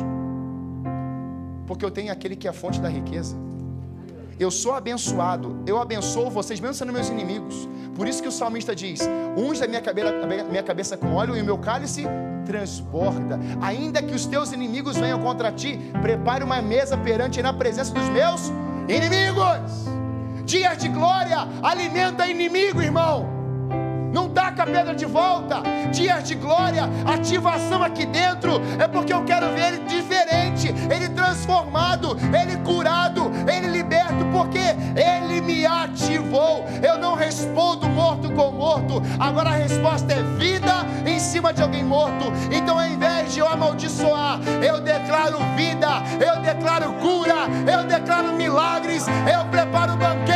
porque 1.67 1.85
eu 1.85 1.91
tenho 1.91 2.13
aquele 2.13 2.37
que 2.37 2.47
é 2.47 2.51
a 2.51 2.53
fonte 2.53 2.81
da 2.81 2.89
riqueza. 2.89 3.35
Eu 4.39 4.53
sou 4.53 4.73
abençoado, 4.73 5.57
eu 5.67 5.81
abençoo 5.81 6.31
vocês, 6.31 6.61
mesmo 6.61 6.75
sendo 6.75 6.93
meus 6.93 7.09
inimigos. 7.09 7.69
Por 7.97 8.07
isso 8.07 8.23
que 8.23 8.29
o 8.29 8.33
salmista 8.33 8.73
diz: 8.73 9.01
Unge 9.37 9.65
a 9.65 9.67
minha 9.67 9.81
cabeça, 9.81 10.13
minha 10.49 10.63
cabeça 10.63 10.97
com 10.97 11.13
óleo 11.15 11.37
e 11.37 11.43
o 11.43 11.45
meu 11.45 11.59
cálice 11.59 12.05
transborda. 12.47 13.37
Ainda 13.61 14.01
que 14.01 14.15
os 14.15 14.25
teus 14.25 14.53
inimigos 14.53 14.97
venham 14.97 15.21
contra 15.21 15.51
ti, 15.51 15.77
prepare 16.01 16.45
uma 16.45 16.63
mesa 16.63 16.97
perante 16.97 17.43
na 17.43 17.53
presença 17.53 17.93
dos 17.93 18.09
meus 18.11 18.53
inimigos. 18.89 19.89
Dias 20.45 20.79
de 20.79 20.89
glória 20.89 21.49
alimenta 21.65 22.29
inimigo, 22.29 22.81
irmão 22.81 23.34
não 24.15 24.29
taca 24.29 24.63
a 24.63 24.67
pedra 24.67 24.95
de 24.95 25.05
volta. 25.05 25.61
Dias 25.91 26.23
de 26.23 26.37
glória, 26.37 26.89
ativação 27.05 27.83
aqui 27.83 28.07
dentro, 28.07 28.63
é 28.79 28.87
porque 28.87 29.13
eu 29.13 29.25
quero 29.25 29.53
ver 29.53 29.75
ele 29.75 29.85
diferente, 29.87 30.69
ele 30.89 31.09
transformado, 31.09 32.17
ele 32.33 32.57
curado, 32.59 33.31
ele 33.53 33.67
liberto, 33.67 34.25
porque 34.33 34.61
ele 34.97 35.41
me 35.41 35.67
ativou. 35.67 36.65
Eu 36.81 36.97
não 36.97 37.15
respondo 37.15 37.89
morto 37.89 38.31
com 38.31 38.53
morto, 38.53 39.03
agora 39.19 39.51
a 39.51 39.57
resposta 39.57 40.13
é 40.13 40.23
vida 40.39 40.73
em 41.05 41.19
cima 41.19 41.53
de 41.53 41.61
alguém 41.61 41.83
morto. 41.83 42.33
Então, 42.53 42.79
ao 42.79 42.87
invés 42.87 43.35
de 43.35 43.41
eu 43.41 43.49
amaldiçoar, 43.49 44.39
eu 44.63 44.81
declaro 44.81 45.39
vida, 45.57 45.89
eu 46.25 46.41
declaro 46.41 46.93
cura, 46.95 47.49
eu 47.71 47.85
declaro 47.85 48.33
milagres, 48.35 49.07
eu 49.09 49.45
preparo 49.47 49.97
banquete, 49.97 50.34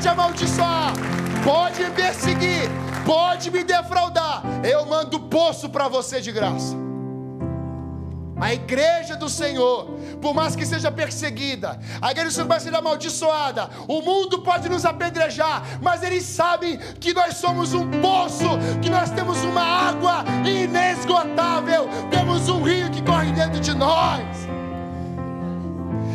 Pode 0.00 0.08
amaldiçoar, 0.08 0.94
pode 1.44 1.84
me 1.84 1.90
perseguir, 1.90 2.70
pode 3.04 3.50
me 3.50 3.62
defraudar. 3.62 4.42
Eu 4.64 4.86
mando 4.86 5.20
poço 5.20 5.68
para 5.68 5.88
você 5.88 6.22
de 6.22 6.32
graça. 6.32 6.74
A 8.40 8.54
igreja 8.54 9.14
do 9.14 9.28
Senhor, 9.28 9.90
por 10.22 10.32
mais 10.32 10.56
que 10.56 10.64
seja 10.64 10.90
perseguida, 10.90 11.78
a 12.00 12.12
igreja 12.12 12.30
do 12.30 12.32
Senhor 12.32 12.48
vai 12.48 12.60
ser 12.60 12.74
amaldiçoada, 12.74 13.68
o 13.86 14.00
mundo 14.00 14.38
pode 14.38 14.70
nos 14.70 14.86
apedrejar, 14.86 15.64
mas 15.82 16.02
eles 16.02 16.22
sabem 16.22 16.78
que 16.98 17.12
nós 17.12 17.36
somos 17.36 17.74
um 17.74 17.86
poço, 18.00 18.48
que 18.80 18.88
nós 18.88 19.10
temos 19.10 19.36
uma 19.44 19.60
água 19.60 20.24
inesgotável, 20.46 21.86
temos 22.10 22.48
um 22.48 22.62
rio 22.62 22.88
que 22.88 23.02
corre 23.02 23.32
dentro 23.32 23.60
de 23.60 23.74
nós. 23.74 24.24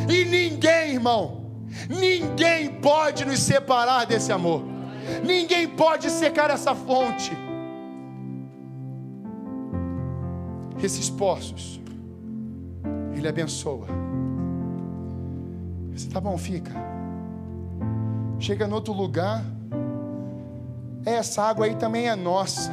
E 0.10 0.26
ninguém, 0.26 0.94
irmão, 0.94 1.45
ninguém 1.90 2.70
pode 2.82 3.26
nos 3.26 3.40
separar 3.40 4.06
desse 4.06 4.32
amor, 4.32 4.64
ninguém 5.24 5.68
pode 5.68 6.10
secar 6.10 6.50
essa 6.50 6.74
fonte. 6.76 7.32
Esses 10.82 11.10
poços 11.10 11.82
ele 13.16 13.28
abençoa. 13.28 13.88
Você 15.96 16.10
tá 16.10 16.20
bom, 16.20 16.38
fica. 16.38 16.72
Chega 18.40 18.68
no 18.68 18.76
outro 18.76 18.94
lugar. 18.94 19.44
Essa 21.06 21.44
água 21.44 21.66
aí 21.66 21.76
também 21.76 22.10
é 22.10 22.16
nossa. 22.16 22.72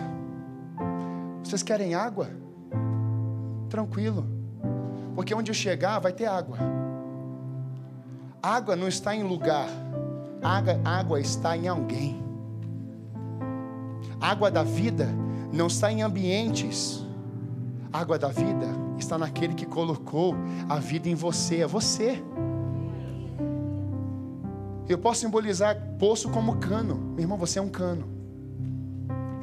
Vocês 1.42 1.62
querem 1.62 1.94
água? 1.94 2.28
Tranquilo. 3.68 4.26
Porque 5.14 5.34
onde 5.34 5.50
eu 5.50 5.54
chegar 5.54 5.98
vai 6.00 6.12
ter 6.12 6.26
água. 6.26 6.58
Água 8.42 8.74
não 8.74 8.88
está 8.88 9.14
em 9.14 9.22
lugar. 9.22 9.68
Água, 10.42 10.80
água 10.84 11.20
está 11.20 11.56
em 11.56 11.68
alguém. 11.68 12.20
Água 14.20 14.50
da 14.50 14.64
vida 14.64 15.08
não 15.52 15.68
está 15.68 15.92
em 15.92 16.02
ambientes. 16.02 17.06
Água 17.92 18.18
da 18.18 18.28
vida 18.28 18.66
está 18.98 19.16
naquele 19.16 19.54
que 19.54 19.64
colocou 19.64 20.34
a 20.68 20.76
vida 20.76 21.08
em 21.08 21.14
você, 21.14 21.58
é 21.58 21.66
você. 21.66 22.20
Eu 24.88 24.98
posso 24.98 25.20
simbolizar 25.20 25.76
poço 25.98 26.28
como 26.28 26.56
cano. 26.56 26.96
Meu 26.96 27.20
irmão, 27.20 27.38
você 27.38 27.60
é 27.60 27.62
um 27.62 27.68
cano. 27.68 28.04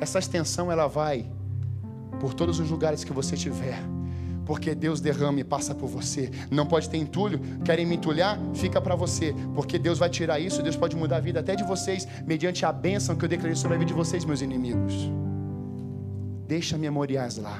Essa 0.01 0.19
extensão 0.19 0.69
ela 0.69 0.87
vai 0.87 1.31
por 2.19 2.33
todos 2.33 2.59
os 2.59 2.69
lugares 2.69 3.03
que 3.03 3.13
você 3.13 3.37
tiver. 3.37 3.81
Porque 4.49 4.73
Deus 4.73 4.99
derrama 4.99 5.41
e 5.41 5.43
passa 5.43 5.75
por 5.75 5.87
você. 5.87 6.31
Não 6.49 6.65
pode 6.65 6.89
ter 6.89 6.97
entulho. 6.97 7.39
Querem 7.63 7.85
me 7.85 7.97
entulhar? 7.97 8.39
Fica 8.55 8.81
para 8.81 8.95
você. 8.95 9.31
Porque 9.53 9.77
Deus 9.77 9.99
vai 9.99 10.09
tirar 10.09 10.39
isso. 10.39 10.63
Deus 10.63 10.75
pode 10.75 10.95
mudar 10.95 11.17
a 11.17 11.19
vida 11.19 11.39
até 11.39 11.55
de 11.55 11.63
vocês. 11.63 12.07
Mediante 12.25 12.65
a 12.65 12.71
bênção 12.71 13.15
que 13.15 13.23
eu 13.23 13.29
declarei 13.29 13.55
sobre 13.55 13.75
a 13.75 13.77
vida 13.77 13.89
de 13.89 13.93
vocês, 13.93 14.25
meus 14.25 14.41
inimigos. 14.41 15.11
Deixa 16.47 16.79
memoriais 16.79 17.37
lá. 17.37 17.59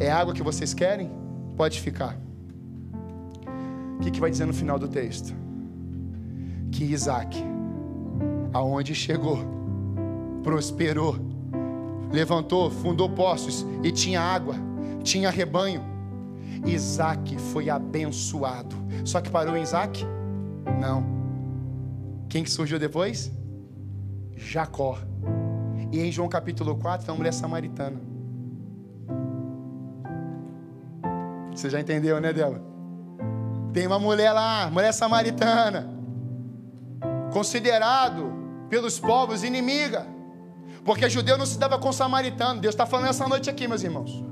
É 0.00 0.10
água 0.10 0.34
que 0.34 0.42
vocês 0.42 0.74
querem? 0.74 1.08
Pode 1.56 1.80
ficar. 1.80 2.18
O 3.98 4.00
que, 4.00 4.10
que 4.10 4.18
vai 4.18 4.32
dizer 4.32 4.46
no 4.46 4.52
final 4.52 4.80
do 4.80 4.88
texto? 4.88 5.32
Que 6.72 6.82
Isaac, 6.86 7.38
aonde 8.52 8.96
chegou, 8.96 9.38
prosperou, 10.42 11.16
levantou, 12.10 12.68
fundou 12.68 13.08
poços 13.08 13.64
e 13.84 13.92
tinha 13.92 14.20
água, 14.20 14.71
tinha 15.02 15.30
rebanho. 15.30 15.82
Isaac 16.64 17.36
foi 17.38 17.68
abençoado. 17.68 18.76
Só 19.04 19.20
que 19.20 19.30
parou 19.30 19.56
em 19.56 19.62
Isaac? 19.62 20.04
Não. 20.80 21.04
Quem 22.28 22.44
que 22.44 22.50
surgiu 22.50 22.78
depois? 22.78 23.32
Jacó. 24.36 24.98
E 25.90 26.00
em 26.00 26.10
João 26.10 26.28
capítulo 26.28 26.76
4 26.76 27.04
tem 27.04 27.12
uma 27.12 27.18
mulher 27.18 27.32
samaritana. 27.32 28.00
Você 31.54 31.68
já 31.68 31.80
entendeu, 31.80 32.20
né, 32.20 32.32
Débora? 32.32 32.62
Tem 33.72 33.86
uma 33.86 33.98
mulher 33.98 34.32
lá, 34.32 34.70
mulher 34.70 34.92
samaritana, 34.92 35.88
considerado 37.32 38.32
pelos 38.68 38.98
povos 38.98 39.42
inimiga, 39.42 40.06
porque 40.84 41.08
judeu 41.08 41.38
não 41.38 41.46
se 41.46 41.58
dava 41.58 41.78
com 41.78 41.92
samaritano. 41.92 42.60
Deus 42.60 42.74
está 42.74 42.86
falando 42.86 43.08
essa 43.08 43.28
noite 43.28 43.48
aqui, 43.48 43.68
meus 43.68 43.82
irmãos. 43.82 44.24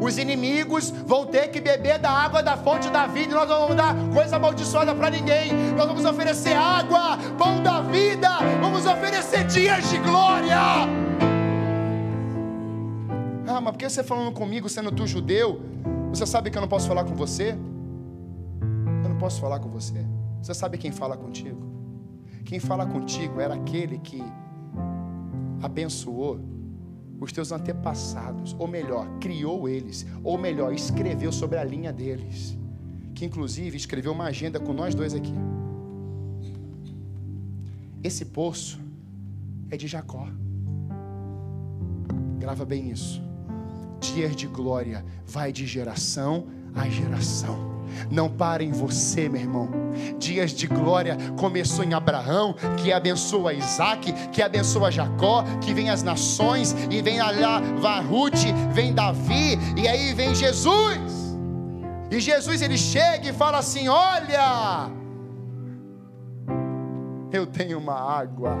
Os 0.00 0.18
inimigos 0.18 0.90
vão 0.90 1.26
ter 1.26 1.48
que 1.48 1.60
beber 1.60 1.98
da 1.98 2.10
água 2.10 2.42
da 2.42 2.56
fonte 2.56 2.88
da 2.90 3.06
vida. 3.06 3.32
E 3.32 3.34
nós 3.34 3.48
não 3.48 3.60
vamos 3.60 3.76
dar 3.76 3.94
coisa 4.12 4.36
amaldiçoada 4.36 4.94
para 4.94 5.10
ninguém. 5.10 5.52
Nós 5.76 5.86
vamos 5.86 6.04
oferecer 6.04 6.54
água, 6.56 7.18
pão 7.38 7.62
da 7.62 7.80
vida. 7.80 8.28
Vamos 8.60 8.86
oferecer 8.86 9.44
dias 9.44 9.88
de 9.90 9.98
glória. 9.98 10.56
Ah, 13.46 13.60
mas 13.60 13.72
por 13.72 13.78
que 13.78 13.88
você 13.88 14.02
falando 14.02 14.32
comigo, 14.32 14.68
sendo 14.68 14.90
tu 14.90 15.06
judeu? 15.06 15.60
Você 16.10 16.26
sabe 16.26 16.50
que 16.50 16.58
eu 16.58 16.60
não 16.60 16.68
posso 16.68 16.88
falar 16.88 17.04
com 17.04 17.14
você? 17.14 17.56
Eu 19.02 19.08
não 19.08 19.16
posso 19.18 19.40
falar 19.40 19.60
com 19.60 19.68
você. 19.68 20.04
Você 20.42 20.52
sabe 20.52 20.78
quem 20.78 20.92
fala 20.92 21.16
contigo? 21.16 21.60
Quem 22.44 22.60
fala 22.60 22.86
contigo 22.86 23.40
era 23.40 23.54
aquele 23.54 23.98
que 23.98 24.22
abençoou 25.62 26.38
os 27.20 27.32
teus 27.32 27.52
antepassados, 27.52 28.54
ou 28.58 28.66
melhor, 28.66 29.08
criou 29.18 29.68
eles, 29.68 30.06
ou 30.22 30.36
melhor, 30.36 30.72
escreveu 30.72 31.32
sobre 31.32 31.58
a 31.58 31.64
linha 31.64 31.92
deles, 31.92 32.56
que 33.14 33.24
inclusive 33.24 33.76
escreveu 33.76 34.12
uma 34.12 34.24
agenda 34.24 34.60
com 34.60 34.72
nós 34.72 34.94
dois 34.94 35.14
aqui. 35.14 35.34
Esse 38.02 38.24
poço 38.26 38.78
é 39.70 39.76
de 39.76 39.86
Jacó. 39.86 40.28
Grava 42.38 42.64
bem 42.64 42.90
isso. 42.90 43.22
Dias 44.00 44.36
de 44.36 44.46
glória 44.46 45.04
vai 45.26 45.52
de 45.52 45.66
geração 45.66 46.46
a 46.74 46.88
geração 46.88 47.75
não 48.10 48.28
para 48.28 48.62
em 48.62 48.72
você, 48.72 49.28
meu 49.28 49.40
irmão. 49.40 49.68
Dias 50.18 50.52
de 50.52 50.66
glória 50.66 51.16
começou 51.38 51.84
em 51.84 51.94
Abraão, 51.94 52.54
que 52.76 52.92
abençoa 52.92 53.54
Isaac, 53.54 54.12
que 54.30 54.42
abençoa 54.42 54.90
Jacó, 54.90 55.44
que 55.60 55.72
vem 55.72 55.90
as 55.90 56.02
nações, 56.02 56.74
e 56.90 57.00
vem 57.02 57.18
lá 57.18 57.60
Varute, 57.80 58.52
vem 58.72 58.94
Davi, 58.94 59.58
e 59.76 59.88
aí 59.88 60.12
vem 60.12 60.34
Jesus. 60.34 61.36
E 62.10 62.20
Jesus 62.20 62.62
ele 62.62 62.78
chega 62.78 63.28
e 63.28 63.32
fala 63.32 63.58
assim: 63.58 63.88
Olha, 63.88 64.90
eu 67.32 67.46
tenho 67.46 67.78
uma 67.78 67.94
água, 67.94 68.56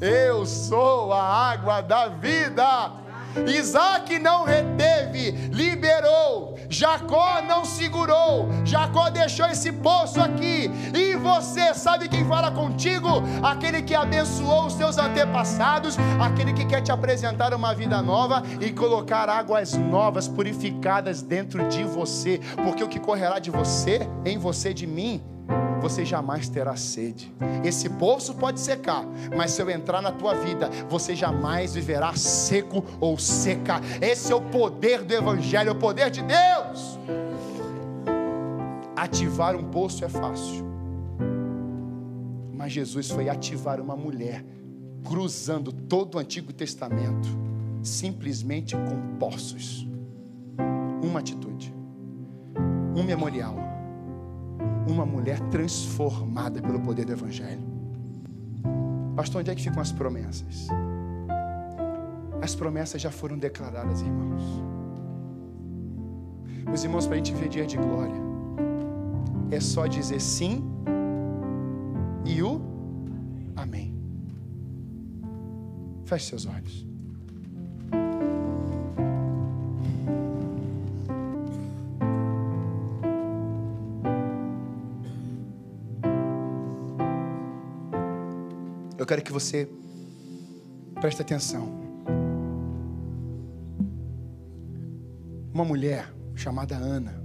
eu 0.00 0.46
sou 0.46 1.12
a 1.12 1.22
água 1.22 1.80
da 1.80 2.08
vida. 2.08 3.01
Isaac 3.46 4.18
não 4.18 4.44
reteve, 4.44 5.30
liberou. 5.52 6.58
Jacó 6.68 7.42
não 7.42 7.64
segurou. 7.64 8.48
Jacó 8.64 9.10
deixou 9.10 9.46
esse 9.46 9.70
poço 9.72 10.20
aqui. 10.20 10.70
E 10.94 11.14
você 11.16 11.74
sabe 11.74 12.08
quem 12.08 12.24
fala 12.26 12.50
contigo? 12.50 13.08
Aquele 13.42 13.82
que 13.82 13.94
abençoou 13.94 14.66
os 14.66 14.74
seus 14.74 14.98
antepassados, 14.98 15.96
aquele 16.20 16.52
que 16.52 16.64
quer 16.64 16.80
te 16.80 16.90
apresentar 16.90 17.52
uma 17.54 17.74
vida 17.74 18.00
nova 18.00 18.42
e 18.60 18.70
colocar 18.70 19.28
águas 19.28 19.74
novas, 19.74 20.28
purificadas 20.28 21.22
dentro 21.22 21.68
de 21.68 21.84
você. 21.84 22.40
Porque 22.64 22.82
o 22.82 22.88
que 22.88 22.98
correrá 22.98 23.38
de 23.38 23.50
você, 23.50 24.08
em 24.24 24.38
você, 24.38 24.72
de 24.72 24.86
mim, 24.86 25.22
você 25.82 26.04
jamais 26.04 26.48
terá 26.48 26.76
sede. 26.76 27.34
Esse 27.64 27.90
poço 27.90 28.34
pode 28.34 28.60
secar, 28.60 29.04
mas 29.36 29.50
se 29.50 29.60
eu 29.60 29.68
entrar 29.68 30.00
na 30.00 30.12
tua 30.12 30.32
vida, 30.34 30.70
você 30.88 31.14
jamais 31.14 31.74
viverá 31.74 32.14
seco 32.14 32.84
ou 33.00 33.18
seca. 33.18 33.80
Esse 34.00 34.32
é 34.32 34.34
o 34.36 34.40
poder 34.40 35.02
do 35.02 35.12
Evangelho, 35.12 35.70
é 35.70 35.72
o 35.72 35.78
poder 35.78 36.08
de 36.08 36.22
Deus. 36.22 36.98
Ativar 38.94 39.56
um 39.56 39.64
poço 39.64 40.04
é 40.04 40.08
fácil, 40.08 40.64
mas 42.52 42.70
Jesus 42.70 43.10
foi 43.10 43.28
ativar 43.28 43.80
uma 43.80 43.96
mulher, 43.96 44.44
cruzando 45.04 45.72
todo 45.72 46.14
o 46.14 46.18
Antigo 46.18 46.52
Testamento, 46.52 47.28
simplesmente 47.82 48.76
com 48.76 49.16
poços. 49.18 49.88
Uma 51.02 51.18
atitude, 51.18 51.74
um 52.94 53.02
memorial 53.02 53.71
uma 54.88 55.06
mulher 55.06 55.40
transformada 55.50 56.60
pelo 56.60 56.80
poder 56.80 57.04
do 57.04 57.12
Evangelho. 57.12 57.62
Pastor, 59.16 59.40
onde 59.40 59.50
é 59.50 59.54
que 59.54 59.62
ficam 59.62 59.80
as 59.80 59.92
promessas? 59.92 60.68
As 62.40 62.54
promessas 62.54 63.00
já 63.00 63.10
foram 63.10 63.38
declaradas, 63.38 64.00
irmãos. 64.00 64.42
Meus 66.64 66.82
irmãos, 66.84 67.06
para 67.06 67.14
a 67.14 67.18
gente 67.18 67.34
ver 67.34 67.48
dia 67.48 67.66
de 67.66 67.76
glória, 67.76 68.20
é 69.50 69.60
só 69.60 69.86
dizer 69.86 70.20
sim 70.20 70.64
e 72.24 72.42
o 72.42 72.60
amém. 73.54 73.94
Feche 76.04 76.30
seus 76.30 76.46
olhos. 76.46 76.91
Quero 89.12 89.22
que 89.22 89.32
você 89.32 89.68
preste 90.98 91.20
atenção. 91.20 91.68
Uma 95.52 95.66
mulher 95.66 96.10
chamada 96.34 96.76
Ana 96.76 97.22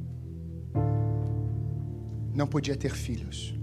não 2.35 2.45
podia 2.45 2.75
ter 2.75 2.93
filhos. 2.93 3.57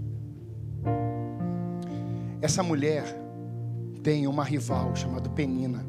Essa 2.41 2.63
mulher 2.63 3.05
tem 4.01 4.25
uma 4.25 4.43
rival 4.43 4.95
chamada 4.95 5.29
Penina. 5.29 5.85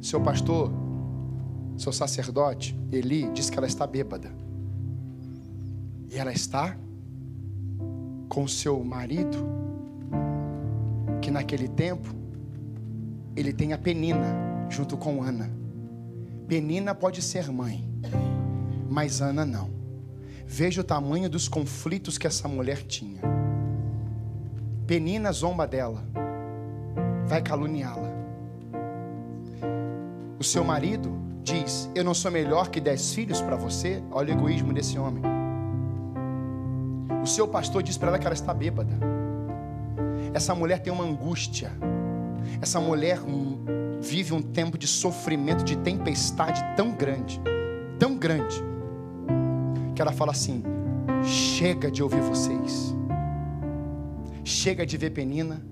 Seu 0.00 0.22
pastor, 0.22 0.72
seu 1.76 1.92
sacerdote, 1.92 2.74
Eli, 2.90 3.30
diz 3.34 3.50
que 3.50 3.58
ela 3.58 3.66
está 3.66 3.86
bêbada. 3.86 4.32
E 6.10 6.16
ela 6.16 6.32
está 6.32 6.74
com 8.30 8.48
seu 8.48 8.82
marido 8.82 9.69
que 11.20 11.30
naquele 11.30 11.68
tempo 11.68 12.14
ele 13.36 13.52
tem 13.52 13.72
a 13.72 13.78
Penina 13.78 14.66
junto 14.68 14.96
com 14.96 15.22
Ana. 15.22 15.50
Penina 16.46 16.94
pode 16.94 17.22
ser 17.22 17.50
mãe, 17.50 17.88
mas 18.88 19.20
Ana 19.20 19.44
não. 19.44 19.70
Veja 20.46 20.80
o 20.80 20.84
tamanho 20.84 21.30
dos 21.30 21.48
conflitos 21.48 22.18
que 22.18 22.26
essa 22.26 22.48
mulher 22.48 22.82
tinha. 22.82 23.20
Penina 24.86 25.30
zomba 25.30 25.66
dela, 25.66 26.04
vai 27.26 27.40
caluniá-la. 27.40 28.10
O 30.40 30.42
seu 30.42 30.64
marido 30.64 31.16
diz: 31.44 31.88
Eu 31.94 32.02
não 32.02 32.14
sou 32.14 32.30
melhor 32.30 32.68
que 32.68 32.80
dez 32.80 33.14
filhos 33.14 33.40
para 33.40 33.54
você. 33.56 34.02
Olha 34.10 34.34
o 34.34 34.38
egoísmo 34.38 34.72
desse 34.72 34.98
homem. 34.98 35.22
O 37.22 37.26
seu 37.26 37.46
pastor 37.46 37.82
diz 37.82 37.96
para 37.96 38.08
ela 38.08 38.18
que 38.18 38.26
ela 38.26 38.34
está 38.34 38.52
bêbada. 38.52 38.98
Essa 40.32 40.54
mulher 40.54 40.80
tem 40.80 40.92
uma 40.92 41.04
angústia. 41.04 41.72
Essa 42.60 42.80
mulher 42.80 43.20
vive 44.00 44.32
um 44.32 44.40
tempo 44.40 44.78
de 44.78 44.86
sofrimento, 44.86 45.64
de 45.64 45.76
tempestade 45.76 46.62
tão 46.76 46.92
grande, 46.92 47.40
tão 47.98 48.16
grande, 48.16 48.62
que 49.94 50.00
ela 50.00 50.12
fala 50.12 50.32
assim: 50.32 50.62
chega 51.24 51.90
de 51.90 52.02
ouvir 52.02 52.20
vocês, 52.20 52.94
chega 54.44 54.86
de 54.86 54.96
ver 54.96 55.10
Penina, 55.10 55.62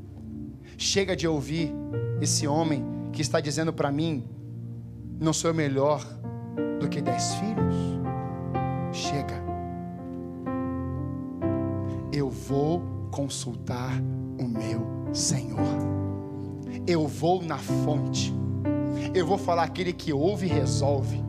chega 0.76 1.16
de 1.16 1.26
ouvir 1.26 1.72
esse 2.20 2.46
homem 2.46 2.84
que 3.12 3.22
está 3.22 3.40
dizendo 3.40 3.72
para 3.72 3.90
mim: 3.90 4.24
não 5.20 5.32
sou 5.32 5.54
melhor 5.54 6.04
do 6.80 6.88
que 6.88 7.00
dez 7.00 7.34
filhos. 7.34 7.98
Chega, 8.90 9.34
eu 12.12 12.30
vou 12.30 12.82
consultar 13.10 13.92
o 14.38 14.46
meu 14.46 14.86
Senhor. 15.12 15.58
Eu 16.86 17.06
vou 17.06 17.42
na 17.42 17.58
fonte. 17.58 18.32
Eu 19.14 19.26
vou 19.26 19.38
falar 19.38 19.64
aquele 19.64 19.92
que 19.92 20.12
ouve 20.12 20.46
e 20.46 20.48
resolve. 20.48 21.27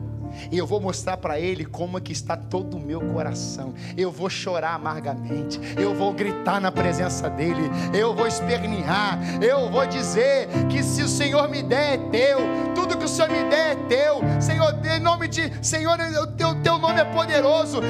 E 0.50 0.58
eu 0.58 0.66
vou 0.66 0.80
mostrar 0.80 1.16
para 1.16 1.38
ele 1.38 1.64
como 1.64 1.98
é 1.98 2.00
que 2.00 2.12
está 2.12 2.36
todo 2.36 2.76
o 2.76 2.80
meu 2.80 3.00
coração. 3.00 3.74
Eu 3.96 4.10
vou 4.10 4.30
chorar 4.30 4.74
amargamente. 4.74 5.60
Eu 5.76 5.94
vou 5.94 6.12
gritar 6.12 6.60
na 6.60 6.72
presença 6.72 7.28
dele. 7.28 7.70
Eu 7.92 8.14
vou 8.14 8.26
espernear. 8.26 9.18
Eu 9.42 9.70
vou 9.70 9.86
dizer 9.86 10.48
que 10.68 10.82
se 10.82 11.02
o 11.02 11.08
Senhor 11.08 11.48
me 11.48 11.62
der 11.62 11.94
é 11.94 11.98
teu. 12.10 12.38
Tudo 12.74 12.96
que 12.96 13.04
o 13.04 13.08
Senhor 13.08 13.30
me 13.30 13.44
der 13.50 13.72
é 13.72 13.74
teu. 13.88 14.20
Senhor, 14.40 14.74
em 14.84 15.00
nome 15.00 15.28
de 15.28 15.52
Senhor, 15.62 15.98
o 16.22 16.26
teu, 16.28 16.54
teu 16.62 16.78
nome 16.78 17.00
é 17.00 17.04
poderoso. 17.04 17.80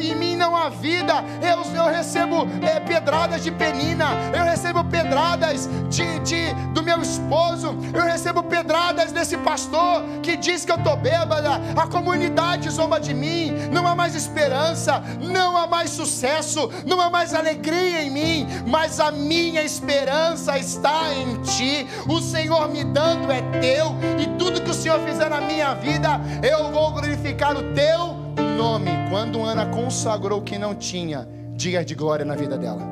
E 0.00 0.06
em 0.10 0.14
mim 0.14 0.36
não 0.36 0.54
há 0.54 0.68
vida. 0.68 1.24
Eu, 1.42 1.62
eu 1.74 1.90
recebo 1.90 2.46
é, 2.62 2.78
pedradas 2.80 3.42
de 3.42 3.50
penina. 3.50 4.06
Eu 4.34 4.44
recebo 4.44 4.56
recebo 4.66 4.84
pedradas 4.84 5.68
de, 5.88 6.18
de, 6.20 6.52
do 6.72 6.82
meu 6.82 7.00
esposo, 7.00 7.76
eu 7.94 8.02
recebo 8.02 8.42
pedradas 8.42 9.12
desse 9.12 9.36
pastor 9.38 10.02
que 10.22 10.36
diz 10.36 10.64
que 10.64 10.72
eu 10.72 10.76
estou 10.76 10.96
bêbada, 10.96 11.60
a 11.76 11.86
comunidade 11.86 12.70
zomba 12.70 12.98
de 12.98 13.12
mim, 13.12 13.52
não 13.72 13.86
há 13.86 13.94
mais 13.94 14.14
esperança, 14.14 15.02
não 15.20 15.56
há 15.56 15.66
mais 15.66 15.90
sucesso, 15.90 16.70
não 16.86 17.00
há 17.00 17.10
mais 17.10 17.34
alegria 17.34 18.02
em 18.02 18.10
mim, 18.10 18.46
mas 18.66 18.98
a 18.98 19.10
minha 19.10 19.62
esperança 19.62 20.58
está 20.58 21.12
em 21.14 21.40
Ti, 21.42 21.86
o 22.08 22.20
Senhor 22.20 22.68
me 22.68 22.84
dando 22.84 23.30
é 23.30 23.42
Teu, 23.60 23.94
e 24.18 24.26
tudo 24.38 24.62
que 24.62 24.70
o 24.70 24.74
Senhor 24.74 25.00
fizer 25.00 25.28
na 25.28 25.40
minha 25.40 25.74
vida, 25.74 26.20
eu 26.42 26.70
vou 26.72 26.92
glorificar 26.92 27.56
o 27.56 27.74
Teu 27.74 28.16
nome. 28.56 28.90
Quando 29.10 29.42
Ana 29.42 29.66
consagrou 29.66 30.40
o 30.40 30.42
que 30.42 30.58
não 30.58 30.74
tinha, 30.74 31.28
dias 31.54 31.84
de 31.84 31.94
glória 31.94 32.24
na 32.24 32.34
vida 32.34 32.56
dela. 32.56 32.82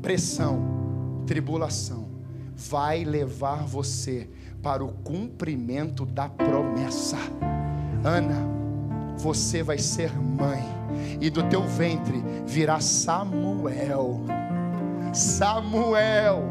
Pressão, 0.00 1.22
tribulação, 1.26 2.08
vai 2.54 3.04
levar 3.04 3.64
você 3.66 4.28
para 4.62 4.84
o 4.84 4.92
cumprimento 5.04 6.04
da 6.04 6.28
promessa. 6.28 7.16
Ana, 8.04 8.48
você 9.16 9.62
vai 9.62 9.78
ser 9.78 10.12
mãe, 10.18 10.62
e 11.20 11.30
do 11.30 11.42
teu 11.44 11.62
ventre 11.62 12.22
virá 12.46 12.80
Samuel. 12.80 14.20
Samuel, 15.12 16.42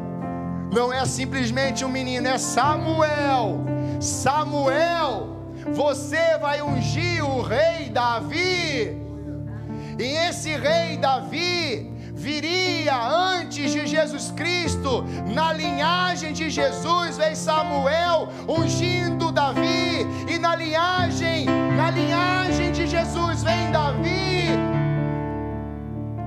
não 0.74 0.92
é 0.92 1.06
simplesmente 1.06 1.84
um 1.84 1.90
menino, 1.90 2.28
é 2.28 2.38
Samuel. 2.38 3.60
Samuel 4.00 5.40
você 5.74 6.38
vai 6.40 6.62
ungir 6.62 7.24
o 7.24 7.42
rei 7.42 7.90
Davi. 7.90 8.98
E 9.98 10.04
esse 10.04 10.56
rei 10.56 10.98
Davi 10.98 11.92
viria 12.20 12.96
antes 13.38 13.72
de 13.72 13.88
Jesus 13.88 14.32
Cristo, 14.32 15.06
na 15.34 15.54
linhagem 15.54 16.34
de 16.34 16.50
Jesus 16.50 17.18
vem 17.18 17.34
Samuel 17.34 18.28
ungindo 18.46 19.32
Davi, 19.32 20.06
e 20.28 20.38
na 20.38 20.54
linhagem, 20.56 21.46
na 21.78 21.90
linhagem 21.92 22.74
de 22.74 22.86
Jesus 22.88 23.42
vem 23.42 23.72
Davi, 23.72 24.50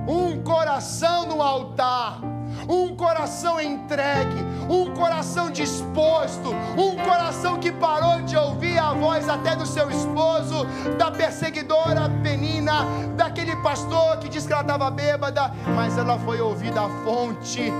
um 0.07 0.41
coração 0.41 1.27
no 1.27 1.41
altar 1.41 2.32
um 2.67 2.95
coração 2.95 3.59
entregue, 3.59 4.35
um 4.69 4.93
coração 4.93 5.51
disposto, 5.51 6.53
um 6.77 6.95
coração 6.97 7.59
que 7.59 7.71
parou 7.71 8.21
de 8.21 8.35
ouvir 8.37 8.77
a 8.77 8.93
voz 8.93 9.27
até 9.27 9.55
do 9.55 9.65
seu 9.65 9.89
esposo, 9.89 10.65
da 10.97 11.11
perseguidora 11.11 12.09
Penina, 12.21 12.85
daquele 13.15 13.55
pastor 13.57 14.17
que 14.17 14.29
disse 14.29 14.47
que 14.47 14.53
ela 14.53 14.61
estava 14.61 14.89
bêbada, 14.89 15.51
mas 15.75 15.97
ela 15.97 16.17
foi 16.19 16.41
ouvida 16.41 16.81
a 16.81 16.89
fonte. 17.03 17.71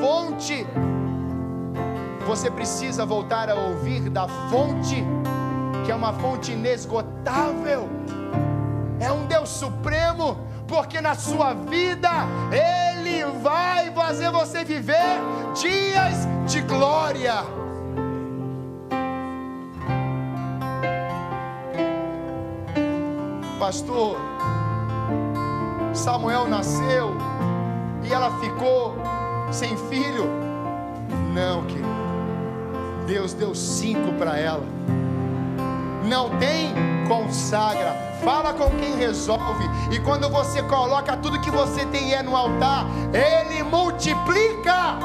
Fonte. 0.00 0.66
Você 2.26 2.50
precisa 2.50 3.04
voltar 3.04 3.50
a 3.50 3.54
ouvir 3.54 4.08
da 4.08 4.28
fonte, 4.28 5.04
que 5.84 5.90
é 5.90 5.94
uma 5.94 6.12
fonte 6.12 6.52
inesgotável. 6.52 7.88
É 9.00 9.10
um 9.10 9.26
Deus 9.26 9.48
supremo 9.48 10.38
porque 10.68 11.00
na 11.00 11.14
sua 11.14 11.52
vida 11.54 12.08
Ele 12.52 12.91
vai 13.42 13.90
fazer 13.92 14.30
você 14.30 14.64
viver 14.64 15.20
dias 15.54 16.26
de 16.46 16.60
glória. 16.62 17.34
Pastor, 23.58 24.16
Samuel 25.94 26.48
nasceu 26.48 27.14
e 28.02 28.12
ela 28.12 28.38
ficou 28.40 28.96
sem 29.52 29.76
filho? 29.88 30.26
Não, 31.32 31.64
querido. 31.66 31.88
Deus 33.06 33.32
deu 33.34 33.54
cinco 33.54 34.12
para 34.14 34.38
ela. 34.38 34.71
Não 36.04 36.30
tem? 36.38 36.74
Consagra 37.08 38.12
fala 38.22 38.54
com 38.54 38.70
quem 38.78 38.96
resolve, 38.96 39.64
e 39.90 39.98
quando 40.00 40.28
você 40.30 40.62
coloca 40.62 41.16
tudo 41.16 41.40
que 41.40 41.50
você 41.50 41.84
tem 41.86 42.14
é 42.14 42.22
no 42.22 42.36
altar, 42.36 42.86
Ele 43.12 43.62
multiplica. 43.64 44.96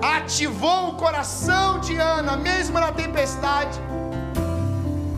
Ativou 0.00 0.90
o 0.90 0.94
coração 0.94 1.80
de 1.80 1.96
Ana, 1.96 2.36
mesmo 2.36 2.78
na 2.78 2.92
tempestade. 2.92 3.78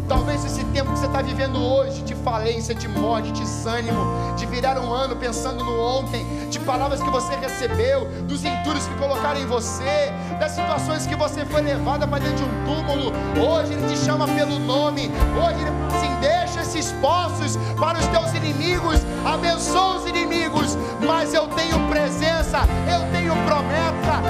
Talvez 0.08 0.44
esse 0.44 0.64
tempo 0.66 0.92
que 0.92 0.98
você 0.98 1.06
está 1.06 1.20
vivendo 1.20 1.60
hoje, 1.60 2.02
de 2.02 2.14
falência, 2.14 2.74
de 2.74 2.86
morte, 2.86 3.32
de 3.32 3.40
desânimo, 3.40 4.34
de 4.36 4.46
virar 4.46 4.78
um 4.78 4.92
ano 4.92 5.16
pensando 5.16 5.64
no 5.64 5.80
ontem, 5.80 6.24
de 6.48 6.60
palavras 6.60 7.02
que 7.02 7.10
você 7.10 7.34
recebeu, 7.36 8.06
dos 8.22 8.44
entulhos 8.44 8.86
que 8.86 8.94
colocaram 8.94 9.40
em 9.40 9.46
você, 9.46 10.12
das 10.38 10.52
situações 10.52 11.06
que 11.06 11.16
você 11.16 11.44
foi 11.44 11.62
levada 11.62 12.06
para 12.06 12.20
dentro 12.20 12.36
de 12.36 12.44
um 12.44 12.64
túmulo. 12.64 13.12
Hoje 13.40 13.72
Ele 13.72 13.88
te 13.88 13.96
chama 13.98 14.28
pelo 14.28 14.58
nome. 14.60 15.10
Hoje 15.36 15.60
Ele 15.60 15.70
assim: 15.96 16.20
deixa 16.20 16.60
esses 16.60 16.92
poços 17.00 17.56
para 17.78 17.98
os 17.98 18.06
teus 18.06 18.32
inimigos, 18.34 19.00
abençoa 19.24 19.96
os 19.96 20.06
inimigos. 20.06 20.76
Mas 21.04 21.34
eu 21.34 21.48
tenho 21.48 21.78
presença, 21.88 22.60
eu 22.92 23.00
tenho 23.12 23.34
promessa, 23.44 24.22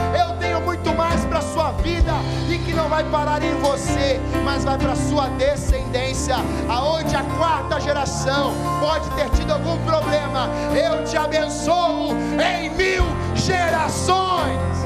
vida 1.87 2.13
e 2.51 2.59
que 2.59 2.73
não 2.75 2.89
vai 2.89 3.05
parar 3.05 3.41
em 3.43 3.55
você, 3.61 4.21
mas 4.45 4.65
vai 4.65 4.77
para 4.77 4.93
a 4.93 4.97
sua 4.97 5.29
descendência 5.31 6.35
aonde 6.69 7.15
a 7.15 7.23
quarta 7.39 7.81
geração 7.81 8.53
pode 8.81 9.09
ter 9.11 9.31
tido 9.31 9.53
algum 9.53 9.79
problema, 9.85 10.49
eu 10.75 11.05
te 11.05 11.17
abençoo 11.17 12.13
em 12.43 12.71
mil 12.71 13.05
gerações. 13.37 14.77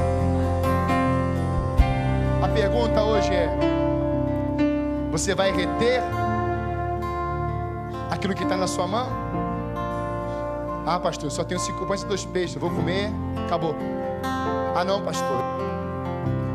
A 2.43 2.47
pergunta 2.53 3.01
hoje 3.01 3.33
é: 3.33 3.49
você 5.11 5.33
vai 5.33 5.51
reter 5.51 6.03
aquilo 8.11 8.35
que 8.35 8.43
está 8.43 8.55
na 8.55 8.67
sua 8.67 8.85
mão? 8.85 9.07
Ah, 10.85 10.99
pastor, 10.99 11.31
só 11.31 11.43
tenho 11.43 11.59
cinco 11.59 11.85
pães 11.85 12.03
e 12.03 12.05
dois 12.05 12.25
peixes, 12.25 12.57
vou 12.57 12.69
comer, 12.69 13.11
acabou. 13.45 13.75
Ah, 14.75 14.83
não, 14.83 15.01
pastor, 15.01 15.70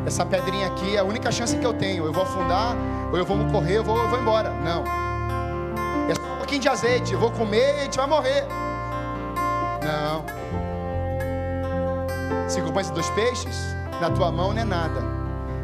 essa 0.06 0.24
pedrinha 0.24 0.68
aqui 0.68 0.96
é 0.96 1.00
a 1.00 1.04
única 1.04 1.32
chance 1.32 1.56
que 1.56 1.66
eu 1.66 1.74
tenho. 1.74 2.06
Eu 2.06 2.12
vou 2.12 2.22
afundar, 2.22 2.76
ou 3.10 3.18
eu 3.18 3.24
vou 3.24 3.36
correr, 3.46 3.78
eu 3.78 3.84
vou, 3.84 3.98
eu 3.98 4.08
vou 4.08 4.20
embora. 4.20 4.50
Não. 4.50 4.84
É 6.08 6.14
só 6.14 6.22
um 6.22 6.36
pouquinho 6.38 6.60
de 6.60 6.68
azeite, 6.68 7.12
eu 7.12 7.18
vou 7.18 7.32
comer 7.32 7.76
e 7.76 7.80
a 7.80 7.84
gente 7.84 7.96
vai 7.96 8.06
morrer. 8.06 8.46
Não. 9.82 10.24
Cinco 12.48 12.72
pães 12.72 12.88
e 12.88 12.92
dois 12.92 13.10
peixes, 13.10 13.56
na 14.00 14.08
tua 14.08 14.30
mão 14.30 14.52
não 14.52 14.62
é 14.62 14.64
nada. 14.64 15.16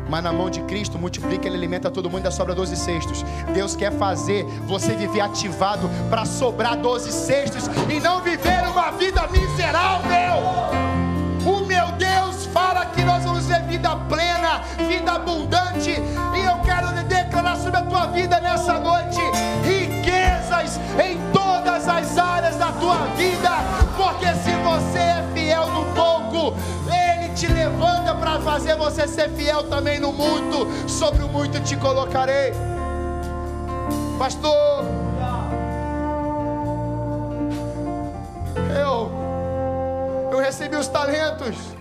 Mas 0.08 0.24
na 0.24 0.32
mão 0.32 0.50
de 0.50 0.60
Cristo 0.62 0.98
multiplica, 0.98 1.46
Ele 1.46 1.56
alimenta 1.56 1.88
todo 1.90 2.10
mundo 2.10 2.28
e 2.28 2.32
sobra 2.32 2.54
12 2.54 2.76
cestos. 2.76 3.24
Deus 3.54 3.76
quer 3.76 3.92
fazer 3.92 4.44
você 4.66 4.94
viver 4.96 5.20
ativado 5.20 5.88
para 6.10 6.24
sobrar 6.24 6.76
12 6.76 7.12
cestos 7.12 7.70
e 7.88 8.00
não 8.00 8.20
viver 8.20 8.62
uma 8.68 8.90
vida 8.90 9.26
miserável. 9.28 10.42
O 11.46 11.64
meu 11.64 11.92
Deus 11.92 12.46
fala 12.46 12.86
que 12.86 13.02
nós 13.04 13.24
vamos 13.24 13.46
ter 13.46 13.62
vida 13.62 13.96
plena, 14.08 14.31
vida 14.86 15.12
abundante. 15.12 15.90
E 15.90 16.44
eu 16.44 16.58
quero 16.64 16.92
declarar 17.04 17.56
sobre 17.56 17.78
a 17.78 17.82
tua 17.82 18.06
vida 18.06 18.40
nessa 18.40 18.78
noite 18.78 19.20
riquezas 19.64 20.78
em 21.02 21.18
todas 21.32 21.88
as 21.88 22.18
áreas 22.18 22.56
da 22.56 22.72
tua 22.72 22.96
vida, 23.16 23.50
porque 23.96 24.26
se 24.26 24.52
você 24.62 24.98
é 24.98 25.24
fiel 25.34 25.66
no 25.68 25.84
pouco, 25.94 26.54
Ele 26.90 27.34
te 27.34 27.46
levanta 27.46 28.14
para 28.14 28.40
fazer 28.40 28.76
você 28.76 29.06
ser 29.08 29.30
fiel 29.30 29.64
também 29.64 29.98
no 29.98 30.12
muito. 30.12 30.88
Sobre 30.88 31.22
o 31.22 31.28
muito 31.28 31.60
te 31.60 31.76
colocarei, 31.76 32.52
Pastor. 34.18 34.84
Eu, 38.78 39.10
eu 40.30 40.38
recebi 40.40 40.76
os 40.76 40.88
talentos. 40.88 41.71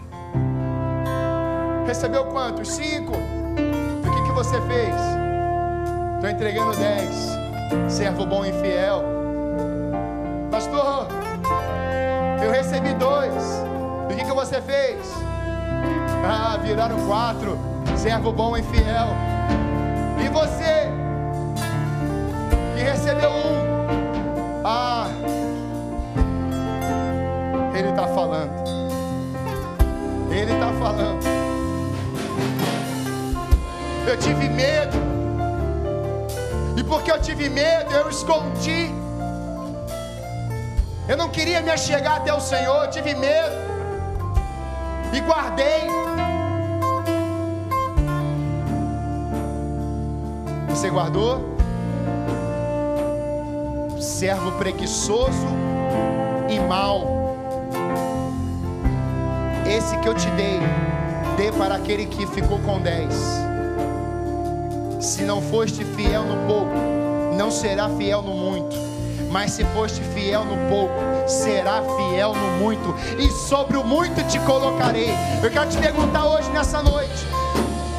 Recebeu 1.92 2.24
quantos? 2.24 2.70
Cinco. 2.70 3.12
O 3.12 4.12
que, 4.16 4.24
que 4.24 4.32
você 4.32 4.62
fez? 4.62 4.96
Estou 6.16 6.30
entregando 6.30 6.74
dez. 6.78 7.38
Servo 7.90 8.26
bom 8.26 8.46
e 8.46 8.54
fiel. 8.54 9.04
Pastor, 10.50 11.10
eu 12.42 12.50
recebi 12.50 12.94
dois. 12.94 13.34
O 14.06 14.16
que, 14.16 14.24
que 14.24 14.32
você 14.32 14.62
fez? 14.62 15.06
Ah, 16.26 16.58
viraram 16.64 16.96
quatro. 17.06 17.60
Servo 17.98 18.32
bom 18.32 18.56
e 18.56 18.64
fiel. 18.64 19.08
E 20.24 20.30
você, 20.30 20.88
que 22.74 22.84
recebeu 22.84 23.32
um? 23.32 24.62
Ah, 24.64 25.08
Ele 27.76 27.90
está 27.90 28.08
falando. 28.08 28.54
Ele 30.32 30.54
está 30.54 30.72
falando. 30.80 31.11
Eu 34.12 34.18
tive 34.18 34.50
medo. 34.50 34.98
E 36.76 36.84
porque 36.84 37.10
eu 37.10 37.22
tive 37.22 37.48
medo, 37.48 37.94
eu 37.94 38.10
escondi. 38.10 38.92
Eu 41.08 41.16
não 41.16 41.30
queria 41.30 41.62
me 41.62 41.70
achegar 41.70 42.18
até 42.18 42.34
o 42.34 42.42
Senhor, 42.42 42.84
eu 42.84 42.92
tive 42.92 43.16
medo. 43.16 43.56
E 45.14 45.22
guardei. 45.22 45.88
Você 50.68 50.90
guardou? 50.90 51.56
Servo 53.98 54.52
preguiçoso 54.58 55.48
e 56.50 56.60
mau. 56.60 57.38
Esse 59.66 59.98
que 60.00 60.10
eu 60.10 60.14
te 60.14 60.30
dei, 60.32 60.60
dê 61.38 61.50
para 61.54 61.76
aquele 61.76 62.08
que 62.08 62.28
ficou 62.28 62.60
com 62.60 62.78
dez. 62.82 63.50
Se 65.02 65.24
não 65.24 65.42
foste 65.42 65.84
fiel 65.84 66.24
no 66.24 66.48
pouco, 66.48 66.76
não 67.36 67.50
será 67.50 67.90
fiel 67.90 68.22
no 68.22 68.36
muito. 68.36 68.76
Mas 69.32 69.52
se 69.52 69.66
foste 69.66 70.00
fiel 70.14 70.46
no 70.46 70.70
pouco, 70.70 70.94
será 71.28 71.82
fiel 71.98 72.36
no 72.36 72.60
muito. 72.60 72.94
E 73.18 73.28
sobre 73.48 73.78
o 73.78 73.84
muito 73.84 74.24
te 74.28 74.38
colocarei. 74.42 75.10
Eu 75.42 75.50
quero 75.50 75.68
te 75.68 75.78
perguntar 75.78 76.26
hoje, 76.28 76.52
nessa 76.52 76.84
noite: 76.84 77.26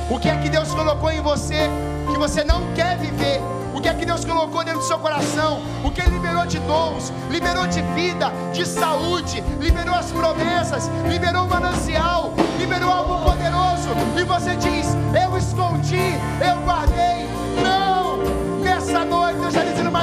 o 0.09 0.21
que 0.21 0.29
é 0.29 0.37
que 0.37 0.49
Deus 0.49 0.73
colocou 0.73 1.11
em 1.11 1.21
você 1.21 1.69
que 2.13 2.19
você 2.19 2.45
não 2.45 2.73
quer 2.75 2.97
viver? 2.99 3.41
O 3.75 3.81
que 3.81 3.89
é 3.89 3.95
que 3.95 4.07
Deus 4.07 4.25
colocou 4.25 4.63
dentro 4.63 4.79
do 4.79 4.87
seu 4.87 4.99
coração? 4.99 5.61
O 5.83 5.91
que 5.91 6.03
Ele 6.03 6.11
liberou 6.11 6.47
de 6.47 6.61
dons, 6.61 7.13
liberou 7.31 7.67
de 7.67 7.83
vida, 7.97 8.31
de 8.53 8.65
saúde, 8.65 9.43
liberou 9.59 9.95
as 9.95 10.13
promessas, 10.13 10.89
liberou 11.09 11.47
o 11.47 11.49
manancial, 11.49 12.33
liberou 12.59 12.93
algo 12.93 13.25
poderoso. 13.25 13.89
E 14.17 14.23
você 14.23 14.55
diz: 14.55 14.87
Eu 15.21 15.37
escondi, 15.37 16.15
eu 16.47 16.63
guardei. 16.65 16.82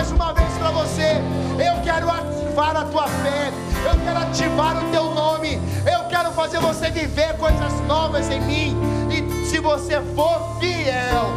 Mais 0.09 0.11
uma 0.11 0.33
vez 0.33 0.53
para 0.57 0.71
você: 0.71 1.21
Eu 1.59 1.81
quero 1.83 2.09
ativar 2.09 2.75
a 2.75 2.85
tua 2.85 3.07
fé, 3.07 3.51
eu 3.85 3.99
quero 4.03 4.19
ativar 4.19 4.77
o 4.77 4.91
teu 4.91 5.03
nome, 5.13 5.59
eu 5.85 6.07
quero 6.09 6.31
fazer 6.31 6.59
você 6.59 6.89
viver 6.89 7.35
coisas 7.37 7.73
novas 7.87 8.29
em 8.29 8.41
mim. 8.41 8.77
E 9.09 9.45
se 9.45 9.59
você 9.59 10.01
for 10.15 10.57
fiel 10.59 11.29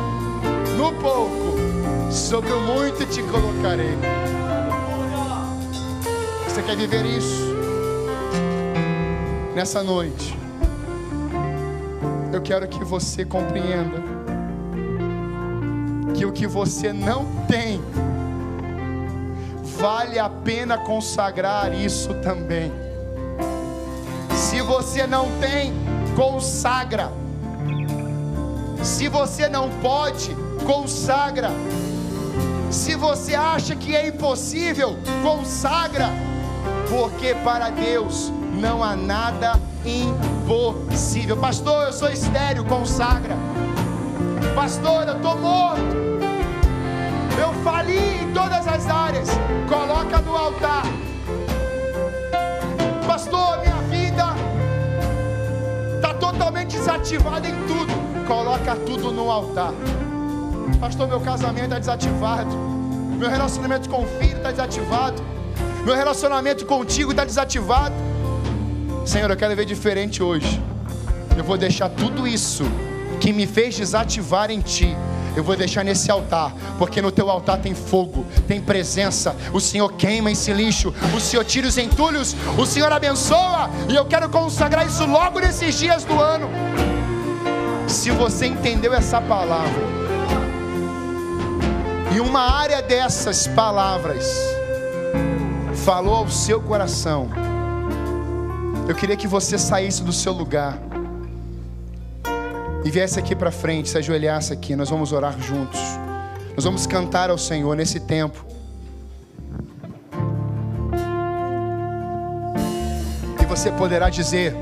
no 0.77 0.93
pouco, 1.01 1.57
sobre 2.11 2.53
o 2.53 2.61
muito 2.61 3.05
te 3.07 3.23
colocarei. 3.23 3.97
Você 6.47 6.63
quer 6.63 6.77
viver 6.77 7.05
isso? 7.05 7.53
Nessa 9.55 9.83
noite, 9.83 10.37
eu 12.33 12.41
quero 12.41 12.67
que 12.69 12.85
você 12.85 13.25
compreenda 13.25 14.03
que 16.13 16.27
o 16.27 16.33
que 16.33 16.47
você 16.47 16.93
não 16.93 17.27
tem, 17.49 17.81
vale 19.83 20.17
a 20.17 20.31
pena 20.31 20.79
consagrar 20.79 21.75
isso 21.75 22.15
também. 22.23 22.73
Se 24.33 24.63
você 24.63 25.09
não 25.09 25.27
tem, 25.41 25.73
consagra. 26.15 27.11
Se 28.81 29.09
você 29.09 29.49
não 29.49 29.69
pode, 29.81 30.37
consagra. 30.65 31.51
Se 32.71 32.95
você 32.95 33.35
acha 33.35 33.75
que 33.75 33.97
é 33.97 34.07
impossível, 34.07 34.97
consagra, 35.21 36.11
porque 36.89 37.35
para 37.43 37.71
Deus 37.71 38.33
não 38.61 38.85
há 38.85 38.95
nada 38.95 39.59
impossível. 39.85 41.37
Pastor, 41.39 41.89
eu 41.89 41.93
sou 41.93 42.09
estéreo, 42.09 42.65
consagra. 42.67 43.35
Pastor, 44.55 45.09
eu 45.09 45.17
estou 45.17 45.37
morto. 45.39 46.12
Eu 47.63 47.71
fali 47.71 47.97
em 47.97 48.33
todas 48.33 48.67
as 48.67 48.89
áreas. 48.89 49.29
Coloca 49.69 50.21
no 50.23 50.37
altar. 50.37 50.83
Pastor, 53.07 53.61
minha 53.61 53.77
vida 53.83 54.35
está 55.95 56.13
totalmente 56.15 56.77
desativada 56.77 57.49
em 57.49 57.55
tudo. 57.69 58.27
Coloca 58.27 58.75
tudo 58.75 59.13
no 59.13 59.31
altar. 59.31 59.73
Pastor, 60.81 61.07
meu 61.07 61.21
casamento 61.21 61.67
está 61.67 61.79
desativado. 61.79 62.51
Meu 63.17 63.31
relacionamento 63.31 63.89
com 63.89 64.03
o 64.03 64.07
filho 64.07 64.39
está 64.39 64.51
desativado. 64.51 65.23
Meu 65.85 65.95
relacionamento 65.95 66.67
contigo 66.67 67.13
está 67.13 67.25
desativado. 67.25 67.95
Senhor, 69.07 69.31
eu 69.31 69.37
quero 69.37 69.55
ver 69.55 69.67
diferente 69.67 70.21
hoje. 70.21 70.61
Eu 71.39 71.45
vou 71.45 71.57
deixar 71.57 71.91
tudo 71.91 72.27
isso 72.27 72.65
que 73.21 73.33
me 73.33 73.47
fez 73.47 73.77
desativar 73.77 74.51
em 74.51 74.61
ti. 74.61 74.97
Eu 75.35 75.43
vou 75.43 75.57
deixar 75.57 75.83
nesse 75.83 76.11
altar, 76.11 76.53
porque 76.79 77.01
no 77.01 77.11
teu 77.11 77.31
altar 77.31 77.59
tem 77.59 77.75
fogo, 77.75 78.25
tem 78.47 78.61
presença. 78.61 79.35
O 79.53 79.61
Senhor 79.61 79.91
queima 79.93 80.31
esse 80.31 80.53
lixo, 80.53 80.93
o 81.17 81.21
Senhor 81.21 81.45
tira 81.45 81.67
os 81.67 81.79
entulhos, 81.79 82.37
o 82.59 82.67
Senhor 82.67 82.93
abençoa, 82.93 83.71
e 83.89 83.95
eu 83.95 84.05
quero 84.05 84.29
consagrar 84.29 84.87
isso 84.87 85.07
logo 85.07 85.41
nesses 85.41 85.79
dias 85.79 86.05
do 86.05 86.21
ano. 86.21 86.49
Se 87.89 88.11
você 88.11 88.47
entendeu 88.47 88.93
essa 88.93 89.21
palavra, 89.21 89.83
e 92.15 92.21
uma 92.21 92.41
área 92.41 92.83
dessas 92.83 93.47
palavras 93.47 94.31
falou 95.85 96.17
ao 96.17 96.29
seu 96.29 96.61
coração, 96.61 97.29
eu 98.87 98.95
queria 98.95 99.17
que 99.17 99.27
você 99.27 99.57
saísse 99.57 100.03
do 100.03 100.13
seu 100.13 100.33
lugar 100.33 100.79
e 102.85 102.91
viesse 102.91 103.19
aqui 103.19 103.35
para 103.37 103.51
frente, 103.51 103.89
se 103.89 103.99
ajoelhasse 103.99 104.53
aqui, 104.53 104.75
nós 104.75 104.91
vamos 104.91 105.13
orar 105.13 105.39
juntos. 105.41 105.81
Nós 106.55 106.65
vamos 106.65 106.87
cantar 106.87 107.31
ao 107.31 107.39
Senhor 107.39 107.75
nesse 107.77 108.01
tempo. 108.01 108.45
E 113.41 113.47
você 113.47 113.71
poderá 113.71 114.11
dizer: 114.11 114.55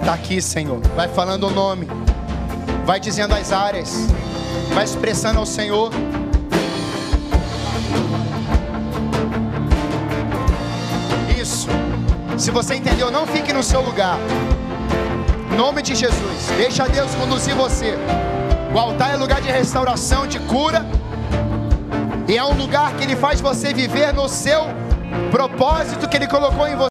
Está 0.00 0.14
aqui, 0.14 0.40
Senhor. 0.40 0.80
Vai 0.94 1.08
falando 1.08 1.48
o 1.48 1.50
nome, 1.50 1.86
vai 2.84 2.98
dizendo 2.98 3.34
as 3.34 3.52
áreas, 3.52 4.06
vai 4.72 4.84
expressando 4.84 5.38
ao 5.38 5.46
Senhor. 5.46 5.92
Isso. 11.40 11.68
Se 12.38 12.50
você 12.50 12.74
entendeu, 12.74 13.10
não 13.10 13.26
fique 13.26 13.52
no 13.52 13.62
seu 13.62 13.82
lugar. 13.82 14.18
Nome 15.56 15.80
de 15.80 15.94
Jesus, 15.94 16.48
deixa 16.58 16.86
Deus 16.86 17.14
conduzir 17.14 17.54
você. 17.54 17.94
O 18.74 18.78
altar 18.78 19.14
é 19.14 19.16
lugar 19.16 19.40
de 19.40 19.48
restauração, 19.48 20.26
de 20.26 20.38
cura. 20.40 20.84
E 22.28 22.36
é 22.36 22.44
um 22.44 22.52
lugar 22.52 22.92
que 22.94 23.04
Ele 23.04 23.16
faz 23.16 23.40
você 23.40 23.72
viver 23.72 24.12
no 24.12 24.28
seu 24.28 24.66
propósito 25.30 26.06
que 26.08 26.16
Ele 26.18 26.26
colocou 26.26 26.68
em 26.68 26.76
você. 26.76 26.90